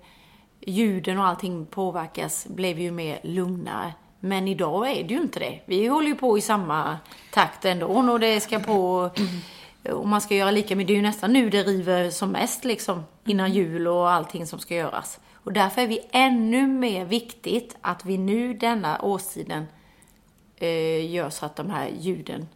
ljuden 0.59 1.19
och 1.19 1.25
allting 1.25 1.65
påverkas, 1.65 2.47
blev 2.47 2.79
ju 2.79 2.91
mer 2.91 3.19
lugnare. 3.23 3.93
Men 4.19 4.47
idag 4.47 4.91
är 4.91 5.03
det 5.03 5.13
ju 5.13 5.21
inte 5.21 5.39
det. 5.39 5.59
Vi 5.65 5.88
håller 5.88 6.07
ju 6.07 6.15
på 6.15 6.38
i 6.38 6.41
samma 6.41 6.97
takt 7.31 7.65
ändå 7.65 7.88
och 7.88 8.19
det 8.19 8.39
ska 8.39 8.59
på 8.59 9.09
och 9.91 10.07
man 10.07 10.21
ska 10.21 10.35
göra 10.35 10.51
lika 10.51 10.75
mycket. 10.75 10.88
Det 10.88 10.93
är 10.93 10.95
ju 10.95 11.01
nästan 11.01 11.33
nu 11.33 11.49
det 11.49 11.63
river 11.63 12.09
som 12.09 12.31
mest 12.31 12.65
liksom 12.65 13.03
innan 13.25 13.53
jul 13.53 13.88
och 13.88 14.12
allting 14.12 14.47
som 14.47 14.59
ska 14.59 14.75
göras. 14.75 15.19
Och 15.33 15.53
därför 15.53 15.81
är 15.81 15.88
vi 15.88 15.99
ännu 16.12 16.67
mer 16.67 17.05
viktigt 17.05 17.77
att 17.81 18.05
vi 18.05 18.17
nu 18.17 18.53
denna 18.53 19.01
årstiden 19.01 19.65
eh, 20.55 21.12
gör 21.12 21.29
så 21.29 21.45
att 21.45 21.55
de 21.55 21.69
här 21.69 21.89
ljuden 21.99 22.47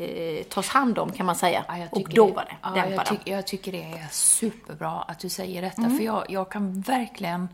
eh, 0.00 0.42
tas 0.44 0.68
hand 0.68 0.98
om 0.98 1.12
kan 1.12 1.26
man 1.26 1.34
säga. 1.36 1.64
Ja, 1.68 1.74
och 1.90 1.98
tycker 1.98 2.14
dova 2.16 2.44
det, 2.44 2.56
Ja, 2.62 2.70
dämpa 2.70 2.90
jag, 2.90 3.06
tyck, 3.06 3.20
jag 3.24 3.46
tycker 3.46 3.72
det 3.72 3.82
är 3.82 4.06
superbra 4.10 4.90
att 4.90 5.18
du 5.18 5.28
säger 5.28 5.62
detta. 5.62 5.82
Mm. 5.82 5.96
För 5.98 6.04
jag, 6.04 6.24
jag 6.28 6.50
kan 6.50 6.80
verkligen, 6.80 7.48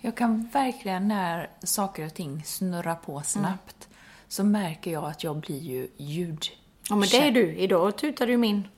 jag 0.00 0.16
kan 0.16 0.48
verkligen 0.52 1.08
när 1.08 1.50
saker 1.62 2.06
och 2.06 2.14
ting 2.14 2.42
snurrar 2.44 2.94
på 2.94 3.12
Mm. 3.12 3.24
snabbt 3.24 3.88
så 4.28 4.44
märker 4.44 4.90
jag 4.92 5.04
att 5.04 5.24
jag 5.24 5.36
blir 5.36 5.58
ju 5.60 5.88
ljud. 5.96 6.44
Ja 6.88 6.96
men 6.96 7.08
det 7.08 7.16
är 7.26 7.30
du. 7.30 7.54
Idag 7.56 7.96
tutar 7.96 8.26
du 8.26 8.36
min. 8.36 8.68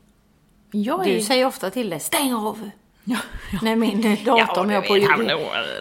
Jag 0.71 1.05
Du 1.05 1.11
är... 1.17 1.21
säger 1.21 1.47
ofta 1.47 1.71
till 1.71 1.91
det, 1.91 2.01
stäng 2.01 2.35
av! 2.35 2.71
Ja, 3.07 3.19
När 3.63 3.77
min 3.77 4.03
dator 4.25 4.73
Ja, 4.73 4.81
du 4.81 4.89
på 4.89 4.97
ljud. 4.97 5.09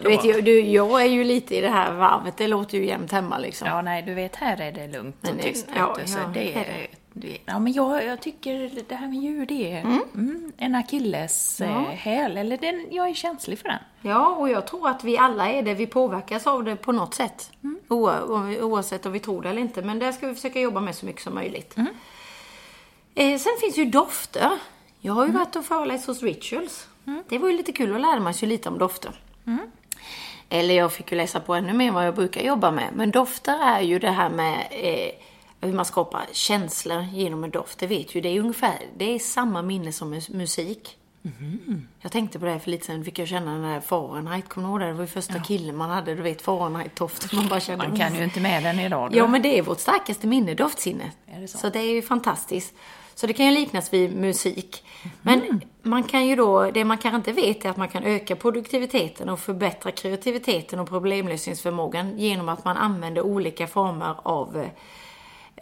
Du 0.02 0.08
vet, 0.08 0.24
jag, 0.24 0.44
du, 0.44 0.60
jag 0.60 1.02
är 1.02 1.06
ju 1.06 1.24
lite 1.24 1.56
i 1.56 1.60
det 1.60 1.68
här 1.68 1.92
varvet, 1.92 2.36
det 2.36 2.48
låter 2.48 2.78
ju 2.78 2.86
jämt 2.86 3.12
hemma 3.12 3.38
liksom. 3.38 3.68
Ja, 3.68 3.82
nej, 3.82 4.02
du 4.02 4.14
vet, 4.14 4.36
här 4.36 4.60
är 4.60 4.72
det 4.72 4.86
lugnt 4.88 5.16
och 5.20 5.24
Men 5.28 5.36
det- 5.36 5.42
tyst. 5.42 5.66
ja, 5.76 5.96
du, 6.02 6.06
så 6.10 6.18
det 6.18 6.24
det 6.34 6.54
är 6.54 6.60
är, 6.60 6.64
det, 6.64 6.86
ja, 7.44 7.58
men 7.58 7.72
jag, 7.72 8.04
jag 8.04 8.20
tycker 8.20 8.70
det 8.88 8.94
här 8.94 9.08
med 9.08 9.18
ljud 9.18 9.50
är 9.50 9.80
mm. 9.80 10.52
en 10.56 10.74
akilles 10.74 11.60
Ja. 11.60 11.66
eh, 11.66 11.82
häl. 11.82 12.36
Eller 12.36 12.58
den, 12.58 12.86
jag 12.90 13.08
är 13.08 13.14
känslig 13.14 13.58
för 13.58 13.68
den. 13.68 13.78
Ja, 14.02 14.28
och 14.28 14.48
jag 14.48 14.66
tror 14.66 14.88
att 14.88 15.04
vi 15.04 15.18
alla 15.18 15.50
är 15.50 15.62
det. 15.62 15.74
Vi 15.74 15.86
påverkas 15.86 16.46
av 16.46 16.64
det 16.64 16.76
på 16.76 16.92
något 16.92 17.14
sätt. 17.14 17.50
Mm. 17.62 17.78
O, 17.88 18.10
oavsett 18.60 19.06
om 19.06 19.12
vi 19.12 19.20
tror 19.20 19.42
det 19.42 19.48
eller 19.48 19.60
inte. 19.62 19.82
Men 19.82 19.98
det 19.98 20.12
ska 20.12 20.26
vi 20.26 20.34
försöka 20.34 20.60
jobba 20.60 20.80
med 20.80 20.94
så 20.94 21.06
mycket 21.06 21.22
som 21.22 21.34
möjligt. 21.34 21.76
Mm. 21.76 21.94
Eh, 23.14 23.38
sen 23.38 23.52
finns 23.60 23.76
ju 23.78 23.84
dofter. 23.84 24.50
Jag 25.00 25.12
har 25.14 25.26
ju 25.26 25.32
varit 25.32 25.56
och 25.56 25.64
föreläst 25.64 26.06
hos 26.06 26.22
Rituals. 26.22 26.88
Mm. 27.06 27.22
Det 27.28 27.38
var 27.38 27.48
ju 27.48 27.56
lite 27.56 27.72
kul 27.72 27.94
att 27.94 28.00
lära 28.00 28.32
sig 28.32 28.48
lite 28.48 28.68
om 28.68 28.78
dofter. 28.78 29.12
Eller 30.48 30.74
jag 30.74 30.92
fick 30.92 31.12
ju 31.12 31.16
läsa 31.16 31.40
på 31.40 31.54
ännu 31.54 31.72
mer 31.72 31.92
vad 31.92 32.06
jag 32.06 32.14
brukar 32.14 32.42
jobba 32.42 32.70
med. 32.70 32.88
Men 32.94 33.10
dofter 33.10 33.58
är 33.62 33.80
ju 33.80 33.98
det 33.98 34.10
här 34.10 34.30
med 34.30 34.66
eh, 34.70 35.10
hur 35.64 35.72
man 35.72 35.84
skapar 35.84 36.26
känslor 36.32 37.06
genom 37.12 37.44
en 37.44 37.50
doft. 37.50 37.78
Det 37.78 37.86
vet 37.86 38.14
ju, 38.14 38.20
det 38.20 38.28
är 38.28 38.40
ungefär, 38.40 38.78
det 38.96 39.14
är 39.14 39.18
samma 39.18 39.62
minne 39.62 39.92
som 39.92 40.14
mus- 40.14 40.32
musik. 40.32 40.96
Jag 42.00 42.12
tänkte 42.12 42.38
på 42.38 42.44
det 42.46 42.58
för 42.60 42.70
lite 42.70 42.86
sen, 42.86 43.04
fick 43.04 43.18
jag 43.18 43.28
känna 43.28 43.52
den 43.54 43.64
här 43.64 43.80
Fahrenheit, 43.80 44.48
kommer 44.48 44.68
du 44.68 44.72
ihåg 44.72 44.80
det? 44.80 44.86
Det 44.86 44.92
var 44.92 45.00
ju 45.00 45.06
första 45.06 45.38
killen 45.38 45.76
man 45.76 45.90
hade, 45.90 46.14
du 46.14 46.22
vet 46.22 46.42
Fahrenheit-doften. 46.42 47.28
Man 47.32 47.48
bara 47.48 47.60
kände, 47.60 47.88
Man 47.88 47.96
kan 47.98 48.14
ju 48.14 48.24
inte 48.24 48.40
med 48.40 48.62
den 48.62 48.80
idag. 48.80 49.10
du. 49.10 49.16
Ja, 49.18 49.26
men 49.26 49.42
det 49.42 49.58
är 49.58 49.62
vårt 49.62 49.80
starkaste 49.80 50.26
minne, 50.26 50.54
doftsinnet. 50.54 51.10
Så? 51.48 51.58
så 51.58 51.68
det 51.68 51.78
är 51.78 51.92
ju 51.94 52.02
fantastiskt. 52.02 52.74
Så 53.14 53.26
det 53.26 53.32
kan 53.32 53.46
ju 53.46 53.52
liknas 53.52 53.92
vid 53.92 54.16
musik. 54.16 54.84
Men 55.22 55.60
man 55.82 56.02
kan 56.02 56.26
ju 56.26 56.36
då, 56.36 56.70
det 56.70 56.84
man 56.84 56.98
kanske 56.98 57.16
inte 57.16 57.32
vet 57.32 57.64
är 57.64 57.70
att 57.70 57.76
man 57.76 57.88
kan 57.88 58.02
öka 58.04 58.36
produktiviteten 58.36 59.28
och 59.28 59.40
förbättra 59.40 59.90
kreativiteten 59.90 60.80
och 60.80 60.88
problemlösningsförmågan 60.88 62.18
genom 62.18 62.48
att 62.48 62.64
man 62.64 62.76
använder 62.76 63.22
olika 63.22 63.66
former 63.66 64.14
av, 64.22 64.56
eh, 64.56 64.68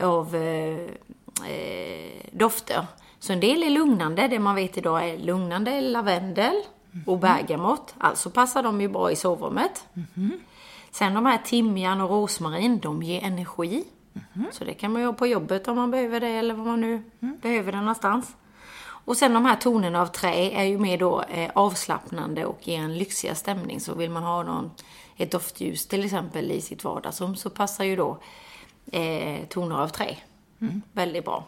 av 0.01 0.37
eh, 0.37 0.79
eh, 1.51 2.27
dofter. 2.33 2.87
Så 3.19 3.33
en 3.33 3.41
del 3.41 3.63
är 3.63 3.71
lugnande, 3.71 4.29
det 4.29 4.39
man 4.39 4.55
vet 4.55 4.79
idag 4.79 5.09
är 5.09 5.19
lugnande 5.19 5.81
lavendel 5.81 6.55
och 7.07 7.19
bergamott. 7.19 7.95
Alltså 7.99 8.31
passar 8.31 8.63
de 8.63 8.81
ju 8.81 8.89
bra 8.89 9.11
i 9.11 9.17
sovrummet. 9.17 9.87
Sen 10.91 11.15
de 11.15 11.27
här 11.27 11.39
timjan 11.39 12.01
och 12.01 12.11
rosmarin, 12.11 12.79
de 12.79 13.03
ger 13.03 13.25
energi. 13.25 13.85
Så 14.53 14.65
det 14.65 14.75
kan 14.75 14.93
man 14.93 15.03
ju 15.03 15.07
ha 15.07 15.13
på 15.13 15.27
jobbet 15.27 15.69
om 15.69 15.77
man 15.77 15.91
behöver 15.91 16.21
det 16.21 16.29
eller 16.29 16.55
vad 16.55 16.67
man 16.67 16.81
nu 16.81 17.03
behöver 17.43 17.73
det 17.73 17.79
någonstans. 17.79 18.37
Och 19.05 19.17
sen 19.17 19.35
de 19.35 19.45
här 19.45 19.57
tonerna 19.57 20.03
av 20.03 20.07
trä 20.07 20.51
är 20.51 20.65
ju 20.65 20.79
mer 20.79 20.99
då 20.99 21.23
eh, 21.23 21.51
avslappnande 21.55 22.45
och 22.45 22.69
ger 22.69 22.79
en 22.79 22.99
lyxigare 22.99 23.37
stämning. 23.37 23.81
Så 23.81 23.95
vill 23.95 24.11
man 24.11 24.23
ha 24.23 24.43
någon, 24.43 24.71
ett 25.17 25.31
doftljus 25.31 25.87
till 25.87 26.05
exempel 26.05 26.51
i 26.51 26.61
sitt 26.61 26.85
vardagsrum 26.85 27.37
så 27.37 27.51
passar 27.51 27.85
ju 27.85 27.97
då 27.97 28.19
eh, 28.93 29.47
toner 29.49 29.77
av 29.77 29.89
trä 29.89 30.17
väldigt 30.93 31.25
bra. 31.25 31.45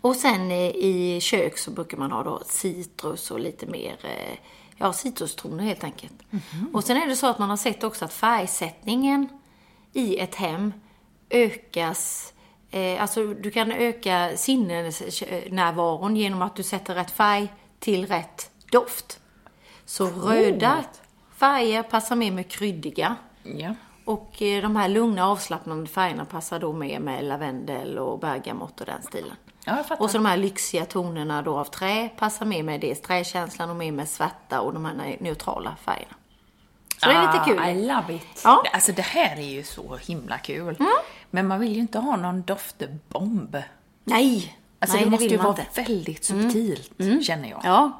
Och 0.00 0.16
sen 0.16 0.50
eh, 0.50 0.68
i 0.68 1.18
kök 1.22 1.58
så 1.58 1.70
brukar 1.70 1.98
man 1.98 2.12
ha 2.12 2.22
då 2.22 2.42
citrus 2.46 3.30
och 3.30 3.40
lite 3.40 3.66
mer, 3.66 3.96
eh, 4.02 4.38
ja 4.76 4.92
citrustoner 4.92 5.64
helt 5.64 5.84
enkelt. 5.84 6.22
Och 6.72 6.84
sen 6.84 6.96
är 6.96 7.06
det 7.06 7.16
så 7.16 7.26
att 7.26 7.38
man 7.38 7.50
har 7.50 7.56
sett 7.56 7.84
också 7.84 8.04
att 8.04 8.12
färgsättningen 8.12 9.28
i 9.92 10.18
ett 10.18 10.34
hem 10.34 10.72
ökas, 11.30 12.32
eh, 12.70 13.02
alltså 13.02 13.26
du 13.26 13.50
kan 13.50 13.72
öka 13.72 14.36
sinnesnärvaron 14.36 16.16
genom 16.16 16.42
att 16.42 16.56
du 16.56 16.62
sätter 16.62 16.94
rätt 16.94 17.10
färg 17.10 17.52
till 17.78 18.06
rätt 18.06 18.50
doft. 18.72 19.20
Så 19.84 20.06
röda 20.06 20.84
färger 21.36 21.82
passar 21.82 22.16
mer 22.16 22.32
med 22.32 22.50
kryddiga. 22.50 23.16
Ja. 23.42 23.74
Och 24.04 24.42
eh, 24.42 24.62
de 24.62 24.76
här 24.76 24.88
lugna 24.88 25.26
avslappnande 25.28 25.86
färgerna 25.90 26.24
passar 26.24 26.58
då 26.58 26.72
mer 26.72 26.98
med 27.00 27.24
lavendel 27.24 27.98
och 27.98 28.18
bergamott 28.18 28.80
och 28.80 28.86
den 28.86 29.02
stilen. 29.02 29.32
Ja. 29.64 29.84
Och 29.98 30.10
så 30.10 30.18
de 30.18 30.26
här 30.26 30.36
lyxiga 30.36 30.84
tonerna 30.84 31.42
då 31.42 31.58
av 31.58 31.64
trä 31.64 32.08
passar 32.18 32.46
mer 32.46 32.62
med 32.62 32.80
dels 32.80 33.00
träkänslan 33.00 33.70
och 33.70 33.76
mer 33.76 33.92
med 33.92 34.08
svarta 34.08 34.60
och 34.60 34.72
de 34.74 34.84
här 34.84 34.94
ne- 34.94 35.16
neutrala 35.22 35.76
färgerna. 35.84 36.14
Så 36.98 37.06
det 37.06 37.12
är 37.12 37.32
lite 37.32 37.44
kul. 37.44 37.58
Ah, 37.58 37.70
I 37.70 37.86
love 37.86 38.14
it. 38.14 38.40
Ja. 38.44 38.62
Alltså 38.72 38.92
det 38.92 39.02
här 39.02 39.36
är 39.36 39.40
ju 39.50 39.62
så 39.62 39.96
himla 39.96 40.38
kul. 40.38 40.76
Men 41.30 41.46
man 41.46 41.60
vill 41.60 41.72
ju 41.72 41.80
inte 41.80 41.98
ha 41.98 42.16
någon 42.16 42.42
doftbomb. 42.42 43.56
Nej! 44.04 44.56
Alltså 44.78 44.96
Nej, 44.96 45.04
det 45.04 45.10
måste 45.10 45.22
vill 45.24 45.32
ju 45.32 45.38
vara 45.38 45.48
inte. 45.60 45.82
väldigt 45.82 46.24
subtilt, 46.24 46.92
känner 47.26 47.50
jag. 47.50 47.60
Ja. 47.64 47.99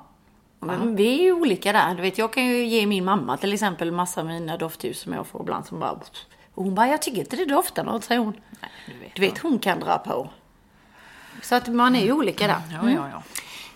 Men 0.61 0.97
vi 0.97 1.19
är 1.19 1.23
ju 1.23 1.33
olika 1.33 1.73
där. 1.73 1.95
Du 1.95 2.03
vet, 2.03 2.19
jag 2.19 2.33
kan 2.33 2.47
ju 2.47 2.67
ge 2.67 2.87
min 2.87 3.05
mamma 3.05 3.37
till 3.37 3.53
exempel 3.53 3.93
massa 3.93 4.25
mina 4.25 4.57
doftljus 4.57 5.01
som 5.01 5.13
jag 5.13 5.27
får 5.27 5.41
ibland 5.41 5.67
som 5.67 5.81
bara... 5.81 6.01
Och 6.55 6.65
hon 6.65 6.75
bara, 6.75 6.89
jag 6.89 7.03
tycker 7.03 7.19
inte 7.19 7.37
det 7.37 7.45
doftar 7.45 7.85
något, 7.85 8.05
säger 8.05 8.21
hon. 8.21 8.33
du 8.87 8.99
vet 8.99 9.15
du 9.15 9.23
vet, 9.23 9.39
hon 9.39 9.59
kan 9.59 9.81
dra 9.81 9.99
på. 9.99 10.31
Så 11.43 11.55
att 11.55 11.69
man 11.69 11.97
är 11.97 12.05
ju 12.05 12.13
olika 12.13 12.47
där. 12.47 12.61
Ja, 12.73 12.91
ja, 12.91 13.09
ja. 13.13 13.23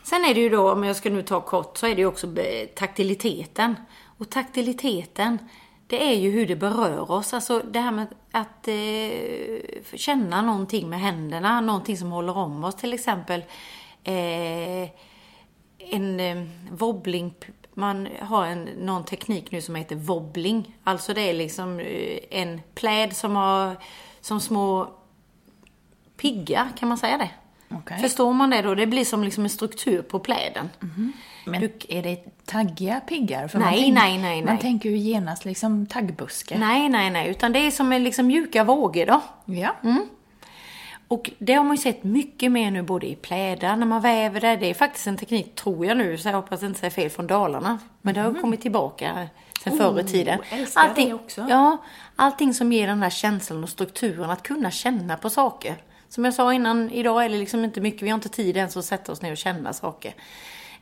Sen 0.02 0.24
är 0.24 0.34
det 0.34 0.40
ju 0.40 0.48
då, 0.48 0.72
om 0.72 0.84
jag 0.84 0.96
ska 0.96 1.10
nu 1.10 1.22
ta 1.22 1.40
kort, 1.40 1.76
så 1.78 1.86
är 1.86 1.94
det 1.94 2.00
ju 2.00 2.06
också 2.06 2.34
taktiliteten. 2.74 3.76
Och 4.18 4.30
taktiliteten, 4.30 5.38
det 5.86 6.10
är 6.10 6.14
ju 6.14 6.30
hur 6.30 6.46
det 6.46 6.56
berör 6.56 7.10
oss. 7.10 7.34
Alltså 7.34 7.58
det 7.58 7.80
här 7.80 7.90
med 7.90 8.06
att 8.30 8.68
eh, 8.68 9.96
känna 9.96 10.42
någonting 10.42 10.90
med 10.90 11.00
händerna, 11.00 11.60
någonting 11.60 11.96
som 11.96 12.10
håller 12.12 12.36
om 12.36 12.64
oss. 12.64 12.74
Till 12.74 12.92
exempel 12.92 13.44
eh, 14.04 14.90
en 15.90 16.20
eh, 16.20 16.44
wobbling, 16.70 17.34
man 17.74 18.08
har 18.20 18.46
en, 18.46 18.64
någon 18.64 19.04
teknik 19.04 19.50
nu 19.50 19.60
som 19.60 19.74
heter 19.74 19.96
wobbling. 19.96 20.76
Alltså 20.84 21.14
det 21.14 21.20
är 21.20 21.34
liksom 21.34 21.80
eh, 21.80 22.18
en 22.30 22.60
pläd 22.74 23.16
som 23.16 23.36
har 23.36 23.76
som 24.20 24.40
små 24.40 24.90
piggar, 26.16 26.68
kan 26.78 26.88
man 26.88 26.98
säga 26.98 27.18
det? 27.18 27.30
Okej. 27.76 27.98
Förstår 27.98 28.32
man 28.32 28.50
det 28.50 28.62
då? 28.62 28.74
Det 28.74 28.86
blir 28.86 29.04
som 29.04 29.24
liksom 29.24 29.44
en 29.44 29.50
struktur 29.50 30.02
på 30.02 30.18
pläden. 30.18 30.70
Men 31.46 31.62
är 31.88 32.02
det 32.02 32.44
taggiga 32.44 33.00
piggar? 33.00 33.48
För 33.48 33.58
Nej, 33.58 33.66
man 33.66 33.74
tänker, 33.74 33.92
nej, 33.94 34.18
nej, 34.18 34.42
Man 34.42 34.54
nej. 34.54 34.62
tänker 34.62 34.90
ju 34.90 34.96
genast 34.96 35.44
liksom 35.44 35.86
taggbuske. 35.86 36.58
Nej, 36.58 36.88
nej, 36.88 37.10
nej, 37.10 37.28
utan 37.30 37.52
det 37.52 37.58
är 37.58 37.70
som 37.70 37.92
en 37.92 38.04
liksom 38.04 38.26
mjuka 38.26 38.64
vågor 38.64 39.06
då. 39.06 39.22
Ja. 39.44 39.74
Och 41.08 41.30
det 41.38 41.52
har 41.54 41.64
man 41.64 41.76
ju 41.76 41.82
sett 41.82 42.04
mycket 42.04 42.52
mer 42.52 42.70
nu 42.70 42.82
både 42.82 43.06
i 43.06 43.16
plädar, 43.16 43.76
när 43.76 43.86
man 43.86 44.00
väver 44.00 44.40
det. 44.40 44.56
Det 44.56 44.70
är 44.70 44.74
faktiskt 44.74 45.06
en 45.06 45.16
teknik, 45.16 45.54
tror 45.54 45.86
jag 45.86 45.96
nu, 45.96 46.18
så 46.18 46.28
jag 46.28 46.34
hoppas 46.34 46.62
jag 46.62 46.70
inte 46.70 46.80
säger 46.80 46.90
fel, 46.90 47.10
från 47.10 47.26
Dalarna. 47.26 47.78
Men 48.02 48.14
det 48.14 48.20
har 48.20 48.34
kommit 48.34 48.60
tillbaka 48.60 49.28
sen 49.64 49.78
förr 49.78 50.00
i 50.00 50.04
tiden. 50.04 50.40
Oh, 50.76 50.94
det 50.96 51.14
också. 51.14 51.46
Ja, 51.50 51.76
allting 52.16 52.54
som 52.54 52.72
ger 52.72 52.86
den 52.86 53.02
här 53.02 53.10
känslan 53.10 53.62
och 53.62 53.68
strukturen, 53.68 54.30
att 54.30 54.42
kunna 54.42 54.70
känna 54.70 55.16
på 55.16 55.30
saker. 55.30 55.76
Som 56.08 56.24
jag 56.24 56.34
sa 56.34 56.54
innan, 56.54 56.90
idag 56.90 57.24
är 57.24 57.28
det 57.28 57.36
liksom 57.36 57.64
inte 57.64 57.80
mycket, 57.80 58.02
vi 58.02 58.08
har 58.08 58.14
inte 58.14 58.28
tid 58.28 58.56
ens 58.56 58.76
att 58.76 58.84
sätta 58.84 59.12
oss 59.12 59.22
ner 59.22 59.32
och 59.32 59.36
känna 59.36 59.72
saker. 59.72 60.14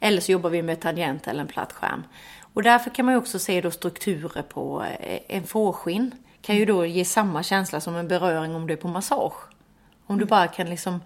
Eller 0.00 0.20
så 0.20 0.32
jobbar 0.32 0.50
vi 0.50 0.62
med 0.62 0.80
tangent 0.80 1.26
eller 1.26 1.40
en 1.40 1.46
platt 1.46 1.72
skärm. 1.72 2.02
Och 2.54 2.62
därför 2.62 2.90
kan 2.90 3.04
man 3.04 3.14
ju 3.14 3.18
också 3.18 3.38
se 3.38 3.60
då 3.60 3.70
strukturer 3.70 4.42
på 4.42 4.84
eh, 5.00 5.18
en 5.28 5.46
fårskinn. 5.46 6.14
Kan 6.42 6.56
ju 6.56 6.64
då 6.64 6.86
ge 6.86 7.04
samma 7.04 7.42
känsla 7.42 7.80
som 7.80 7.96
en 7.96 8.08
beröring 8.08 8.54
om 8.54 8.66
du 8.66 8.72
är 8.72 8.76
på 8.76 8.88
massage. 8.88 9.51
Om 10.12 10.18
du 10.18 10.24
bara 10.24 10.46
kan 10.46 10.70
liksom 10.70 11.00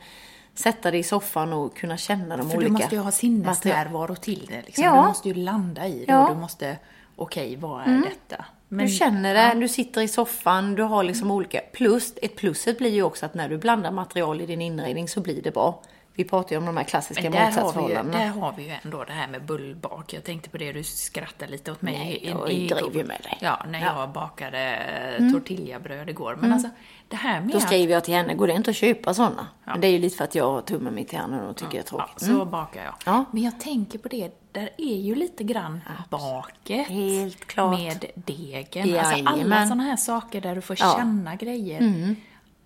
sätta 0.55 0.91
dig 0.91 1.01
i 1.01 1.03
soffan 1.03 1.53
och 1.53 1.77
kunna 1.77 1.97
känna 1.97 2.37
de 2.37 2.51
För 2.51 2.57
olika 2.57 2.69
du 2.69 2.73
måste 2.73 2.95
ju 2.95 3.01
ha 3.01 3.11
sinnesnärvaro 3.11 4.17
till 4.17 4.47
det. 4.49 4.63
Liksom. 4.67 4.85
Ja. 4.85 4.91
Du 5.03 5.09
måste 5.09 5.29
ju 5.29 5.35
landa 5.35 5.87
i 5.87 5.99
det 5.99 6.05
Ja. 6.09 6.15
Mm. 6.15 6.25
och 6.29 6.35
du 6.35 6.41
måste, 6.41 6.77
okej, 7.17 7.57
vad 7.57 7.83
är 7.83 8.03
detta? 8.05 8.45
Men- 8.69 8.87
du 8.87 8.93
känner 8.93 9.35
det, 9.35 9.61
du 9.61 9.69
sitter 9.69 10.01
i 10.01 10.09
soffan, 10.09 10.75
du 10.75 10.83
har 10.83 11.03
liksom 11.05 11.31
olika. 11.31 11.61
Plus, 11.73 12.15
ett 12.23 12.37
pluset 12.37 12.79
blir 12.79 12.91
ju 12.91 13.03
också 13.03 13.27
att 13.27 13.35
när 13.35 13.49
du 13.49 13.59
blandar 13.59 13.91
material 13.91 14.41
i 14.41 14.47
din 14.47 14.63
inredning 14.63 15.09
så 15.09 15.21
blir 15.21 15.43
det 15.43 15.51
bra. 15.51 15.83
Vi 16.17 16.25
pratar 16.25 16.51
ju 16.53 16.57
om 16.59 16.67
de 16.67 16.77
här 16.77 16.85
klassiska 16.85 17.23
Men 17.23 17.33
där 17.33 17.39
har, 17.41 17.47
vi 17.47 17.53
ju, 17.57 17.61
motsatsförhållandena. 17.63 18.19
där 18.19 18.41
har 18.41 18.55
vi 18.57 18.63
ju 18.63 18.75
ändå 18.85 19.05
det 19.05 19.13
här 19.13 19.29
med 19.29 19.45
bullbak. 19.45 20.13
Jag 20.13 20.25
tänkte 20.25 20.51
på 20.51 20.59
det, 20.59 20.73
du 20.73 20.83
skrattade 20.85 21.51
lite 21.53 21.73
åt 21.73 21.83
mig. 21.83 21.99
Nej, 21.99 22.29
jag 22.29 22.51
i- 22.53 22.67
driver 22.69 22.99
ju 22.99 23.05
med 23.05 23.21
dig. 23.23 23.39
Ja, 23.41 23.65
när 23.69 23.79
Ja. 23.81 23.87
Mm. 23.87 23.99
jag 24.01 24.11
bakade 24.11 25.31
tortillabröd 25.33 26.11
igår. 26.11 26.37
Men 26.41 26.53
alltså, 26.53 26.69
det 27.09 27.17
här 27.17 27.41
med 27.41 27.51
Då 27.51 27.61
skriver 27.61 27.93
jag 27.93 28.05
till 28.05 28.15
henne, 28.15 28.35
går 28.35 28.47
det 28.47 28.53
inte 28.53 28.71
att 28.71 28.77
köpa 28.77 29.15
sådana? 29.15 29.47
Men 29.65 29.81
det 29.81 29.87
är 29.87 29.91
ju 29.91 29.99
lite 29.99 30.17
för 30.17 30.25
att 30.25 30.35
jag 30.35 30.51
har 30.53 30.61
tummen 30.61 30.95
mitt 30.95 31.13
i 31.13 31.17
handen 31.17 31.41
och 31.41 31.57
tycker 31.57 31.71
det 31.73 31.77
är 31.77 31.81
Ja, 31.81 31.83
tråkigt. 31.85 32.23
Mm. 32.23 32.39
så 32.39 32.45
bakar 32.45 32.85
jag. 32.85 32.95
Ja. 33.07 33.25
Men 33.31 33.43
jag 33.43 33.61
tänker 33.61 33.99
på 33.99 34.09
det, 34.09 34.31
där 34.53 34.69
är 34.79 34.97
ju 34.97 35.15
lite 35.15 35.45
grann 35.45 35.81
baket. 36.11 36.89
Helt 36.89 37.45
klart. 37.47 37.79
Med 37.79 38.05
degen. 38.15 38.99
Alltså 38.99 39.25
alla 39.27 39.63
sådana 39.67 39.83
här 39.83 39.97
saker 39.97 40.41
där 40.41 40.55
du 40.55 40.61
får 40.61 40.77
Ja. 40.81 40.95
Mm. 40.95 40.99
känna 41.17 41.37
grejer. 41.37 42.15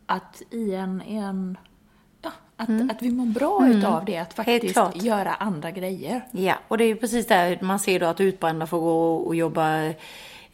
Att 0.07 0.43
i 0.51 0.75
en, 0.75 1.03
i 1.07 1.15
en 1.17 1.59
att, 2.61 2.91
att 2.91 3.03
vi 3.03 3.11
mår 3.11 3.27
bra 3.27 3.69
utav 3.69 4.05
det. 4.05 4.17
Att 4.19 4.35
faktiskt 4.35 4.77
Mm. 4.77 4.91
göra 4.95 5.35
andra 5.35 5.71
grejer. 5.71 6.21
Ja, 6.31 6.55
och 6.69 6.79
det 6.79 6.85
är 6.85 6.89
ju 6.89 6.97
precis 6.97 7.27
där 7.27 7.59
man 7.63 7.79
ser 7.79 8.01
då 8.01 8.07
att 8.07 8.21
utbrända 8.21 8.67
får 8.67 8.81
gå 8.81 9.15
och 9.17 9.35
jobba 9.37 9.83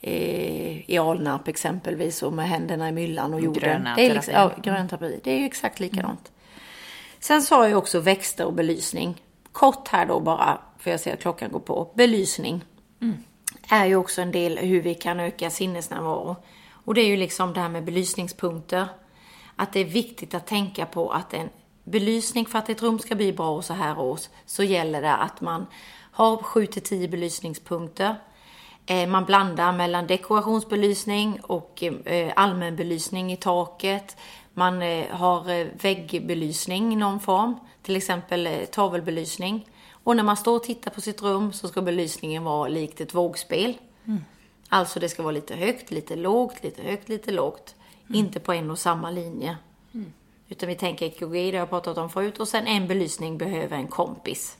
eh, 0.00 0.90
i 0.90 0.98
Alnarp 0.98 1.48
exempelvis 1.48 2.22
och 2.22 2.32
med 2.32 2.48
händerna 2.48 2.88
i 2.88 2.92
myllan 2.92 3.34
och 3.34 3.40
jorden. 3.40 3.62
Gröna 3.62 3.94
det 3.96 4.06
är 4.06 4.14
liksom, 4.14 4.34
ja, 4.34 4.48
terapi. 4.48 4.60
grön 4.70 4.88
terapi. 4.88 5.20
Det 5.24 5.30
är 5.30 5.38
ju 5.38 5.44
exakt 5.44 5.80
likadant. 5.80 6.32
Sen 7.20 7.42
sa 7.42 7.68
jag 7.68 7.78
också 7.78 8.00
växter 8.00 8.44
och 8.46 8.52
belysning. 8.52 9.22
Kort 9.52 9.88
här 9.88 10.06
då 10.06 10.20
bara, 10.20 10.58
för 10.78 10.90
jag 10.90 11.00
ser 11.00 11.12
att 11.12 11.20
klockan 11.20 11.50
går 11.52 11.60
på. 11.60 11.90
Belysning 11.94 12.64
är 13.68 13.86
ju 13.86 13.96
också 13.96 14.22
en 14.22 14.30
del 14.32 14.58
hur 14.58 14.80
vi 14.82 14.94
kan 14.94 15.20
öka 15.20 15.50
sinnesnärvaro. 15.50 16.36
Och 16.70 16.94
det 16.94 17.00
är 17.00 17.06
ju 17.06 17.16
liksom 17.16 17.52
det 17.52 17.60
här 17.60 17.68
med 17.68 17.84
belysningspunkter. 17.84 18.86
Att 19.56 19.72
det 19.72 19.80
är 19.80 19.84
viktigt 19.84 20.34
att 20.34 20.46
tänka 20.46 20.86
på 20.86 21.10
att 21.10 21.34
en 21.34 21.48
belysning 21.86 22.46
för 22.46 22.58
att 22.58 22.68
ett 22.68 22.82
rum 22.82 22.98
ska 22.98 23.14
bli 23.14 23.32
bra 23.32 23.50
och 23.50 23.64
så 23.64 23.74
här 23.74 23.98
års 23.98 24.28
så 24.46 24.62
gäller 24.62 25.02
det 25.02 25.16
att 25.16 25.40
man 25.40 25.66
har 26.12 26.36
7 26.36 26.66
till 26.66 26.82
10 26.82 27.08
belysningspunkter. 27.08 28.16
Eh, 28.86 29.08
Man 29.08 29.24
blandar 29.24 29.72
mellan 29.72 30.06
dekorationsbelysning 30.06 31.40
och 31.42 31.82
eh, 31.82 32.32
allmän 32.36 32.76
belysning 32.76 33.32
i 33.32 33.36
taket. 33.36 34.16
Man 34.54 34.82
eh, 34.82 35.06
har 35.10 35.64
väggbelysning 35.82 36.92
i 36.92 36.96
någon 36.96 37.20
form, 37.20 37.54
till 37.82 37.96
exempel 37.96 38.66
tavelbelysning. 38.70 39.68
Och 39.90 40.16
när 40.16 40.22
man 40.22 40.36
står 40.36 40.56
och 40.56 40.62
tittar 40.62 40.90
på 40.90 41.00
sitt 41.00 41.22
rum 41.22 41.52
så 41.52 41.68
ska 41.68 41.82
belysningen 41.82 42.44
vara 42.44 42.68
likt 42.68 43.00
ett 43.00 43.14
vågspel. 43.14 43.74
Alltså 44.68 45.00
det 45.00 45.08
ska 45.08 45.22
vara 45.22 45.32
lite 45.32 45.54
högt, 45.54 45.90
lite 45.90 46.16
lågt, 46.16 46.62
lite 46.62 46.82
högt, 46.82 47.08
lite 47.08 47.32
lågt. 47.32 47.74
Inte 48.14 48.40
på 48.40 48.52
en 48.52 48.70
och 48.70 48.78
samma 48.78 49.10
linje. 49.10 49.56
Utan 50.48 50.68
vi 50.68 50.74
tänker 50.74 51.06
EKG, 51.06 51.32
det 51.32 51.50
har 51.50 51.58
jag 51.58 51.70
pratat 51.70 51.98
om 51.98 52.10
förut. 52.10 52.40
Och 52.40 52.48
sen 52.48 52.66
en 52.66 52.88
belysning 52.88 53.38
behöver 53.38 53.76
en 53.76 53.88
kompis. 53.88 54.56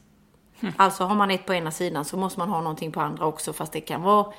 Alltså 0.77 1.05
har 1.05 1.15
man 1.15 1.31
ett 1.31 1.47
på 1.47 1.55
ena 1.55 1.71
sidan 1.71 2.05
så 2.05 2.17
måste 2.17 2.39
man 2.39 2.49
ha 2.49 2.61
någonting 2.61 2.93
på 2.93 3.01
andra 3.01 3.27
också. 3.27 3.53
Fast 3.53 3.73
det 3.73 3.81
kan 3.81 4.03
vara, 4.03 4.33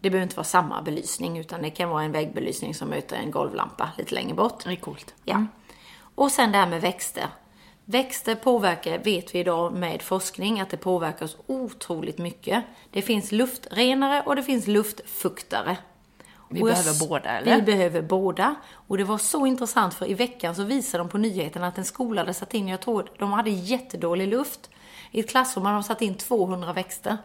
det 0.00 0.10
behöver 0.10 0.22
inte 0.22 0.36
vara 0.36 0.44
samma 0.44 0.82
belysning. 0.82 1.38
Utan 1.38 1.62
det 1.62 1.70
kan 1.70 1.88
vara 1.88 2.02
en 2.02 2.12
väggbelysning 2.12 2.74
som 2.74 2.88
möter 2.88 3.16
en 3.16 3.30
golvlampa 3.30 3.90
lite 3.98 4.14
längre 4.14 4.34
bort. 4.34 4.64
Det 4.64 4.70
är 4.70 4.76
coolt. 4.76 5.14
Ja. 5.24 5.46
Och 6.14 6.30
sen 6.30 6.52
det 6.52 6.58
här 6.58 6.68
med 6.68 6.80
växter. 6.80 7.26
Växter 7.84 8.34
påverkar, 8.34 8.98
vet 8.98 9.34
vi 9.34 9.38
idag 9.38 9.72
med 9.72 10.02
forskning, 10.02 10.60
att 10.60 10.70
det 10.70 10.76
påverkar 10.76 11.24
oss 11.24 11.36
otroligt 11.46 12.18
mycket. 12.18 12.64
Det 12.90 13.02
finns 13.02 13.32
luftrenare 13.32 14.22
och 14.26 14.36
det 14.36 14.42
finns 14.42 14.66
luftfuktare. 14.66 15.76
Vi 16.54 16.62
Och 16.62 16.68
jag 16.68 16.74
behöver 16.76 16.90
s- 16.90 17.08
båda, 17.08 17.30
eller? 17.30 17.56
Vi 17.56 17.62
behöver 17.62 18.02
båda. 18.02 18.54
Och 18.86 18.98
det 18.98 19.04
var 19.04 19.18
så 19.18 19.46
intressant 19.46 19.94
för 19.94 20.10
i 20.10 20.14
veckan 20.14 20.54
så 20.54 20.62
visade 20.64 21.04
de 21.04 21.08
på 21.08 21.18
nyheterna 21.18 21.66
att 21.66 21.78
en 21.78 21.84
skola 21.84 22.20
hade 22.20 22.34
satt 22.34 22.54
in, 22.54 22.68
jag 22.68 22.80
tror 22.80 23.06
de 23.18 23.32
hade 23.32 23.50
jättedålig 23.50 24.28
luft. 24.28 24.70
I 25.10 25.20
ett 25.20 25.30
klassrum 25.30 25.64
hade 25.64 25.76
de 25.76 25.82
satt 25.82 26.02
in 26.02 26.14
200 26.14 26.72
växter. 26.72 27.16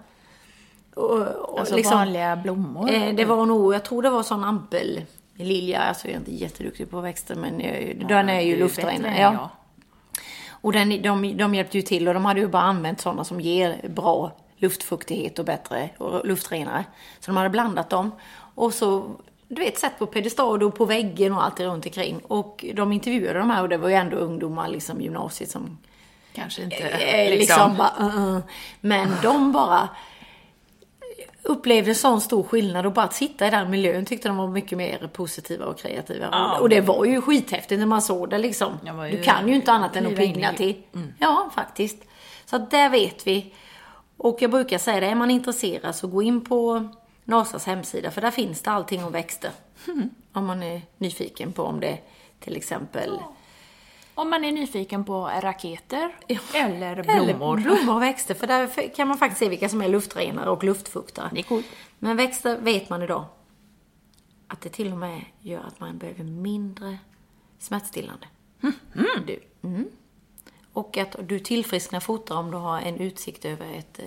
Och, 0.95 1.19
och 1.21 1.59
Alltså 1.59 1.75
liksom, 1.75 1.97
vanliga 1.97 2.35
blommor? 2.35 2.91
eh, 2.91 3.15
det 3.15 3.25
var 3.25 3.45
nog, 3.45 3.73
jag 3.73 3.83
tror 3.85 4.01
det 4.01 4.09
var 4.09 4.23
sån 4.23 4.43
ampellilja. 4.43 5.79
Alltså 5.79 6.07
jag 6.07 6.13
är 6.13 6.19
inte 6.19 6.35
jätteduktig 6.35 6.89
på 6.91 7.01
växter 7.01 7.35
men 7.35 7.59
jag, 7.59 8.05
den 8.07 8.29
är 8.29 8.41
ju 8.41 8.57
luftrenare. 8.57 9.15
Ja. 9.19 9.33
jag. 9.33 9.49
Och 10.61 10.71
den, 10.73 11.01
de, 11.01 11.37
de 11.37 11.55
hjälpte 11.55 11.77
ju 11.77 11.81
till 11.81 12.07
och 12.07 12.13
de 12.13 12.25
hade 12.25 12.39
ju 12.39 12.47
bara 12.47 12.61
använt 12.63 13.01
sådana 13.01 13.23
som 13.23 13.41
ger 13.41 13.89
bra 13.89 14.31
luftfuktighet 14.57 15.39
och 15.39 15.45
bättre 15.45 15.89
och 15.97 16.25
luftrenare. 16.25 16.85
Så 17.19 17.31
de 17.31 17.37
hade 17.37 17.49
blandat 17.49 17.89
dem. 17.89 18.11
Och 18.59 18.73
så, 18.73 19.11
du 19.47 19.61
vet, 19.61 19.77
satt 19.77 19.99
på 19.99 20.05
pedestal 20.05 20.63
och 20.63 20.75
på 20.75 20.85
väggen 20.85 21.33
och 21.33 21.43
allt 21.43 21.59
runt 21.59 21.85
omkring. 21.85 22.19
Och 22.27 22.65
de 22.73 22.91
intervjuade 22.91 23.39
de 23.39 23.49
här 23.49 23.61
och 23.61 23.69
det 23.69 23.77
var 23.77 23.89
ju 23.89 23.95
ändå 23.95 24.17
ungdomar, 24.17 24.67
liksom 24.67 25.01
gymnasiet 25.01 25.49
som 25.51 25.77
Kanske 26.33 26.63
inte 26.63 26.75
eh, 26.75 27.29
liksom. 27.29 27.39
liksom 27.39 27.77
bara, 27.77 28.07
uh, 28.07 28.35
uh. 28.35 28.39
Men 28.81 29.09
de 29.23 29.51
bara 29.51 29.89
upplevde 31.43 31.95
sån 31.95 32.21
stor 32.21 32.43
skillnad 32.43 32.85
och 32.85 32.91
bara 32.93 33.05
att 33.05 33.13
sitta 33.13 33.47
i 33.47 33.49
den 33.49 33.69
miljön 33.69 34.05
tyckte 34.05 34.27
de 34.27 34.37
var 34.37 34.47
mycket 34.47 34.77
mer 34.77 35.09
positiva 35.13 35.65
och 35.65 35.79
kreativa. 35.79 36.27
Ja. 36.31 36.59
Och, 36.59 36.69
det 36.69 36.81
var 36.81 37.05
ju 37.05 37.21
skithäftigt 37.21 37.79
när 37.79 37.85
man 37.85 38.01
såg 38.01 38.29
det 38.29 38.37
liksom. 38.37 38.79
Ju- 38.85 39.17
Du 39.17 39.23
kan 39.23 39.47
ju 39.47 39.55
inte 39.55 39.71
annat 39.71 39.95
än 39.95 40.07
att 40.07 40.15
pigna 40.15 40.53
till. 40.53 40.81
Ja, 41.19 41.49
faktiskt. 41.55 41.97
Så 42.45 42.55
att 42.55 42.71
där 42.71 42.89
vet 42.89 43.27
vi. 43.27 43.53
Och 44.17 44.37
jag 44.41 44.51
brukar 44.51 44.77
säga 44.77 44.99
det, 44.99 45.07
är 45.07 45.15
man 45.15 45.31
intresserad 45.31 45.95
så 45.95 46.07
gå 46.07 46.21
in 46.21 46.45
på 46.45 46.89
NASAs 47.29 47.65
hemsida 47.65 48.11
för 48.11 48.21
där 48.21 48.31
finns 48.31 48.61
det 48.61 48.71
allting 48.71 49.03
om 49.03 49.11
växter. 49.11 49.51
Om 50.33 50.45
man 50.45 50.63
är 50.63 50.81
nyfiken 50.97 51.53
på 51.53 51.63
om 51.63 51.79
det 51.79 51.99
till 52.39 52.55
exempel 52.55 53.19
Om 54.15 54.29
man 54.29 54.45
är 54.45 54.51
nyfiken 54.51 55.05
på 55.05 55.31
raketer 55.41 56.15
eller 56.53 56.97
Eller 56.97 57.33
blommor. 57.33 57.57
blommor 57.57 57.95
och 57.95 58.01
växter, 58.01 58.33
för 58.35 58.47
där 58.47 58.95
kan 58.95 59.07
man 59.07 59.17
faktiskt 59.17 59.39
se 59.39 59.49
vilka 59.49 59.69
som 59.69 59.81
är 59.81 59.87
luftrenare 59.89 60.49
och 60.49 60.63
luftfuktare. 60.63 61.29
Det 61.33 61.39
är 61.39 61.43
coolt. 61.43 61.65
Men 61.99 62.17
växter 62.17 62.57
vet 62.57 62.89
man 62.89 63.01
idag 63.01 63.25
att 64.47 64.61
det 64.61 64.69
till 64.69 64.91
och 64.91 64.97
med 64.97 65.25
gör 65.41 65.63
att 65.67 65.79
man 65.79 65.97
behöver 65.97 66.23
mindre 66.23 66.97
smärtstillande. 67.59 68.27
Du. 69.27 69.39
Mm. 69.63 69.89
Och 70.73 70.97
att 70.97 71.15
du 71.27 71.39
tillfrisknar 71.39 71.99
fortare 71.99 72.37
om 72.37 72.51
du 72.51 72.57
har 72.57 72.79
en 72.81 72.97
utsikt 72.97 73.45
över, 73.45 73.73
ett, 73.73 73.99
eh, 73.99 74.05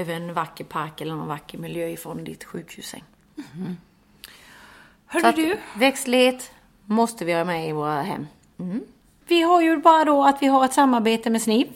över 0.00 0.14
en 0.14 0.34
vacker 0.34 0.64
park 0.64 1.00
eller 1.00 1.14
någon 1.14 1.28
vacker 1.28 1.58
miljö 1.58 1.88
ifrån 1.88 2.24
ditt 2.24 2.44
sjukhussäng. 2.44 3.04
Hörru 5.06 5.26
att 5.26 5.36
du, 5.36 5.56
växtlighet 5.74 6.52
måste 6.84 7.24
vi 7.24 7.32
ha 7.32 7.44
med 7.44 7.68
i 7.68 7.72
våra 7.72 8.02
hem. 8.02 8.26
Mm. 8.58 8.80
Vi 9.28 9.42
har 9.42 9.60
ju 9.60 9.76
bara 9.76 10.04
då 10.04 10.24
att 10.24 10.42
vi 10.42 10.46
har 10.46 10.64
ett 10.64 10.72
samarbete 10.72 11.30
med 11.30 11.42
Snipp. 11.42 11.70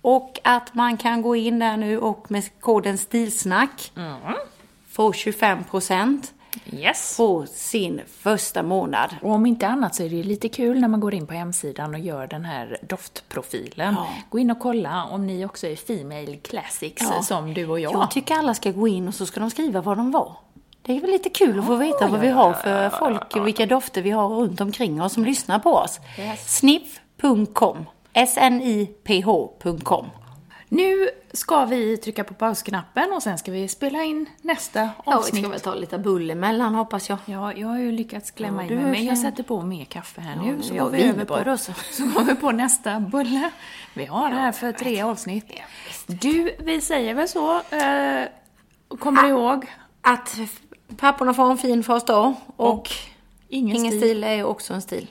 Och 0.00 0.40
att 0.44 0.74
man 0.74 0.96
kan 0.96 1.22
gå 1.22 1.36
in 1.36 1.58
där 1.58 1.76
nu 1.76 1.98
och 1.98 2.30
med 2.30 2.60
koden 2.60 2.98
STILSNACK 2.98 3.92
få 4.88 5.12
25% 5.12 6.22
yes. 6.72 7.16
på 7.16 7.46
sin 7.46 8.00
första 8.18 8.62
månad. 8.62 9.10
Och 9.22 9.30
om 9.30 9.46
inte 9.46 9.66
annat 9.66 9.94
så 9.94 10.02
är 10.02 10.10
det 10.10 10.16
ju 10.16 10.22
lite 10.22 10.48
kul 10.48 10.80
när 10.80 10.88
man 10.88 11.00
går 11.00 11.14
in 11.14 11.26
på 11.26 11.34
hemsidan 11.34 11.94
och 11.94 12.00
gör 12.00 12.26
den 12.26 12.44
här 12.44 12.78
doftprofilen. 12.82 13.94
Ja. 13.94 14.08
Gå 14.30 14.38
in 14.38 14.50
och 14.50 14.58
kolla 14.58 15.04
om 15.04 15.26
ni 15.26 15.44
också 15.44 15.66
är 15.66 15.76
Female 15.76 16.36
Classics 16.36 17.02
Ja. 17.02 17.22
som 17.22 17.54
du 17.54 17.66
och 17.66 17.80
jag. 17.80 17.92
Jag 17.92 18.10
tycker 18.10 18.34
alla 18.34 18.54
ska 18.54 18.70
gå 18.70 18.88
in 18.88 19.08
och 19.08 19.14
så 19.14 19.26
ska 19.26 19.40
de 19.40 19.50
skriva 19.50 19.80
vad 19.80 19.96
de 19.96 20.10
var. 20.10 20.36
Det 20.82 20.96
är 20.96 21.00
väl 21.00 21.10
lite 21.10 21.28
kul 21.28 21.58
att 21.58 21.66
få 21.66 21.76
veta 21.76 22.06
vad 22.06 22.20
vi 22.20 22.28
har 22.28 22.52
för 22.52 22.90
folk 22.90 23.36
och 23.36 23.46
vilka 23.46 23.66
dofter 23.66 24.02
vi 24.02 24.10
har 24.10 24.28
runt 24.28 24.60
omkring 24.60 25.02
oss 25.02 25.12
som 25.12 25.24
lyssnar 25.24 25.58
på 25.58 25.74
oss. 25.74 26.00
Yes. 26.18 26.56
Sniff.com 26.56 27.86
sniph.com 28.26 30.06
Nu 30.74 31.10
ska 31.32 31.64
vi 31.64 31.96
trycka 31.96 32.24
på 32.24 32.34
pausknappen 32.34 33.12
och 33.12 33.22
sen 33.22 33.38
ska 33.38 33.52
vi 33.52 33.68
spela 33.68 34.02
in 34.02 34.26
nästa 34.42 34.80
Ja, 34.80 34.92
vi 35.06 35.12
avsnitt. 35.12 35.42
ska 35.42 35.50
väl 35.50 35.60
ta 35.60 35.74
lite 35.74 35.98
bull 35.98 36.30
emellan 36.30 36.74
hoppas 36.74 37.08
jag. 37.08 37.18
Ja, 37.24 37.52
jag 37.52 37.68
har 37.68 37.78
ju 37.78 37.92
lyckats 37.92 38.30
klämma 38.30 38.62
Ja, 38.62 38.66
i 38.66 38.68
du 38.68 38.74
mig, 38.76 38.84
men 38.92 39.04
jag 39.04 39.18
sätter 39.18 39.42
på 39.42 39.62
mer 39.62 39.84
kaffe 39.84 40.20
här 40.20 40.36
Ja, 40.36 40.42
nu. 40.42 40.62
Så 40.62 40.74
jag 40.74 40.84
går 40.84 40.90
vi 40.90 41.02
över 41.02 41.24
på, 41.24 41.34
också. 41.52 41.72
så 41.92 42.04
går 42.04 42.24
vi 42.24 42.34
på 42.34 42.50
nästa 42.50 43.00
bulle. 43.00 43.50
Vi 43.94 44.04
har 44.04 44.30
det 44.30 44.36
här 44.36 44.52
för 44.52 44.72
tre 44.72 45.02
avsnitt. 45.02 45.52
Du, 46.06 46.56
vi 46.58 46.80
säger 46.80 47.14
väl 47.14 47.28
så. 47.28 47.56
Eh, 47.56 48.24
kommer 48.98 49.22
du 49.22 49.28
ihåg? 49.28 49.66
Att 50.00 50.36
papporna 50.96 51.34
får 51.34 51.50
en 51.50 51.58
fin 51.58 51.82
första 51.82 52.12
dag 52.12 52.34
och, 52.56 52.90
ingen 53.48 53.76
ingen, 53.76 53.92
stil. 53.92 54.00
stil. 54.00 54.24
är 54.24 54.44
också 54.44 54.74
en 54.74 54.82
stil. 54.82 55.10